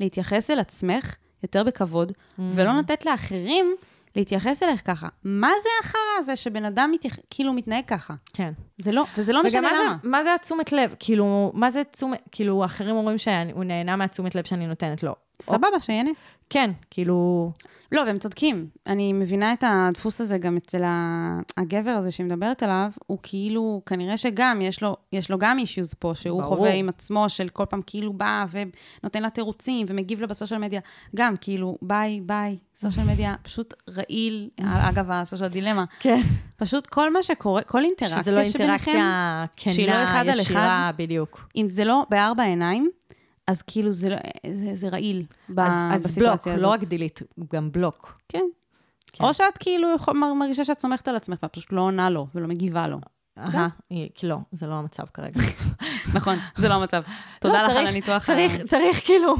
להתייחס 0.00 0.50
אל 0.50 0.58
עצמך 0.58 1.14
יותר 1.42 1.64
בכבוד, 1.64 2.12
ולא 2.38 2.78
לתת 2.78 3.06
לאחרים 3.06 3.74
להתייחס 4.16 4.62
אלייך 4.62 4.82
ככה. 4.84 5.08
מה 5.24 5.50
זה 5.62 5.68
החרא 5.80 6.18
הזה 6.18 6.36
שבן 6.36 6.64
אדם 6.64 6.90
מתייח... 6.92 7.18
כאילו 7.30 7.52
מתנהג 7.52 7.84
ככה? 7.86 8.14
כן. 8.32 8.52
זה 8.78 8.92
לא, 8.92 9.04
וזה 9.16 9.32
לא 9.32 9.38
וגם 9.38 9.46
משנה 9.46 9.60
מה 9.60 9.68
למה. 9.68 9.96
זה, 10.02 10.08
מה 10.08 10.22
זה 10.22 10.34
התשומת 10.34 10.72
לב? 10.72 10.94
כאילו, 10.98 11.52
מה 11.54 11.70
זה 11.70 11.82
תשומת, 11.84 12.20
כאילו, 12.32 12.64
אחרים 12.64 12.96
אומרים 12.96 13.18
שהוא 13.18 13.64
נהנה 13.64 13.96
מהתשומת 13.96 14.34
לב 14.34 14.44
שאני 14.44 14.66
נותנת 14.66 15.02
לו. 15.02 15.14
סבבה, 15.42 15.80
שיהנה. 15.80 16.10
כן, 16.50 16.70
כאילו, 16.90 17.50
לא, 17.92 18.00
והם 18.06 18.18
צודקים. 18.18 18.68
אני 18.86 19.12
מבינה 19.12 19.52
את 19.52 19.64
הדפוס 19.66 20.20
הזה 20.20 20.38
גם 20.38 20.56
אצל 20.56 20.82
הגבר 21.56 21.90
הזה 21.90 22.10
שהיא 22.10 22.26
מדברת 22.26 22.62
עליו, 22.62 22.90
הוא 23.06 23.18
כאילו, 23.22 23.82
כנראה 23.86 24.16
שגם, 24.16 24.60
יש 24.62 24.82
לו, 24.82 24.96
יש 25.12 25.30
לו 25.30 25.38
גם 25.38 25.58
אישיוז 25.58 25.94
פה, 25.94 26.12
שהוא 26.14 26.42
ברור. 26.42 26.56
חווה 26.56 26.72
עם 26.72 26.88
עצמו, 26.88 27.28
של 27.28 27.48
כל 27.48 27.64
פעם 27.64 27.80
כאילו 27.86 28.12
בא 28.12 28.44
ונותן 28.50 29.22
לה 29.22 29.30
תירוצים 29.30 29.86
ומגיב 29.88 30.20
לה 30.20 30.26
בסושיאל 30.26 30.60
מדיה. 30.60 30.80
גם, 31.16 31.34
כאילו, 31.40 31.78
ביי, 31.82 32.20
ביי, 32.20 32.58
סושיאל 32.74 33.06
מדיה, 33.06 33.34
פשוט 33.42 33.74
רעיל, 33.88 34.48
אגב, 34.60 35.10
הסושיאל 35.10 35.48
דילמה. 35.48 35.84
כן. 36.00 36.20
פשוט 36.56 36.86
כל 36.86 37.12
מה 37.12 37.22
שקורה, 37.22 37.62
כל 37.62 37.84
אינטראקציה 37.84 38.22
שזה 38.22 38.30
לא 38.30 38.44
שביניכם, 38.44 38.90
אינטראקציה 38.90 39.46
לא 39.96 40.22
כנה, 40.24 40.32
ישירה, 40.40 40.90
בדיוק. 40.96 41.48
אם 41.56 41.66
זה 41.70 41.84
לא 41.84 42.06
בארבע 42.10 42.42
עיניים, 42.42 42.90
אז 43.46 43.62
כאילו 43.62 43.92
זה, 43.92 44.08
לא, 44.08 44.16
זה, 44.50 44.74
זה 44.74 44.88
רעיל 44.88 45.24
ב, 45.48 45.60
אז, 45.60 45.72
אז 45.72 45.82
בלוק, 45.90 46.04
בסיטואציה 46.04 46.54
הזאת. 46.54 46.64
לא 46.64 46.72
רק 46.72 46.84
דילית, 46.84 47.20
גם 47.52 47.72
בלוק. 47.72 48.20
כן. 48.28 48.44
כן. 49.12 49.24
או 49.24 49.34
שאת 49.34 49.58
כאילו 49.58 49.88
מרגישה 50.34 50.64
שאת 50.64 50.80
סומכת 50.80 51.08
על 51.08 51.16
עצמך, 51.16 51.38
ואת 51.42 51.52
פשוט 51.52 51.72
לא 51.72 51.80
עונה 51.80 52.10
לו 52.10 52.26
ולא 52.34 52.48
מגיבה 52.48 52.88
לו. 52.88 52.98
אהה, 53.38 53.68
היא- 53.90 54.08
כי 54.14 54.26
לא, 54.26 54.36
זה 54.52 54.66
לא 54.66 54.72
המצב 54.74 55.04
כרגע. 55.14 55.40
נכון, 56.16 56.38
זה 56.56 56.68
לא 56.68 56.74
המצב. 56.74 57.02
תודה 57.40 57.62
לא, 57.62 57.68
לך 57.68 57.76
על 57.76 57.86
הניתוח. 57.86 58.24
צריך, 58.26 58.52
צריך 58.66 59.04
כאילו, 59.04 59.34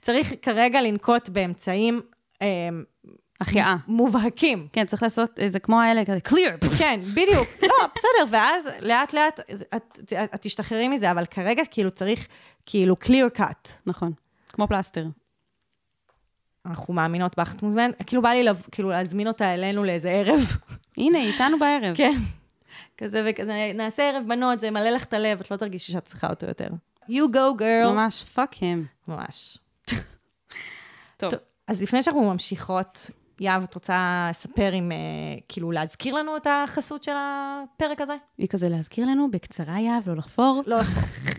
צריך 0.00 0.32
כרגע 0.42 0.82
לנקוט 0.82 1.28
באמצעים 1.28 2.00
אה, 2.42 2.68
החייאה. 3.42 3.76
מובהקים. 3.88 4.68
כן, 4.72 4.86
צריך 4.86 5.02
לעשות, 5.02 5.30
זה 5.46 5.58
כמו 5.58 5.80
האלה, 5.80 6.04
כזה 6.04 6.18
clear. 6.28 6.66
כן, 6.78 7.00
בדיוק. 7.00 7.48
לא, 7.62 7.86
בסדר, 7.94 8.30
ואז 8.30 8.70
לאט 8.80 9.12
לאט 9.12 9.40
את, 9.76 10.36
תשתחררי 10.40 10.88
מזה, 10.88 11.10
אבל 11.10 11.26
כרגע 11.26 11.62
כאילו 11.70 11.90
צריך 11.90 12.26
כאילו 12.66 12.96
clear 13.04 13.38
cut. 13.38 13.68
נכון, 13.86 14.12
כמו 14.48 14.68
פלסטר. 14.68 15.06
אנחנו 16.66 16.94
מאמינות 16.94 17.38
בך, 17.38 17.54
את 17.54 17.62
מוזמנת, 17.62 17.94
כאילו 18.06 18.22
בא 18.22 18.28
לי 18.28 18.42
לב, 18.42 18.66
כאילו 18.72 18.90
להזמין 18.90 19.28
אותה 19.28 19.54
אלינו 19.54 19.84
לאיזה 19.84 20.10
ערב. 20.10 20.40
הנה, 20.96 21.18
היא 21.18 21.32
איתנו 21.32 21.58
בערב. 21.58 21.96
כן. 21.96 22.14
כזה 22.98 23.24
וכזה, 23.26 23.72
נעשה 23.74 24.02
ערב 24.08 24.24
בנות, 24.28 24.60
זה 24.60 24.66
ימלא 24.66 24.90
לך 24.90 25.04
את 25.04 25.12
הלב, 25.12 25.40
את 25.40 25.50
לא 25.50 25.56
תרגישי 25.56 25.92
שאת 25.92 26.04
צריכה 26.04 26.30
אותו 26.30 26.46
יותר. 26.46 26.68
You 27.08 27.22
go 27.32 27.60
girl. 27.60 27.92
ממש, 27.92 28.22
fuck 28.22 28.54
them. 28.60 28.84
ממש. 29.08 29.58
טוב. 31.16 31.30
טוב, 31.30 31.40
אז 31.66 31.82
לפני 31.82 32.02
שאנחנו 32.02 32.30
ממשיכות, 32.32 33.10
יהב, 33.42 33.62
את 33.62 33.74
רוצה 33.74 34.26
לספר 34.30 34.72
עם, 34.72 34.92
אה, 34.92 34.96
כאילו, 35.48 35.72
להזכיר 35.72 36.14
לנו 36.14 36.36
את 36.36 36.46
החסות 36.50 37.02
של 37.02 37.12
הפרק 37.16 38.00
הזה? 38.00 38.14
היא 38.38 38.48
כזה 38.48 38.68
להזכיר 38.68 39.06
לנו, 39.06 39.30
בקצרה 39.30 39.80
יהב, 39.80 40.08
לא 40.08 40.16
לחפור. 40.16 40.62
לא. 40.66 40.76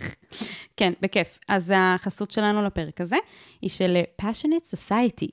כן, 0.78 0.94
בכיף. 1.02 1.40
אז 1.48 1.74
החסות 1.76 2.32
שלנו 2.32 2.64
לפרק 2.64 3.02
הזה 3.02 3.16
היא 3.62 3.70
של 3.70 3.98
Passionate 4.22 4.76
Society. 4.76 5.28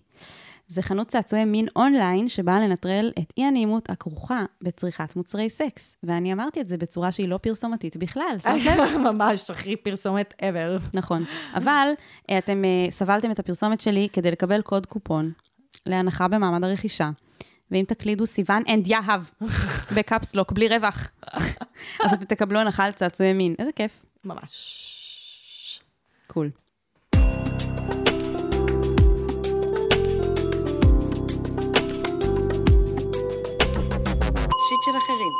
זה 0.66 0.82
חנות 0.82 1.08
צעצועי 1.08 1.44
מין 1.44 1.66
אונליין 1.76 2.28
שבאה 2.28 2.60
לנטרל 2.60 3.12
את 3.18 3.32
אי 3.38 3.44
הנעימות 3.44 3.90
הכרוכה 3.90 4.44
בצריכת 4.62 5.16
מוצרי 5.16 5.50
סקס. 5.50 5.96
ואני 6.02 6.32
אמרתי 6.32 6.60
את 6.60 6.68
זה 6.68 6.76
בצורה 6.76 7.12
שהיא 7.12 7.28
לא 7.28 7.38
פרסומתית 7.38 7.96
בכלל, 7.96 8.36
שמת 8.42 8.64
לב? 8.64 8.96
ממש, 9.12 9.50
הכי 9.50 9.76
פרסומת 9.76 10.34
ever. 10.42 10.82
נכון. 10.94 11.24
אבל 11.54 11.92
אה, 12.30 12.38
אתם 12.38 12.64
אה, 12.64 12.90
סבלתם 12.90 13.30
את 13.30 13.38
הפרסומת 13.38 13.80
שלי 13.80 14.08
כדי 14.12 14.30
לקבל 14.30 14.62
קוד 14.62 14.86
קופון 14.86 15.32
להנחה 15.86 16.28
במעמד 16.28 16.64
הרכישה. 16.64 17.10
ואם 17.70 17.84
תקלידו 17.88 18.26
סיוון 18.26 18.62
and 18.68 18.86
יהב 18.86 19.22
ב 19.96 20.02
caps 20.02 20.24
lock, 20.24 20.52
בלי 20.52 20.68
רווח, 20.68 21.06
אז 22.04 22.12
אתם 22.12 22.24
תקבלו 22.24 22.58
הנחה 22.58 22.84
על 22.84 22.92
צעצועי 22.92 23.32
מין. 23.32 23.54
איזה 23.58 23.72
כיף. 23.72 24.04
ממש. 24.24 25.80
קול. 26.26 26.50
שיט 34.68 34.82
של 34.84 34.98
אחרים. 34.98 35.32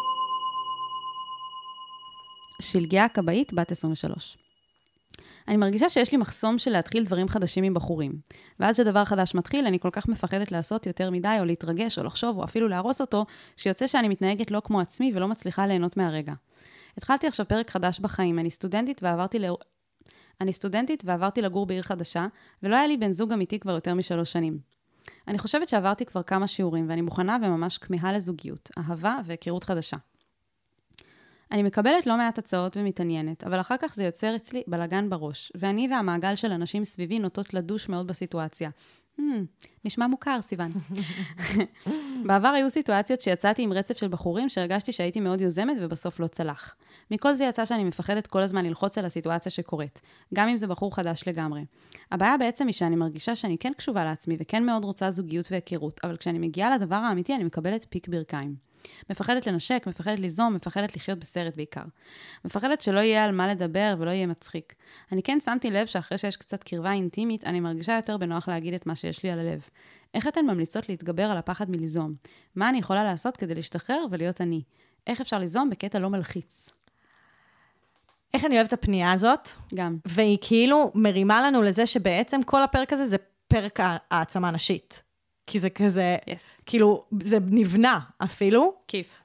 שלגיה 2.61 3.05
הכבאית, 3.05 3.53
בת 3.53 3.73
23. 3.73 4.37
אני 5.51 5.57
מרגישה 5.57 5.89
שיש 5.89 6.13
לי 6.13 6.19
מחסום 6.19 6.59
של 6.59 6.71
להתחיל 6.71 7.05
דברים 7.05 7.29
חדשים 7.29 7.65
עם 7.65 7.75
בחורים. 7.75 8.13
ועד 8.61 8.75
שדבר 8.75 9.05
חדש 9.05 9.35
מתחיל, 9.35 9.67
אני 9.67 9.81
כל 9.81 9.89
כך 9.93 10.09
מפחדת 10.09 10.53
לעשות 10.53 10.87
יותר 10.87 11.11
מדי, 11.11 11.37
או 11.41 11.45
להתרגש, 11.45 11.99
או 11.99 12.05
לחשוב, 12.05 12.39
או 12.39 12.45
אפילו 12.45 12.69
להרוס 12.69 13.01
אותו, 13.01 13.27
שיוצא 13.57 13.87
שאני 13.87 14.09
מתנהגת 14.09 14.51
לא 14.51 14.63
כמו 14.65 14.81
עצמי 14.81 15.13
ולא 15.15 15.29
מצליחה 15.29 15.67
ליהנות 15.67 15.97
מהרגע. 15.97 16.33
התחלתי 16.97 17.27
עכשיו 17.27 17.49
פרק 17.49 17.71
חדש 17.71 18.01
בחיים, 18.01 18.39
אני 18.39 18.51
סטודנטית 18.51 19.03
ועברתי 19.03 19.39
ל... 19.39 19.45
אני 20.41 20.53
סטודנטית 20.53 21.03
ועברתי 21.05 21.43
לגור 21.43 21.67
בעיר 21.67 21.83
חדשה, 21.83 22.27
ולא 22.63 22.77
היה 22.77 22.87
לי 22.87 22.97
בן 22.97 23.13
זוג 23.13 23.33
אמיתי 23.33 23.59
כבר 23.59 23.73
יותר 23.73 23.95
משלוש 23.95 24.33
שנים. 24.33 24.59
אני 25.29 25.39
חושבת 25.39 25.69
שעברתי 25.69 26.05
כבר 26.05 26.23
כמה 26.23 26.47
שיעורים, 26.47 26.89
ואני 26.89 27.01
מוכנה 27.01 27.39
וממש 27.43 27.79
כמהה 27.79 28.13
לזוגיות, 28.13 28.71
אהבה 28.79 29.19
והיכרות 29.25 29.65
חדשה. 29.65 29.97
אני 31.53 31.63
מקבלת 31.63 32.07
לא 32.07 32.17
מעט 32.17 32.39
הצעות 32.39 32.77
ומתעניינת, 32.77 33.45
אבל 33.45 33.61
אחר 33.61 33.77
כך 33.81 33.95
זה 33.95 34.05
יוצר 34.05 34.37
אצלי 34.37 34.63
בלגן 34.67 35.11
בראש, 35.11 35.53
ואני 35.55 35.89
והמעגל 35.91 36.35
של 36.35 36.53
אנשים 36.53 36.85
סביבי 36.85 37.19
נוטות 37.19 37.55
לדוש 37.55 37.89
מאוד 37.89 38.07
בסיטואציה. 38.07 38.71
Hmm, 39.19 39.23
נשמע 39.85 40.07
מוכר, 40.07 40.39
סיוון. 40.43 40.69
בעבר 42.27 42.49
היו 42.49 42.71
סיטואציות 42.71 43.21
שיצאתי 43.21 43.63
עם 43.63 43.73
רצף 43.73 43.97
של 43.97 44.09
בחורים 44.09 44.49
שהרגשתי 44.49 44.93
שהייתי 44.93 45.21
מאוד 45.21 45.41
יוזמת 45.41 45.77
ובסוף 45.81 46.21
לא 46.21 46.27
צלח. 46.27 46.77
מכל 47.11 47.35
זה 47.35 47.45
יצא 47.45 47.65
שאני 47.65 47.85
מפחדת 47.85 48.27
כל 48.27 48.43
הזמן 48.43 48.65
ללחוץ 48.65 48.99
על 48.99 49.05
הסיטואציה 49.05 49.53
שקורית, 49.53 50.01
גם 50.35 50.49
אם 50.49 50.57
זה 50.57 50.67
בחור 50.67 50.97
חדש 50.97 51.25
לגמרי. 51.27 51.65
הבעיה 52.13 52.39
בעצם 52.39 52.67
היא 52.67 52.75
שאני 52.75 52.97
מרגישה 52.97 53.37
שאני 53.37 53.59
כן 53.59 53.73
קשובה 53.77 54.05
לעצמי 54.05 54.37
וכן 54.41 54.67
מאוד 54.67 54.85
רוצה 54.85 55.11
זוגיות 55.11 55.53
והיכרות, 55.53 56.01
אבל 56.05 56.17
כשאני 56.17 56.39
מגיעה 56.39 56.77
לדבר 56.77 56.97
האמיתי 56.97 57.35
אני 57.35 57.45
מקבלת 57.45 57.87
פיק 57.91 58.09
ברכיים. 58.09 58.70
מפחדת 59.11 59.47
לנשק, 59.47 59.85
מפחדת 59.87 60.19
ליזום, 60.19 60.55
מפחדת 60.55 60.97
לחיות 60.97 61.19
בסרט 61.19 61.57
בעיקר. 61.57 61.85
מפחדת 62.45 62.81
שלא 62.81 63.01
יהיה 63.01 63.25
על 63.25 63.33
מה 63.33 63.49
לדבר 63.49 63.95
ולא 63.99 64.11
יהיה 64.11 64.27
מצחיק. 64.27 64.75
אני 65.13 65.23
כן 65.23 65.39
שמתי 65.41 65.71
לב 65.71 65.87
שאחרי 65.87 66.19
שיש 66.19 66.37
קצת 66.37 66.63
קרבה 66.63 66.93
אינטימית, 66.93 67.45
אני 67.45 67.61
מרגישה 67.61 67.97
יותר 67.97 68.17
בנוח 68.17 68.49
להגיד 68.49 68.75
את 68.75 68.87
מה 68.87 68.95
שיש 68.95 69.23
לי 69.23 69.31
על 69.31 69.39
הלב. 69.39 69.69
איך 70.15 70.29
אתן 70.29 70.47
ממליצות 70.47 70.89
להתגבר 70.89 71.31
על 71.31 71.37
הפחד 71.39 71.71
מליזום? 71.71 72.15
מה 72.57 72.69
אני 72.69 72.79
יכולה 72.79 73.05
לעשות 73.05 73.37
כדי 73.37 73.55
להשתחרר 73.55 74.05
ולהיות 74.11 74.41
אני? 74.41 74.63
איך 75.07 75.21
אפשר 75.21 75.39
ליזום 75.39 75.71
בקטע 75.71 75.99
לא 75.99 76.11
מלחיץ? 76.11 76.71
איך 78.35 78.45
אני 78.45 78.55
אוהבת 78.55 78.69
את 78.69 78.73
הפנייה 78.73 79.13
הזאת? 79.13 79.49
גם. 79.75 79.97
והיא 80.07 80.39
כאילו 80.41 80.93
מרימה 80.95 81.43
לנו 81.43 81.63
לזה 81.63 81.87
שבעצם 81.87 82.43
כל 82.43 82.63
הפרק 82.63 82.93
הזה 82.93 83.05
זה 83.05 83.17
פרק 83.49 83.79
העצמה 84.11 84.51
נשית. 84.51 85.03
כי 85.51 85.61
זה 85.61 85.71
כזה, 85.71 86.17
יס. 86.27 86.61
כאילו, 86.67 87.05
זה 87.23 87.39
נבנה 87.47 87.99
אפילו. 88.19 88.75
כיף. 88.89 89.23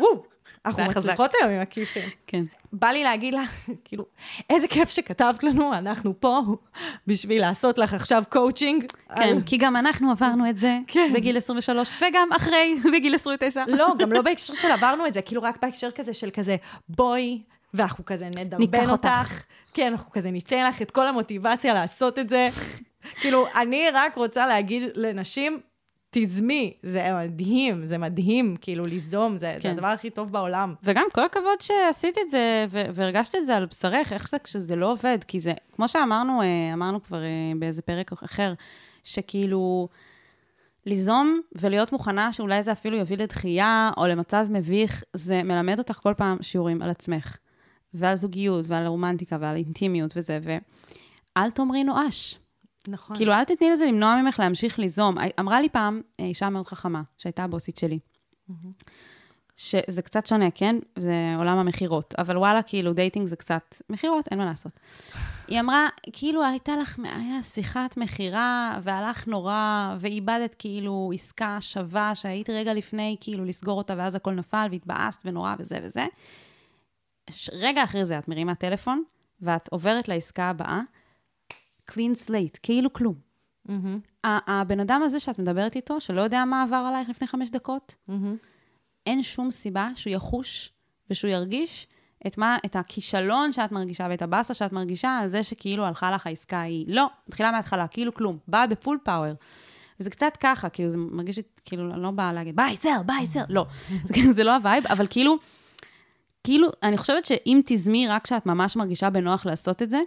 וואו, 0.00 0.22
אנחנו. 0.66 0.84
מצליחות 0.84 1.30
היום 1.40 1.52
עם 1.52 1.60
הכיפים. 1.60 2.08
כן. 2.26 2.44
בא 2.72 2.88
לי 2.88 3.04
להגיד 3.04 3.34
לה, 3.34 3.42
כאילו, 3.84 4.04
איזה 4.50 4.68
כיף 4.68 4.88
שכתבת 4.88 5.44
לנו, 5.44 5.74
אנחנו 5.74 6.20
פה 6.20 6.40
בשביל 7.06 7.40
לעשות 7.40 7.78
לך 7.78 7.94
עכשיו 7.94 8.24
קואוצ'ינג. 8.28 8.84
כן, 9.16 9.40
כי 9.46 9.56
גם 9.56 9.76
אנחנו 9.76 10.10
עברנו 10.10 10.50
את 10.50 10.58
זה 10.58 10.78
כן. 10.86 11.10
בגיל 11.14 11.36
23, 11.36 11.88
וגם 12.00 12.28
אחרי, 12.36 12.74
בגיל 12.94 13.14
29. 13.14 13.64
לא, 13.68 13.92
גם 13.98 14.12
לא 14.12 14.22
בהקשר 14.26 14.54
של 14.54 14.70
עברנו 14.70 15.06
את 15.06 15.14
זה, 15.14 15.22
כאילו 15.22 15.42
רק 15.42 15.62
בהקשר 15.62 15.90
כזה 15.90 16.14
של 16.14 16.30
כזה, 16.30 16.56
בואי, 16.88 17.42
ואנחנו 17.74 18.04
כזה 18.04 18.28
נדרבן 18.36 18.80
אותך. 18.80 18.90
אותך. 18.90 19.42
כן, 19.74 19.92
אנחנו 19.92 20.12
כזה 20.12 20.30
ניתן 20.30 20.66
לך 20.68 20.82
את 20.82 20.90
כל 20.90 21.06
המוטיבציה 21.06 21.74
לעשות 21.74 22.18
את 22.18 22.28
זה. 22.28 22.48
כאילו, 23.20 23.46
אני 23.60 23.84
רק 23.94 24.16
רוצה 24.16 24.46
להגיד 24.46 24.82
לנשים, 24.94 25.60
תזמי, 26.10 26.74
זה 26.82 27.08
מדהים, 27.12 27.86
זה 27.86 27.98
מדהים, 27.98 28.56
כאילו, 28.60 28.86
ליזום, 28.86 29.38
זה, 29.38 29.54
זה 29.56 29.62
כן. 29.62 29.70
הדבר 29.70 29.86
הכי 29.86 30.10
טוב 30.10 30.32
בעולם. 30.32 30.74
וגם 30.82 31.06
כל 31.14 31.24
הכבוד 31.24 31.60
שעשית 31.60 32.18
את 32.18 32.30
זה 32.30 32.66
והרגשת 32.70 33.34
את 33.34 33.46
זה 33.46 33.56
על 33.56 33.66
בשרך, 33.66 34.12
איך 34.12 34.28
זה 34.28 34.38
כשזה 34.38 34.76
לא 34.76 34.92
עובד, 34.92 35.18
כי 35.28 35.40
זה, 35.40 35.52
כמו 35.72 35.88
שאמרנו, 35.88 36.42
אה, 36.42 36.46
אמרנו 36.72 37.02
כבר 37.02 37.22
אה, 37.22 37.52
באיזה 37.58 37.82
פרק 37.82 38.12
אחר, 38.12 38.54
שכאילו, 39.04 39.88
ליזום 40.86 41.40
ולהיות 41.52 41.92
מוכנה 41.92 42.32
שאולי 42.32 42.62
זה 42.62 42.72
אפילו 42.72 42.96
יביא 42.96 43.16
לדחייה 43.16 43.90
או 43.96 44.06
למצב 44.06 44.46
מביך, 44.50 45.04
זה 45.12 45.42
מלמד 45.42 45.78
אותך 45.78 46.00
כל 46.02 46.14
פעם 46.16 46.36
שיעורים 46.42 46.82
על 46.82 46.90
עצמך, 46.90 47.36
ועל 47.94 48.16
זוגיות, 48.16 48.64
ועל 48.68 48.86
רומנטיקה, 48.86 49.36
ועל 49.40 49.56
אינטימיות 49.56 50.16
וזה, 50.16 50.38
ואל 50.42 51.50
תאמרי 51.50 51.84
נואש. 51.84 52.38
נכון. 52.88 53.16
כאילו, 53.16 53.32
אל 53.32 53.44
תתני 53.44 53.70
לזה 53.70 53.86
למנוע 53.86 54.22
ממך 54.22 54.38
להמשיך 54.38 54.78
ליזום. 54.78 55.16
אמרה 55.40 55.60
לי 55.60 55.68
פעם 55.68 56.00
אה, 56.20 56.24
אישה 56.24 56.50
מאוד 56.50 56.66
חכמה, 56.66 57.02
שהייתה 57.18 57.44
הבוסית 57.44 57.78
שלי, 57.78 57.98
שזה 59.56 60.02
קצת 60.02 60.26
שונה, 60.26 60.50
כן? 60.50 60.76
זה 60.96 61.14
עולם 61.38 61.58
המכירות, 61.58 62.14
אבל 62.18 62.36
וואלה, 62.36 62.62
כאילו, 62.62 62.92
dating 62.92 63.26
זה 63.26 63.36
קצת 63.36 63.76
מכירות, 63.90 64.28
אין 64.30 64.38
מה 64.38 64.44
לעשות. 64.44 64.72
היא 65.48 65.60
אמרה, 65.60 65.88
כאילו, 66.12 66.44
הייתה 66.44 66.76
לך, 66.76 66.98
היה 67.04 67.42
שיחת 67.42 67.96
מכירה, 67.96 68.78
והלך 68.82 69.26
נורא, 69.26 69.94
ואיבדת 69.98 70.54
כאילו 70.58 71.10
עסקה 71.14 71.56
שווה, 71.60 72.14
שהיית 72.14 72.50
רגע 72.50 72.74
לפני, 72.74 73.16
כאילו, 73.20 73.44
לסגור 73.44 73.78
אותה, 73.78 73.94
ואז 73.98 74.14
הכל 74.14 74.32
נפל, 74.32 74.66
והתבאסת 74.70 75.22
ונורא 75.24 75.54
וזה 75.58 75.78
וזה. 75.82 76.06
רגע 77.52 77.84
אחרי 77.84 78.04
זה 78.04 78.18
את 78.18 78.28
מרימה 78.28 78.54
טלפון, 78.54 79.02
ואת 79.40 79.68
עוברת 79.68 80.08
לעסקה 80.08 80.44
הבאה, 80.44 80.80
clean 81.90 82.26
slate, 82.26 82.58
כאילו 82.62 82.92
כלום. 82.92 83.14
ה- 84.24 84.60
הבן 84.60 84.80
אדם 84.80 85.02
הזה 85.04 85.20
שאת 85.20 85.38
מדברת 85.38 85.76
איתו, 85.76 86.00
שלא 86.00 86.20
יודע 86.20 86.44
מה 86.44 86.62
עבר 86.62 86.76
עלייך 86.88 87.08
לפני 87.08 87.26
חמש 87.26 87.50
דקות, 87.50 87.94
מהמם. 88.08 88.36
אין 89.06 89.22
שום 89.22 89.50
סיבה 89.50 89.90
שהוא 89.94 90.12
יחוש 90.14 90.72
ושהוא 91.10 91.30
ירגיש 91.30 91.86
את, 92.26 92.38
מה, 92.38 92.58
את 92.66 92.76
הכישלון 92.76 93.52
שאת 93.52 93.72
מרגישה 93.72 94.06
ואת 94.10 94.22
הבאסה 94.22 94.54
שאת 94.54 94.72
מרגישה 94.72 95.18
על 95.18 95.28
זה 95.28 95.42
שכאילו 95.42 95.84
הלכה 95.84 96.10
לך 96.10 96.26
העסקה 96.26 96.56
ההיא. 96.58 96.84
לא, 96.88 97.06
מתחילה 97.28 97.50
מההתחלה, 97.52 97.86
כאילו 97.86 98.14
כלום, 98.14 98.38
באה 98.48 98.66
ב 98.66 98.72
full 98.72 98.98
power. 99.02 99.32
וזה 100.00 100.10
קצת 100.10 100.36
ככה, 100.40 100.68
כאילו, 100.68 100.90
זה 100.90 100.96
מרגיש 100.98 101.36
לי, 101.36 101.42
כאילו, 101.64 101.90
אני 101.94 102.02
לא 102.02 102.10
באה 102.10 102.32
להגיד, 102.32 102.56
bye, 102.56 102.76
sir, 102.76 103.02
bye, 103.06 103.26
sir, 103.26 103.42
לא. 103.48 103.66
זה 104.36 104.44
לא 104.44 104.54
ה 104.54 104.59
vibe, 104.59 104.86
אבל 104.86 105.06
כאילו, 105.10 105.36
כאילו, 106.44 106.68
אני 106.82 106.96
חושבת 106.98 107.24
שאם 107.24 107.60
תזמי 107.66 108.08
רק 108.08 108.24
כשאת 108.24 108.46
ממש 108.46 108.76
מרגישה 108.76 109.10
בנוח 109.10 109.46
לעשות 109.46 109.82
את 109.82 109.90
זה, 109.90 110.00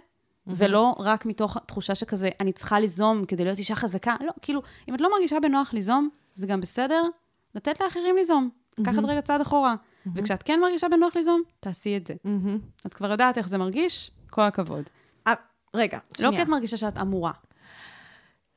ולא 0.46 0.94
רק 0.98 1.26
מתוך 1.26 1.58
תחושה 1.66 1.94
שכזה, 1.94 2.28
אני 2.40 2.52
צריכה 2.52 2.80
ליזום 2.80 3.24
כדי 3.24 3.44
להיות 3.44 3.58
אישה 3.58 3.74
חזקה, 3.74 4.16
לא, 4.20 4.32
כאילו, 4.42 4.62
אם 4.88 4.94
את 4.94 5.00
לא 5.00 5.10
מרגישה 5.10 5.40
בנוח 5.40 5.72
ליזום, 5.72 6.08
זה 6.34 6.46
גם 6.46 6.60
בסדר 6.60 7.02
לתת 7.54 7.80
לאחרים 7.80 8.16
ליזום. 8.16 8.50
לקחת 8.78 9.04
רגע 9.04 9.20
צעד 9.20 9.40
אחורה. 9.40 9.74
וכשאת 10.14 10.42
כן 10.42 10.60
מרגישה 10.60 10.88
בנוח 10.88 11.16
ליזום, 11.16 11.42
תעשי 11.60 11.96
את 11.96 12.06
זה. 12.06 12.14
מהמם. 12.24 12.58
את 12.86 12.94
כבר 12.94 13.10
יודעת 13.10 13.38
איך 13.38 13.48
זה 13.48 13.58
מרגיש, 13.58 14.10
כל 14.30 14.42
הכבוד. 14.42 14.84
אה, 15.26 15.32
רגע, 15.74 15.98
לא 16.10 16.16
שנייה. 16.16 16.36
כי 16.36 16.42
את 16.42 16.48
מרגישה 16.48 16.76
שאת 16.76 16.98
אמורה. 16.98 17.32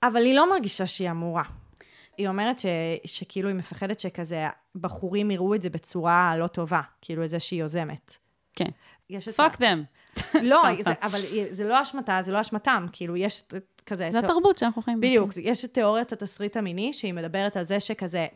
אבל 0.04 0.26
היא 0.26 0.36
לא 0.36 0.50
מרגישה 0.50 0.88
שהיא 0.88 1.12
אמורה. 1.12 1.44
היא 2.18 2.28
אומרת 2.28 2.60
ש, 2.60 2.66
שכאילו 3.06 3.50
היא 3.50 3.56
מפחדת 3.56 4.00
שכזה 4.00 4.46
בחורים 4.76 5.32
יראו 5.32 5.56
את 5.56 5.62
זה 5.62 5.70
בצורה 5.70 6.38
לא 6.38 6.48
טובה, 6.48 6.82
כאילו 7.02 7.24
את 7.24 7.30
זה 7.30 7.40
שהיא 7.40 7.60
יוזמת. 7.60 8.18
כן. 8.54 8.70
יש 9.10 9.28
את 9.28 9.34
fuck 9.34 9.56
them. 9.56 9.78
לא, 10.44 10.64
זה. 10.84 10.92
אבל 11.02 11.20
זה 11.50 11.64
לא 11.64 11.82
אשמתה, 11.82 12.20
זה 12.22 12.32
לא 12.32 12.42
אשמתם, 12.42 12.86
כאילו 12.92 13.18
יש 13.18 13.44
כזה... 13.86 14.10
זה 14.12 14.20
התרבות 14.20 14.60
שאנחנו 14.60 14.82
חיים 14.82 15.02
בה. 15.02 15.08
בדיוק, 15.08 15.30
יש 15.42 15.66
את 15.66 15.74
תיאוריית 15.74 16.14
התסריט 16.14 16.58
המיני, 16.58 16.94
שהיא 16.94 17.14
מדברת 17.14 17.58
על 17.58 17.64
זה 17.64 17.80
שכזה, 17.80 18.28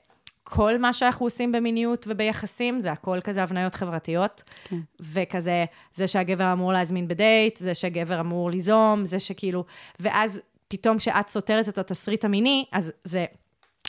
כל 0.43 0.77
מה 0.77 0.93
שאנחנו 0.93 1.25
עושים 1.25 1.51
במיניות 1.51 2.05
וביחסים, 2.09 2.79
זה 2.79 2.91
הכל 2.91 3.19
כזה 3.23 3.43
הבניות 3.43 3.75
חברתיות. 3.75 4.43
כן. 4.63 4.79
וכזה, 4.99 5.65
זה 5.93 6.07
שהגבר 6.07 6.53
אמור 6.53 6.73
להזמין 6.73 7.07
בדייט, 7.07 7.57
זה 7.57 7.75
שהגבר 7.75 8.19
אמור 8.19 8.51
ליזום, 8.51 9.05
זה 9.05 9.19
שכאילו... 9.19 9.65
ואז 9.99 10.41
פתאום 10.67 10.97
כשאת 10.97 11.29
סותרת 11.29 11.69
את 11.69 11.77
התסריט 11.77 12.25
המיני, 12.25 12.65
אז 12.71 12.91
זה 13.03 13.25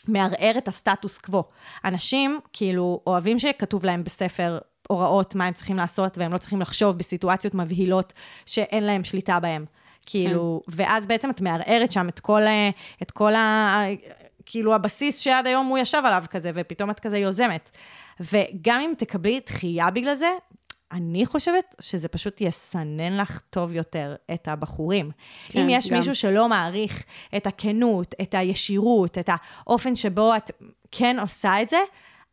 מערער 0.09 0.55
את 0.59 0.69
הסטטוס 0.69 1.19
קוו. 1.19 1.45
אנשים, 1.85 2.41
כאילו, 2.53 3.01
אוהבים 3.07 3.39
שכתוב 3.39 3.85
להם 3.85 4.05
בספר 4.05 4.59
הוראות 4.93 5.35
מה 5.35 5.47
הם 5.47 5.53
צריכים 5.53 5.77
לעשות, 5.77 6.19
והם 6.19 6.33
לא 6.33 6.39
צריכים 6.39 6.61
לחשוב 6.61 6.99
בסיטואציות 6.99 7.55
מבהילות 7.55 8.13
שאין 8.47 8.85
להם 8.85 9.05
שליטה 9.05 9.41
בהם. 9.41 9.65
כאילו, 10.07 10.63
כן. 10.67 10.73
ואז 10.77 11.07
בעצם 11.07 11.31
את 11.31 11.41
מערערת 11.41 11.93
שם 11.93 12.09
את 12.09 12.21
כל, 12.21 12.43
ה- 12.43 12.71
את 13.03 13.11
כל 13.11 13.35
ה... 13.35 13.85
כאילו, 14.47 14.75
הבסיס 14.75 15.19
שעד 15.19 15.47
היום 15.47 15.67
הוא 15.67 15.79
ישב 15.79 16.03
עליו 16.05 16.25
כזה, 16.31 16.51
ופתאום 16.55 16.91
את 16.91 17.01
כזה 17.01 17.19
יוזמת. 17.19 17.71
וגם 18.21 18.81
אם 18.81 18.93
תקבלי 18.99 19.41
דחייה 19.47 19.91
בגלל 19.91 20.15
זה, 20.15 20.31
אני 20.93 21.27
חושבת 21.27 21.75
שזה 21.81 22.09
פשוט 22.09 22.41
יסנן 22.41 23.17
לך 23.17 23.41
טוב 23.51 23.73
יותר 23.73 24.15
את 24.35 24.49
הבחורים. 24.49 25.11
כן, 25.49 25.61
אם 25.61 25.69
יש 25.69 25.91
גם. 25.91 25.97
מישהו 25.97 26.15
שלא 26.15 26.49
מעריך 26.49 27.05
את 27.37 27.47
הכנות, 27.47 28.15
את 28.23 28.35
הישירות, 28.35 29.19
את 29.19 29.29
האופן 29.33 29.95
שבו 29.95 30.37
את 30.37 30.51
כן 30.91 31.17
עושה 31.21 31.63
את 31.63 31.69
זה, 31.69 31.79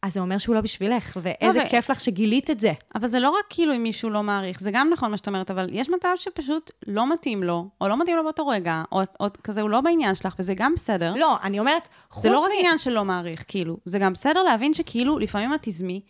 אז 0.01 0.13
זה 0.13 0.19
אומר 0.19 0.37
שהוא 0.37 0.55
לא 0.55 0.61
בשבילך, 0.61 1.17
ואיזה 1.21 1.59
ו- 1.59 1.69
כיף 1.69 1.89
לך 1.89 1.99
שגילית 1.99 2.49
את 2.49 2.59
זה. 2.59 2.71
אבל 2.95 3.07
זה 3.07 3.19
לא 3.19 3.29
רק 3.29 3.45
כאילו 3.49 3.75
אם 3.75 3.83
מישהו 3.83 4.09
לא 4.09 4.23
מעריך, 4.23 4.59
זה 4.59 4.71
גם 4.71 4.89
נכון 4.93 5.11
מה 5.11 5.17
שאת 5.17 5.27
אומרת, 5.27 5.51
אבל 5.51 5.67
יש 5.71 5.89
מצב 5.89 6.09
שפשוט 6.15 6.71
לא 6.87 7.13
מתאים 7.13 7.43
לו, 7.43 7.67
או 7.81 7.87
לא 7.87 7.99
מתאים 8.01 8.17
לו 8.17 8.23
באותו 8.23 8.47
רגע, 8.47 8.83
או, 8.91 9.01
או 9.19 9.25
כזה 9.43 9.61
הוא 9.61 9.69
לא 9.69 9.81
בעניין 9.81 10.15
שלך, 10.15 10.35
וזה 10.39 10.53
גם 10.53 10.73
בסדר. 10.75 11.13
לא, 11.15 11.35
אני 11.43 11.59
אומרת, 11.59 11.87
חוץ 12.09 12.23
זה 12.23 12.29
לא 12.29 12.39
רק 12.39 12.49
מ- 12.49 12.59
עניין 12.59 12.77
של 12.77 12.91
לא 12.91 13.05
מעריך, 13.05 13.45
כאילו, 13.47 13.77
זה 13.85 13.99
גם 13.99 14.13
בסדר 14.13 14.43
להבין 14.43 14.73
שכאילו, 14.73 15.19
לפעמים 15.19 15.53
את 15.53 15.59
תזמי, 15.61 16.01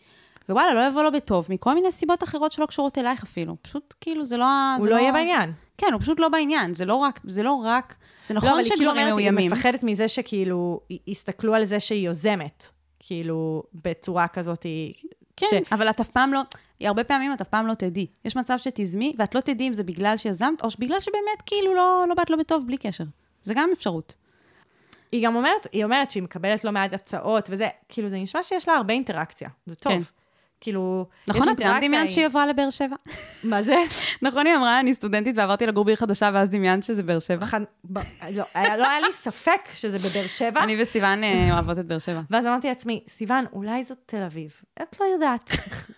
ווואלה, 0.50 0.74
לא 0.74 0.88
יבוא 0.88 1.04
לו 1.04 1.12
בטוב, 1.12 1.48
מכל 1.50 1.74
מיני 1.74 1.92
סיבות 1.92 2.24
אחרות 2.24 2.52
שלא 2.52 2.66
קשורות 2.66 2.98
אלייך 2.98 3.24
אפילו. 3.24 3.56
פשוט, 3.62 3.94
כאילו, 4.02 4.26
זה 4.26 4.38
לא... 4.38 4.46
הוא 4.78 4.84
זה 4.84 4.90
לא 4.90 4.96
יהיה 4.96 5.12
בעניין. 5.12 5.52
כן, 5.78 5.94
הוא 5.94 6.02
פשוט 6.02 6.20
לא 6.20 6.30
בעניין, 6.30 6.74
זה 6.74 6.86
לא 6.86 6.96
רק, 6.96 7.20
זה 7.24 7.44
לא 7.44 7.54
רק, 7.54 7.96
זה 8.24 8.34
לא, 8.34 8.38
נכון 8.38 8.50
אבל 8.50 8.60
היא 8.64 8.72
כאילו 8.72 8.92
אומרת, 8.92 9.06
היא 9.06 9.12
מאוימים. 9.12 9.52
מפחדת 9.52 9.84
מזה 9.84 10.08
שכאילו, 10.08 10.80
יסתכלו 11.08 11.56
על 11.56 11.66
זה 11.66 11.80
שהיא 11.80 12.06
יוזמת, 12.08 12.70
כאילו, 13.10 13.64
בצורה 13.74 14.28
כזאת. 14.28 14.66
כן, 15.38 15.46
ש- 15.50 15.74
אבל 15.74 15.90
את 15.90 16.00
אף 16.00 16.10
פעם 16.10 16.34
לא, 16.34 16.42
הרבה 16.82 17.04
פעמים 17.04 17.34
את 17.34 17.42
אף 17.42 17.48
פעם 17.48 17.68
לא 17.68 17.74
תדעי. 17.74 18.08
יש 18.26 18.36
מצב 18.36 18.58
שתזמי, 18.58 19.16
ואת 19.20 19.36
לא 19.36 19.42
תדעי 19.42 19.68
אם 19.68 19.74
זה 19.74 19.84
בגלל 19.84 20.18
שיזמת, 20.18 20.62
או 20.64 20.70
בגלל 20.80 21.00
שבאמת 21.00 21.42
כאילו 21.46 21.76
לא, 21.76 22.06
לא 22.10 22.16
באת 22.16 22.30
לו 22.30 22.38
בטוב 22.38 22.68
בלי 22.68 22.78
קשר. 22.78 23.04
זה 23.42 23.54
גם 23.54 23.70
אפשרות. 23.74 24.16
היא 25.12 25.26
גם 25.26 25.36
אומרת, 25.36 25.68
היא 25.72 25.84
אומרת 25.84 26.12
שהיא 26.12 26.24
מקבלת 26.24 26.64
לא 26.64 26.72
מעט 26.72 26.94
הצעות 26.94 27.50
וזה, 27.52 27.68
כאילו, 27.90 28.10
זה 28.10 28.18
נשמע 28.20 28.44
שיש 28.44 28.68
לה 28.68 28.74
הרבה 28.76 28.94
אינטראקציה, 28.94 29.50
זה 29.66 29.76
טוב. 29.76 29.94
כן. 29.94 30.02
כאילו, 30.62 31.06
נכון, 31.28 31.50
את 31.50 31.60
גם 31.60 31.78
דמיינת 31.82 32.06
היא- 32.08 32.10
שהיא 32.16 32.26
עברה 32.26 32.48
לבאר 32.48 32.70
שבע? 32.70 32.96
מה 33.44 33.62
זה? 33.62 33.76
נכון, 34.22 34.48
היא 34.48 34.56
אמרה, 34.56 34.80
אני 34.80 34.94
סטודנטית 34.94 35.38
ועברתי 35.38 35.66
לגור 35.66 35.86
בעיר 35.86 35.98
חדשה, 35.98 36.30
ואז 36.34 36.50
דמיינת 36.50 36.84
שזה 36.84 37.04
באר 37.04 37.20
שבע. 37.20 37.46
לא, 38.34 38.44
היה- 38.54 38.78
לא 38.78 38.90
היה 38.90 39.00
לי 39.00 39.08
ספק 39.14 39.62
שזה 39.74 39.98
בבאר 40.10 40.28
שבע. 40.28 40.64
אני 40.64 40.82
וסיוון 40.82 41.24
אה, 41.24 41.50
אוהבות 41.54 41.80
את 41.80 41.86
באר 41.86 41.98
שבע. 42.00 42.22
ואז 42.30 42.46
אמרתי 42.46 42.68
לעצמי, 42.68 43.04
סיוון, 43.08 43.46
אולי 43.54 43.84
זאת 43.84 43.98
תל 44.06 44.24
אביב. 44.24 44.52
את 44.82 45.00
לא 45.00 45.06
יודעת, 45.06 45.54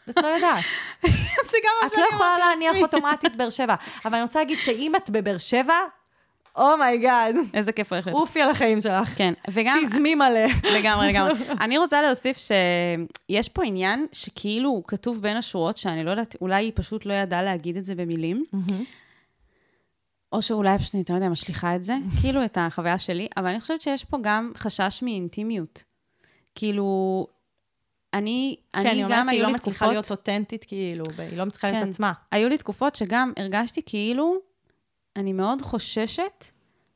את 0.09 0.17
לא 0.23 0.27
יודעת. 0.27 0.63
את 1.85 1.97
לא 1.97 2.05
יכולה 2.13 2.35
להניח 2.39 2.75
אוטומטית 2.81 3.35
באר 3.35 3.49
שבע. 3.49 3.75
אבל 4.05 4.13
אני 4.13 4.23
רוצה 4.23 4.39
להגיד 4.39 4.57
שאם 4.61 4.93
את 4.95 5.09
בבאר 5.09 5.37
שבע, 5.37 5.73
oh 6.55 6.75
my 6.75 6.95
god, 6.95 7.35
איזה 7.53 7.71
כיף 7.71 7.93
הולך 7.93 8.07
להיות. 8.07 8.19
עופי 8.19 8.41
על 8.41 8.49
החיים 8.49 8.81
שלך. 8.81 9.09
כן, 9.15 9.33
וגם, 9.51 9.77
תזמי 9.85 10.15
מלא. 10.15 10.45
לגמרי, 10.73 11.07
לגמרי. 11.07 11.33
אני 11.63 11.77
רוצה 11.77 12.01
להוסיף 12.01 12.37
שיש 12.37 13.49
פה 13.49 13.63
עניין 13.63 14.05
שכאילו 14.11 14.69
הוא 14.69 14.83
כתוב 14.87 15.21
בין 15.21 15.37
השורות, 15.37 15.77
שאני 15.77 16.03
לא 16.03 16.11
יודעת, 16.11 16.35
אולי 16.41 16.65
היא 16.65 16.71
פשוט 16.75 17.05
לא 17.05 17.13
ידעה 17.13 17.43
להגיד 17.43 17.77
את 17.77 17.85
זה 17.85 17.95
במילים, 17.95 18.43
או 20.31 20.41
שאולי 20.41 20.77
פשוט, 20.79 20.95
אני 20.95 21.03
לא 21.09 21.15
יודע, 21.15 21.29
משליכה 21.29 21.75
את 21.75 21.83
זה, 21.83 21.93
כאילו 22.21 22.45
את 22.45 22.57
החוויה 22.61 22.99
שלי, 22.99 23.27
אבל 23.37 23.47
אני 23.47 23.61
חושבת 23.61 23.81
שיש 23.81 24.05
פה 24.05 24.17
גם 24.21 24.51
חשש 24.57 24.99
מאינטימיות. 25.01 25.83
כאילו, 26.55 27.27
אני, 28.13 28.55
כן, 28.73 28.79
היא 28.79 28.91
אני 28.91 29.03
אומרת 29.03 29.17
גם 29.19 29.25
שהיא 29.25 29.37
היו 29.37 29.43
לא 29.43 29.47
לי 29.47 29.53
מצליחה 29.53 29.77
תקופות, 29.77 29.93
להיות 29.93 30.11
אותנטית, 30.11 30.63
כאילו, 30.63 31.03
והיא 31.15 31.37
לא 31.37 31.45
מצליחה 31.45 31.67
להיות 31.67 31.83
כן. 31.83 31.89
עצמה. 31.89 32.11
היו 32.31 32.49
לי 32.49 32.57
תקופות 32.57 32.95
שגם 32.95 33.33
הרגשתי 33.37 33.81
כאילו, 33.85 34.50
אני 35.15 35.33
מאוד 35.33 35.61
חוששת 35.61 36.45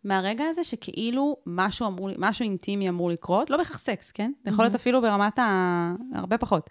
מהרגע 0.04 0.46
הזה 0.46 0.64
שכאילו 0.64 1.38
משהו, 1.46 1.88
אמור, 1.88 2.10
משהו 2.18 2.44
אינטימי 2.44 2.90
אמור 2.90 3.10
לקרות, 3.10 3.50
לא 3.50 3.58
בהכרח 3.58 3.80
סקס, 3.80 4.12
כן? 4.12 4.32
זה 4.44 4.50
יכול 4.50 4.66
להיות 4.66 4.76
אפילו 4.76 5.02
ברמת 5.02 5.40
ה... 5.40 5.94
הרבה 6.14 6.38
פחות. 6.38 6.70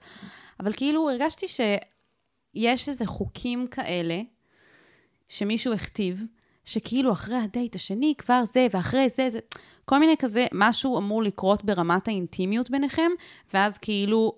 אבל 0.60 0.72
כאילו 0.72 1.10
הרגשתי 1.10 1.46
שיש 1.48 2.88
איזה 2.88 3.06
חוקים 3.06 3.66
כאלה 3.66 4.20
שמישהו 5.28 5.72
הכתיב, 5.72 6.24
שכאילו 6.64 7.12
אחרי 7.12 7.36
הדייט 7.36 7.74
השני 7.74 8.14
כבר 8.18 8.42
זה, 8.52 8.66
ואחרי 8.70 9.08
זה, 9.08 9.30
זה, 9.30 9.38
כל 9.84 9.98
מיני 9.98 10.16
כזה, 10.16 10.46
משהו 10.54 10.98
אמור 10.98 11.22
לקרות 11.22 11.64
ברמת 11.64 12.08
האינטימיות 12.08 12.70
ביניכם, 12.70 13.10
ואז 13.54 13.78
כאילו 13.78 14.32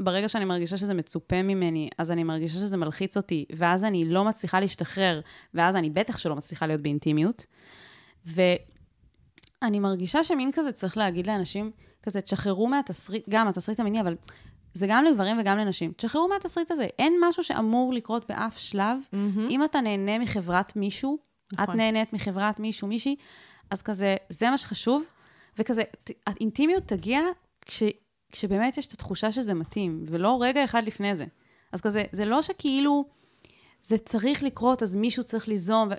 ברגע 0.00 0.28
שאני 0.28 0.44
מרגישה 0.44 0.76
שזה 0.76 0.94
מצופה 0.94 1.42
ממני, 1.42 1.88
אז 1.98 2.10
אני 2.10 2.24
מרגישה 2.24 2.54
שזה 2.54 2.76
מלחיץ 2.76 3.16
אותי, 3.16 3.44
ואז 3.52 3.84
אני 3.84 4.04
לא 4.04 4.24
מצליחה 4.24 4.60
להשתחרר, 4.60 5.20
ואז 5.54 5.76
אני 5.76 5.90
בטח 5.90 6.18
שלא 6.18 6.36
מצליחה 6.36 6.66
להיות 6.66 6.80
באינטימיות. 6.80 7.46
ואני 8.26 9.80
מרגישה 9.80 10.24
שמין 10.24 10.52
כזה 10.52 10.72
צריך 10.72 10.96
להגיד 10.96 11.26
לאנשים, 11.26 11.70
כזה, 12.02 12.20
תשחררו 12.20 12.68
מהתסריט, 12.68 13.28
גם 13.28 13.48
התסריט 13.48 13.80
המיני, 13.80 14.00
אבל 14.00 14.16
זה 14.74 14.86
גם 14.88 15.04
לגברים 15.04 15.38
וגם 15.40 15.58
לנשים. 15.58 15.92
תשחררו 15.96 16.28
מהתסריט 16.28 16.70
הזה. 16.70 16.86
אין 16.98 17.14
משהו 17.20 17.44
שאמור 17.44 17.94
לקרות 17.94 18.28
באף 18.28 18.58
שלב. 18.58 18.98
אם 19.50 19.64
אתה 19.64 19.80
נהנה 19.80 20.18
מחברת 20.18 20.76
מישהו, 20.76 21.18
את 21.54 21.60
נכון. 21.60 21.76
נהנית 21.76 22.12
מחברת 22.12 22.60
מישהו, 22.60 22.88
מישהי, 22.88 23.16
אז 23.70 23.82
כזה, 23.82 24.16
זה 24.28 24.50
מה 24.50 24.58
שחשוב. 24.58 25.04
וכזה, 25.58 25.82
האינטימיות 26.26 26.82
תגיע 26.86 27.20
כש, 27.66 27.82
כשבאמת 28.32 28.78
יש 28.78 28.86
את 28.86 28.92
התחושה 28.92 29.32
שזה 29.32 29.54
מתאים, 29.54 30.04
ולא 30.08 30.38
רגע 30.40 30.64
אחד 30.64 30.84
לפני 30.84 31.14
זה. 31.14 31.24
אז 31.72 31.80
כזה, 31.80 32.04
זה 32.12 32.24
לא 32.24 32.42
שכאילו 32.42 33.04
זה 33.82 33.98
צריך 33.98 34.42
לקרות, 34.42 34.82
אז 34.82 34.96
מישהו 34.96 35.24
צריך 35.24 35.48
ליזום, 35.48 35.88
ו... 35.90 35.94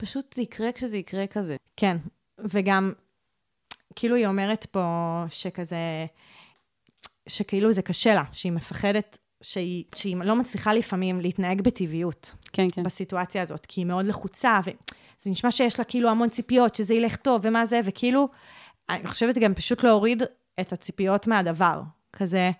פשוט 0.00 0.32
זה 0.32 0.42
יקרה 0.42 0.72
כשזה 0.72 0.96
יקרה 0.96 1.26
כזה. 1.26 1.56
כן, 1.76 1.96
וגם, 2.38 2.92
כאילו 3.96 4.16
היא 4.16 4.26
אומרת 4.26 4.66
פה 4.66 4.84
שכזה, 5.28 6.06
שכאילו 7.26 7.72
זה 7.72 7.82
קשה 7.82 8.14
לה, 8.14 8.24
שהיא 8.32 8.52
מפחדת, 8.52 9.18
שהיא, 9.42 9.84
שהיא 9.94 10.16
לא 10.16 10.36
מצליחה 10.36 10.72
לפעמים 10.72 11.20
להתנהג 11.20 11.62
בטבעיות 11.62 12.34
כן, 12.52 12.70
כן. 12.72 12.82
בסיטואציה 12.82 13.42
הזאת, 13.42 13.66
כי 13.66 13.80
היא 13.80 13.86
מאוד 13.86 14.06
לחוצה, 14.06 14.60
וזה 14.64 15.30
נשמע 15.30 15.50
שיש 15.50 15.78
לה 15.78 15.84
כאילו 15.84 16.08
המון 16.08 16.28
ציפיות, 16.28 16.74
שזה 16.74 16.94
ילך 16.94 17.16
טוב, 17.16 17.40
ומה 17.44 17.64
זה, 17.64 17.80
וכאילו, 17.84 18.28
אני 18.88 19.06
חושבת 19.08 19.38
גם 19.38 19.54
פשוט 19.54 19.84
להוריד 19.84 20.22
את 20.60 20.72
הציפיות 20.72 21.26
מהדבר. 21.26 21.82
כזה, 22.12 22.50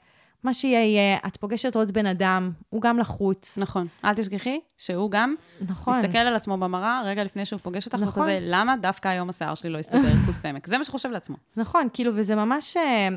מה 0.44 0.54
שיהיה 0.54 0.84
יהיה, 0.84 1.18
את 1.26 1.36
פוגשת 1.36 1.76
עוד 1.76 1.92
בן 1.92 2.06
אדם, 2.06 2.50
הוא 2.68 2.82
גם 2.82 2.98
לחוץ. 2.98 3.58
נכון. 3.58 3.86
אל 4.04 4.14
תשכחי 4.14 4.60
שהוא 4.78 5.10
גם 5.10 5.34
נכון. 5.68 5.98
מסתכל 5.98 6.18
על 6.18 6.34
עצמו 6.34 6.56
במראה 6.56 7.02
רגע 7.04 7.24
לפני 7.24 7.44
שהוא 7.44 7.60
פוגש 7.60 7.86
אותך, 7.86 7.98
נכון. 7.98 8.22
וכזה, 8.22 8.38
למה 8.42 8.76
דווקא 8.76 9.08
היום 9.08 9.28
השיער 9.28 9.54
שלי 9.54 9.70
לא 9.70 9.78
הסתדר 9.78 10.12
כוס 10.26 10.44
עמק? 10.44 10.66
זה 10.66 10.78
מה 10.78 10.84
שחושב 10.84 11.10
לעצמו. 11.10 11.36
נכון, 11.56 11.88
כאילו, 11.92 12.12
וזה 12.14 12.34
ממש, 12.34 12.76
אה, 12.76 13.08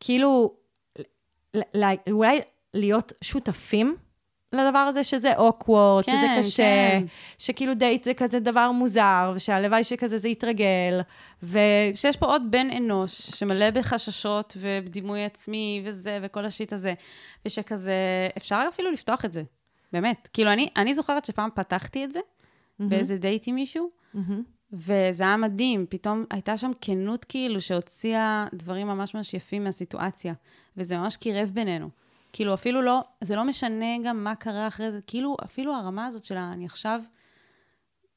כאילו, 0.00 0.54
אולי 2.10 2.40
להיות 2.74 3.12
שותפים 3.20 3.96
לדבר 4.54 4.78
הזה, 4.78 5.04
שזה 5.04 5.36
אוקוורד, 5.36 6.04
כן, 6.04 6.16
שזה 6.16 6.26
קשה, 6.38 6.62
כן. 6.62 7.04
שכאילו 7.38 7.74
דייט 7.74 8.04
זה 8.04 8.14
כזה 8.14 8.40
דבר 8.40 8.70
מוזר, 8.70 9.32
ושהלוואי 9.34 9.84
שכזה 9.84 10.18
זה 10.18 10.28
יתרגל, 10.28 11.00
ו... 11.42 11.58
שיש 11.94 12.16
פה 12.16 12.26
עוד 12.26 12.42
בן 12.50 12.70
אנוש 12.70 13.10
שמלא 13.10 13.70
בחששות 13.70 14.56
ובדימוי 14.60 15.24
עצמי 15.24 15.82
וזה, 15.84 16.18
וכל 16.22 16.44
השיט 16.44 16.72
הזה, 16.72 16.94
ושכזה, 17.46 17.92
אפשר 18.36 18.64
אפילו 18.68 18.90
לפתוח 18.90 19.24
את 19.24 19.32
זה, 19.32 19.42
באמת. 19.92 20.28
כאילו, 20.32 20.52
אני, 20.52 20.68
אני 20.76 20.94
זוכרת 20.94 21.24
שפעם 21.24 21.50
פתחתי 21.54 22.04
את 22.04 22.12
זה 22.12 22.20
באיזה 22.80 23.16
דייט 23.16 23.44
עם 23.46 23.54
מישהו, 23.54 23.90
וזה 24.72 25.24
היה 25.24 25.36
מדהים, 25.36 25.86
פתאום 25.88 26.24
הייתה 26.30 26.56
שם 26.56 26.70
כנות 26.80 27.24
כאילו 27.24 27.60
שהוציאה 27.60 28.46
דברים 28.54 28.86
ממש 28.86 29.14
ממש 29.14 29.34
יפים 29.34 29.64
מהסיטואציה, 29.64 30.34
וזה 30.76 30.98
ממש 30.98 31.16
קירב 31.16 31.50
בינינו. 31.54 31.88
כאילו, 32.34 32.54
אפילו 32.54 32.82
לא, 32.82 33.04
זה 33.20 33.36
לא 33.36 33.44
משנה 33.44 33.86
גם 34.04 34.24
מה 34.24 34.34
קרה 34.34 34.68
אחרי 34.68 34.92
זה, 34.92 35.00
כאילו, 35.06 35.36
אפילו 35.44 35.74
הרמה 35.74 36.06
הזאת 36.06 36.24
של 36.24 36.36
אני 36.36 36.66
עכשיו, 36.66 37.00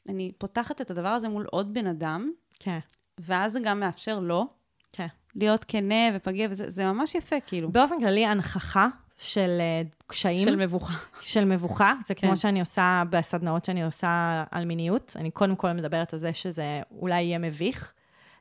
אני 0.09 0.31
פותחת 0.37 0.81
את 0.81 0.91
הדבר 0.91 1.07
הזה 1.07 1.29
מול 1.29 1.45
עוד 1.51 1.73
בן 1.73 1.87
אדם, 1.87 2.31
כן, 2.59 2.79
ואז 3.19 3.51
זה 3.51 3.59
גם 3.59 3.79
מאפשר 3.79 4.19
לו 4.19 4.47
כן. 4.93 5.07
להיות 5.35 5.65
כנה 5.67 6.09
ופגיע, 6.13 6.47
וזה 6.51 6.69
זה 6.69 6.85
ממש 6.85 7.15
יפה, 7.15 7.39
כאילו. 7.39 7.71
באופן 7.71 7.99
כללי, 7.99 8.25
הנכחה 8.25 8.87
של 9.17 9.57
אה, 9.59 9.81
קשיים, 10.07 10.47
של 10.47 10.55
מבוכה. 10.55 10.93
של 11.21 11.45
מבוכה, 11.45 11.93
זה 12.05 12.15
כן. 12.15 12.27
כמו 12.27 12.37
שאני 12.37 12.59
עושה 12.59 13.03
בסדנאות 13.09 13.65
שאני 13.65 13.83
עושה 13.83 14.43
על 14.51 14.65
מיניות. 14.65 15.15
אני 15.19 15.31
קודם 15.31 15.55
כל 15.55 15.71
מדברת 15.71 16.13
על 16.13 16.19
זה 16.19 16.33
שזה 16.33 16.81
אולי 16.91 17.21
יהיה 17.21 17.39
מביך, 17.39 17.93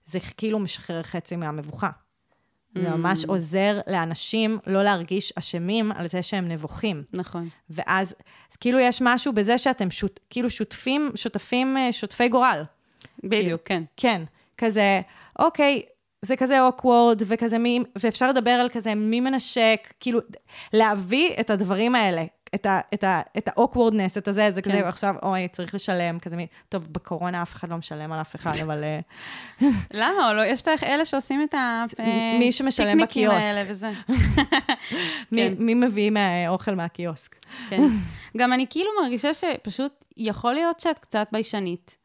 זה 0.04 0.18
כאילו 0.36 0.58
משחרר 0.58 1.02
חצי 1.02 1.36
מהמבוכה. 1.36 1.90
זה 2.82 2.88
ממש 2.90 3.24
Mm. 3.24 3.28
עוזר 3.28 3.80
לאנשים 3.86 4.58
לא 4.66 4.82
להרגיש 4.82 5.32
אשמים 5.38 5.92
על 5.92 6.08
זה 6.08 6.22
שהם 6.22 6.48
נבוכים. 6.48 7.02
נכון. 7.12 7.48
ואז, 7.70 8.14
אז 8.52 8.56
כאילו 8.56 8.78
יש 8.78 8.98
משהו 9.02 9.32
בזה 9.32 9.58
שאתם 9.58 9.90
שות, 9.90 10.20
כאילו 10.30 10.50
שותפים, 10.50 11.10
שותפים, 11.14 11.76
אה, 11.76 11.92
שותפי 11.92 12.28
גורל. 12.28 12.62
בדיוק, 13.24 13.60
כן. 13.64 13.82
כן, 13.96 14.22
כזה, 14.58 15.00
אוקיי, 15.38 15.82
זה 16.26 16.36
כזה 16.36 16.60
אוקוורד, 16.62 17.22
וכזה 17.26 17.58
מי, 17.58 17.78
ואפשר 17.98 18.28
לדבר 18.30 18.50
על 18.50 18.68
כזה 18.68 18.94
מי 18.94 19.20
מנשק, 19.20 19.92
כאילו, 20.00 20.20
להביא 20.72 21.30
את 21.40 21.50
הדברים 21.50 21.94
האלה, 21.94 22.24
את 22.54 22.66
ה- 22.66 22.80
את 22.94 23.04
ה- 23.04 23.20
את 23.38 23.48
ה-awkwardness, 23.48 24.18
את 24.18 24.28
הזה, 24.28 24.50
זה 24.54 24.62
כזה, 24.62 24.72
כן. 24.72 24.84
עכשיו, 24.84 25.14
אוי, 25.22 25.48
צריך 25.48 25.74
לשלם, 25.74 26.18
כזה 26.18 26.36
מי, 26.36 26.46
טוב, 26.68 26.86
בקורונה 26.92 27.42
אף 27.42 27.54
אחד 27.54 27.70
לא 27.70 27.76
משלם 27.76 28.12
על 28.12 28.20
אף 28.20 28.34
אחד, 28.36 28.52
אבל 28.62 28.84
אה, 28.84 29.00
למה? 30.00 30.32
לא, 30.32 30.44
יש 30.46 30.62
את 30.62 30.68
אלה 30.82 31.04
שעושים 31.04 31.42
את 31.42 31.54
ה... 31.54 31.84
אה, 32.00 32.36
מי 32.38 32.52
שמשלם 32.52 32.86
פיקניקים 32.86 33.28
בקיוסק. 33.28 33.44
האלה 33.44 33.62
וזה. 33.68 33.90
מי- 35.32 35.48
כן. 35.48 35.52
מי 35.58 35.74
מביא 35.74 36.10
מהאוכל 36.10 36.74
מהקיוסק? 36.74 37.36
כן. 37.70 37.82
גם 38.36 38.52
אני 38.52 38.66
כאילו 38.70 38.90
מרגישה 39.02 39.34
שפשוט 39.34 40.04
יכול 40.16 40.54
להיות 40.54 40.80
שאת 40.80 40.98
קצת 40.98 41.28
ביישנית, 41.32 41.96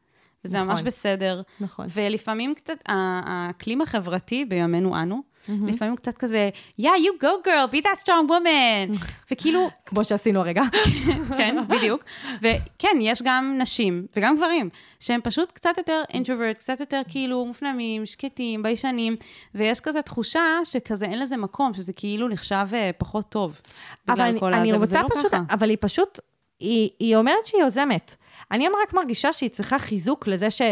וזה 0.44 0.58
נכון. 0.58 0.68
ממש 0.68 0.82
בסדר. 0.82 1.42
נכון. 1.60 1.86
ולפעמים 1.94 2.54
קצת, 2.54 2.78
האקלים 2.86 3.80
החברתי 3.80 4.44
בימינו 4.44 4.96
אנו, 5.02 5.22
לפעמים 5.48 5.96
קצת 5.96 6.18
כזה, 6.18 6.50
yeah, 6.80 6.84
you 6.84 7.22
go 7.22 7.46
girl, 7.46 7.74
be 7.74 7.84
that 7.84 8.04
strong 8.04 8.28
woman. 8.28 8.98
וכאילו, 9.30 9.70
כמו 9.86 10.04
שעשינו 10.04 10.40
הרגע. 10.40 10.62
כן, 11.38 11.56
בדיוק. 11.68 12.04
וכן, 12.42 12.96
יש 13.00 13.22
גם 13.22 13.54
נשים 13.58 14.06
וגם 14.16 14.36
גברים, 14.36 14.70
שהם 15.00 15.20
פשוט 15.24 15.52
קצת 15.52 15.78
יותר 15.78 16.02
אינטרוברט, 16.12 16.58
קצת 16.58 16.80
יותר 16.80 17.00
כאילו 17.08 17.44
מופנמים, 17.44 18.06
שקטים, 18.06 18.62
ביישנים, 18.62 19.16
ויש 19.54 19.80
כזה 19.80 20.02
תחושה 20.02 20.42
שכזה 20.64 21.06
אין 21.06 21.18
לזה 21.18 21.36
מקום, 21.36 21.74
שזה 21.74 21.92
כאילו 21.92 22.28
נחשב 22.28 22.66
אה, 22.72 22.90
פחות 22.98 23.28
טוב. 23.28 23.60
אבל 24.08 24.20
אני, 24.20 24.40
אני 24.52 24.72
רוצה 24.72 25.02
לא 25.02 25.08
פשוט, 25.14 25.32
ככה. 25.32 25.42
אבל 25.50 25.70
היא 25.70 25.78
פשוט, 25.80 26.18
היא, 26.60 26.90
היא 26.98 27.16
אומרת 27.16 27.46
שהיא 27.46 27.62
יוזמת. 27.62 28.14
אני 28.52 28.68
רק 28.82 28.94
מרגישה 28.94 29.32
שהיא 29.32 29.50
צריכה 29.50 29.78
חיזוק 29.78 30.26
לזה 30.26 30.50
ש, 30.50 30.62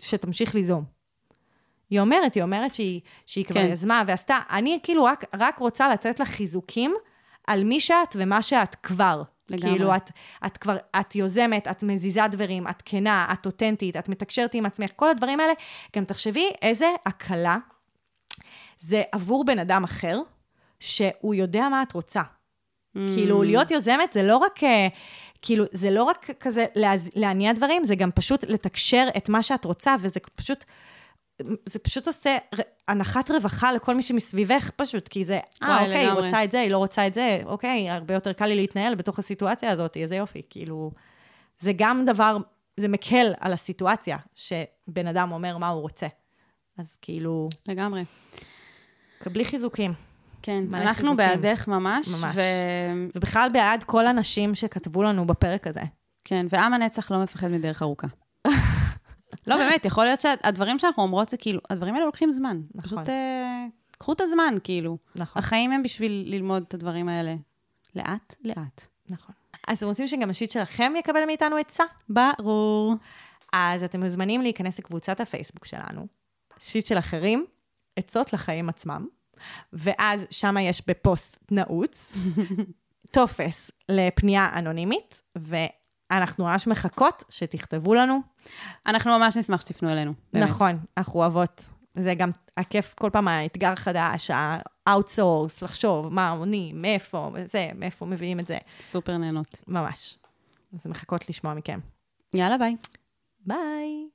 שתמשיך 0.00 0.54
ליזום. 0.54 0.84
היא 1.90 2.00
אומרת, 2.00 2.34
היא 2.34 2.42
אומרת 2.42 2.74
שהיא, 2.74 3.00
שהיא 3.26 3.44
כבר 3.44 3.60
כן. 3.60 3.72
יזמה 3.72 4.02
ועשתה. 4.06 4.38
אני 4.50 4.78
כאילו 4.82 5.04
רק, 5.04 5.24
רק 5.36 5.58
רוצה 5.58 5.88
לתת 5.88 6.20
לה 6.20 6.26
חיזוקים 6.26 6.94
על 7.46 7.64
מי 7.64 7.80
שאת 7.80 8.16
ומה 8.18 8.42
שאת 8.42 8.74
כבר. 8.74 9.22
לגמרי. 9.50 9.70
כאילו, 9.70 9.96
את, 9.96 10.10
את 10.46 10.56
כבר, 10.56 10.76
את 11.00 11.14
יוזמת, 11.14 11.68
את 11.68 11.82
מזיזה 11.82 12.20
דברים, 12.30 12.68
את 12.68 12.82
כנה, 12.84 13.26
את 13.32 13.46
אותנטית, 13.46 13.96
את 13.96 14.08
מתקשרת 14.08 14.54
עם 14.54 14.66
עצמך, 14.66 14.90
כל 14.96 15.10
הדברים 15.10 15.40
האלה. 15.40 15.52
גם 15.96 16.04
תחשבי 16.04 16.50
איזה 16.62 16.90
הקלה 17.06 17.56
זה 18.78 19.02
עבור 19.12 19.44
בן 19.44 19.58
אדם 19.58 19.84
אחר, 19.84 20.20
שהוא 20.80 21.34
יודע 21.34 21.68
מה 21.68 21.82
את 21.82 21.92
רוצה. 21.92 22.20
Mm. 22.20 22.98
כאילו, 23.14 23.42
להיות 23.42 23.70
יוזמת 23.70 24.12
זה 24.12 24.22
לא 24.22 24.36
רק, 24.36 24.64
אה, 24.64 24.88
כאילו, 25.42 25.64
זה 25.72 25.90
לא 25.90 26.02
רק 26.04 26.30
כזה 26.40 26.64
להז- 26.74 27.10
להניע 27.14 27.52
דברים, 27.52 27.84
זה 27.84 27.94
גם 27.94 28.10
פשוט 28.14 28.44
לתקשר 28.44 29.06
את 29.16 29.28
מה 29.28 29.42
שאת 29.42 29.64
רוצה, 29.64 29.94
וזה 30.00 30.20
פשוט, 30.36 30.64
זה 31.66 31.78
פשוט 31.78 32.06
עושה 32.06 32.36
הנחת 32.88 33.30
רווחה 33.30 33.72
לכל 33.72 33.94
מי 33.94 34.02
שמסביבך 34.02 34.70
פשוט, 34.76 35.08
כי 35.08 35.24
זה, 35.24 35.38
אה, 35.62 35.80
אוקיי, 35.82 35.98
היא 35.98 36.06
לגמרי. 36.08 36.22
רוצה 36.24 36.44
את 36.44 36.52
זה, 36.52 36.60
היא 36.60 36.70
לא 36.70 36.78
רוצה 36.78 37.06
את 37.06 37.14
זה, 37.14 37.40
אוקיי, 37.44 37.90
הרבה 37.90 38.14
יותר 38.14 38.32
קל 38.32 38.46
לי 38.46 38.54
להתנהל 38.54 38.94
בתוך 38.94 39.18
הסיטואציה 39.18 39.70
הזאת, 39.70 39.96
איזה 39.96 40.16
יופי, 40.16 40.42
כאילו, 40.50 40.90
זה 41.58 41.72
גם 41.76 42.04
דבר, 42.06 42.36
זה 42.76 42.88
מקל 42.88 43.32
על 43.40 43.52
הסיטואציה, 43.52 44.16
שבן 44.34 45.06
אדם 45.06 45.32
אומר 45.32 45.58
מה 45.58 45.68
הוא 45.68 45.80
רוצה. 45.82 46.06
אז 46.78 46.96
כאילו, 47.02 47.48
לגמרי. 47.68 48.04
קבלי 49.22 49.44
חיזוקים. 49.44 49.92
כן, 50.42 50.64
אנחנו 50.74 50.94
חיזוקים. 50.94 51.16
בעדך 51.16 51.68
ממש. 51.68 52.08
ממש. 52.08 52.36
ו... 52.36 52.40
ובכלל 53.16 53.48
בעד 53.52 53.84
כל 53.84 54.06
הנשים 54.06 54.54
שכתבו 54.54 55.02
לנו 55.02 55.26
בפרק 55.26 55.66
הזה. 55.66 55.82
כן, 56.24 56.46
ועם 56.48 56.74
הנצח 56.74 57.10
לא 57.10 57.22
מפחד 57.22 57.48
מדרך 57.48 57.82
ארוכה. 57.82 58.06
לא, 59.46 59.56
באמת, 59.56 59.84
יכול 59.84 60.04
להיות 60.04 60.20
שהדברים 60.20 60.78
שאנחנו 60.78 61.02
אומרות 61.02 61.28
זה 61.28 61.36
כאילו, 61.36 61.60
הדברים 61.70 61.94
האלה 61.94 62.06
לוקחים 62.06 62.30
זמן. 62.30 62.60
נכון. 62.74 62.88
פשוט 62.88 63.08
אה, 63.08 63.66
קחו 63.98 64.12
את 64.12 64.20
הזמן, 64.20 64.54
כאילו. 64.64 64.98
נכון. 65.14 65.42
החיים 65.42 65.72
הם 65.72 65.82
בשביל 65.82 66.24
ללמוד 66.26 66.64
את 66.68 66.74
הדברים 66.74 67.08
האלה. 67.08 67.34
לאט, 67.96 68.34
לאט. 68.44 68.86
נכון. 69.08 69.34
אז 69.68 69.78
אתם 69.78 69.86
רוצים 69.86 70.06
שגם 70.06 70.30
השיט 70.30 70.50
שלכם 70.50 70.92
יקבל 70.98 71.24
מאיתנו 71.24 71.56
עצה? 71.56 71.84
ברור. 72.08 72.94
אז 73.52 73.84
אתם 73.84 74.02
מוזמנים 74.02 74.42
להיכנס 74.42 74.78
לקבוצת 74.78 75.20
הפייסבוק 75.20 75.64
שלנו, 75.64 76.06
שיט 76.58 76.86
של 76.86 76.98
אחרים, 76.98 77.44
עצות 77.96 78.32
לחיים 78.32 78.68
עצמם, 78.68 79.06
ואז 79.72 80.26
שם 80.30 80.56
יש 80.60 80.82
בפוסט 80.86 81.38
נעוץ, 81.50 82.12
טופס 83.10 83.70
לפנייה 83.88 84.48
אנונימית, 84.58 85.22
ואנחנו 85.36 86.44
ממש 86.44 86.66
מחכות 86.66 87.24
שתכתבו 87.28 87.94
לנו. 87.94 88.20
אנחנו 88.86 89.18
ממש 89.18 89.36
נשמח 89.36 89.60
שתפנו 89.60 89.90
אלינו. 89.90 90.12
באמת. 90.32 90.48
נכון, 90.48 90.78
אנחנו 90.96 91.20
אוהבות. 91.20 91.68
זה 91.94 92.14
גם 92.14 92.30
הכיף 92.56 92.94
כל 92.94 93.10
פעם 93.10 93.28
האתגר 93.28 93.72
החדש, 93.72 94.30
ה-outsource, 94.30 95.62
לחשוב 95.62 96.08
מה 96.08 96.30
עונים, 96.30 96.82
מאיפה, 96.82 97.30
זה, 97.44 97.70
מאיפה 97.74 98.06
מביאים 98.06 98.40
את 98.40 98.46
זה. 98.46 98.58
סופר 98.80 99.16
נהנות. 99.16 99.62
ממש. 99.68 100.18
אז 100.74 100.86
מחכות 100.86 101.28
לשמוע 101.28 101.54
מכם. 101.54 101.78
יאללה, 102.34 102.58
ביי. 102.58 102.76
ביי. 103.46 104.08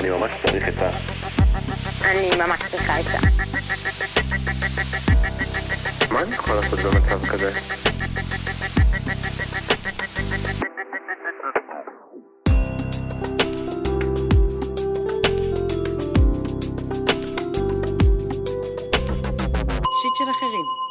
אני 0.00 0.10
ממש 0.10 0.34
צריך 0.46 0.68
את 0.68 0.82
ה... 0.82 1.19
אני 2.04 2.30
ממש 2.38 2.60
צריכה 2.70 2.96
עצה. 2.96 3.18
מה 6.10 6.22
אני 6.22 6.34
יכול 6.34 6.54
לעשות 6.54 6.78
במצב 6.78 7.26
כזה? 7.26 7.50
שיט 20.02 20.16
של 20.16 20.30
אחרים. 20.30 20.89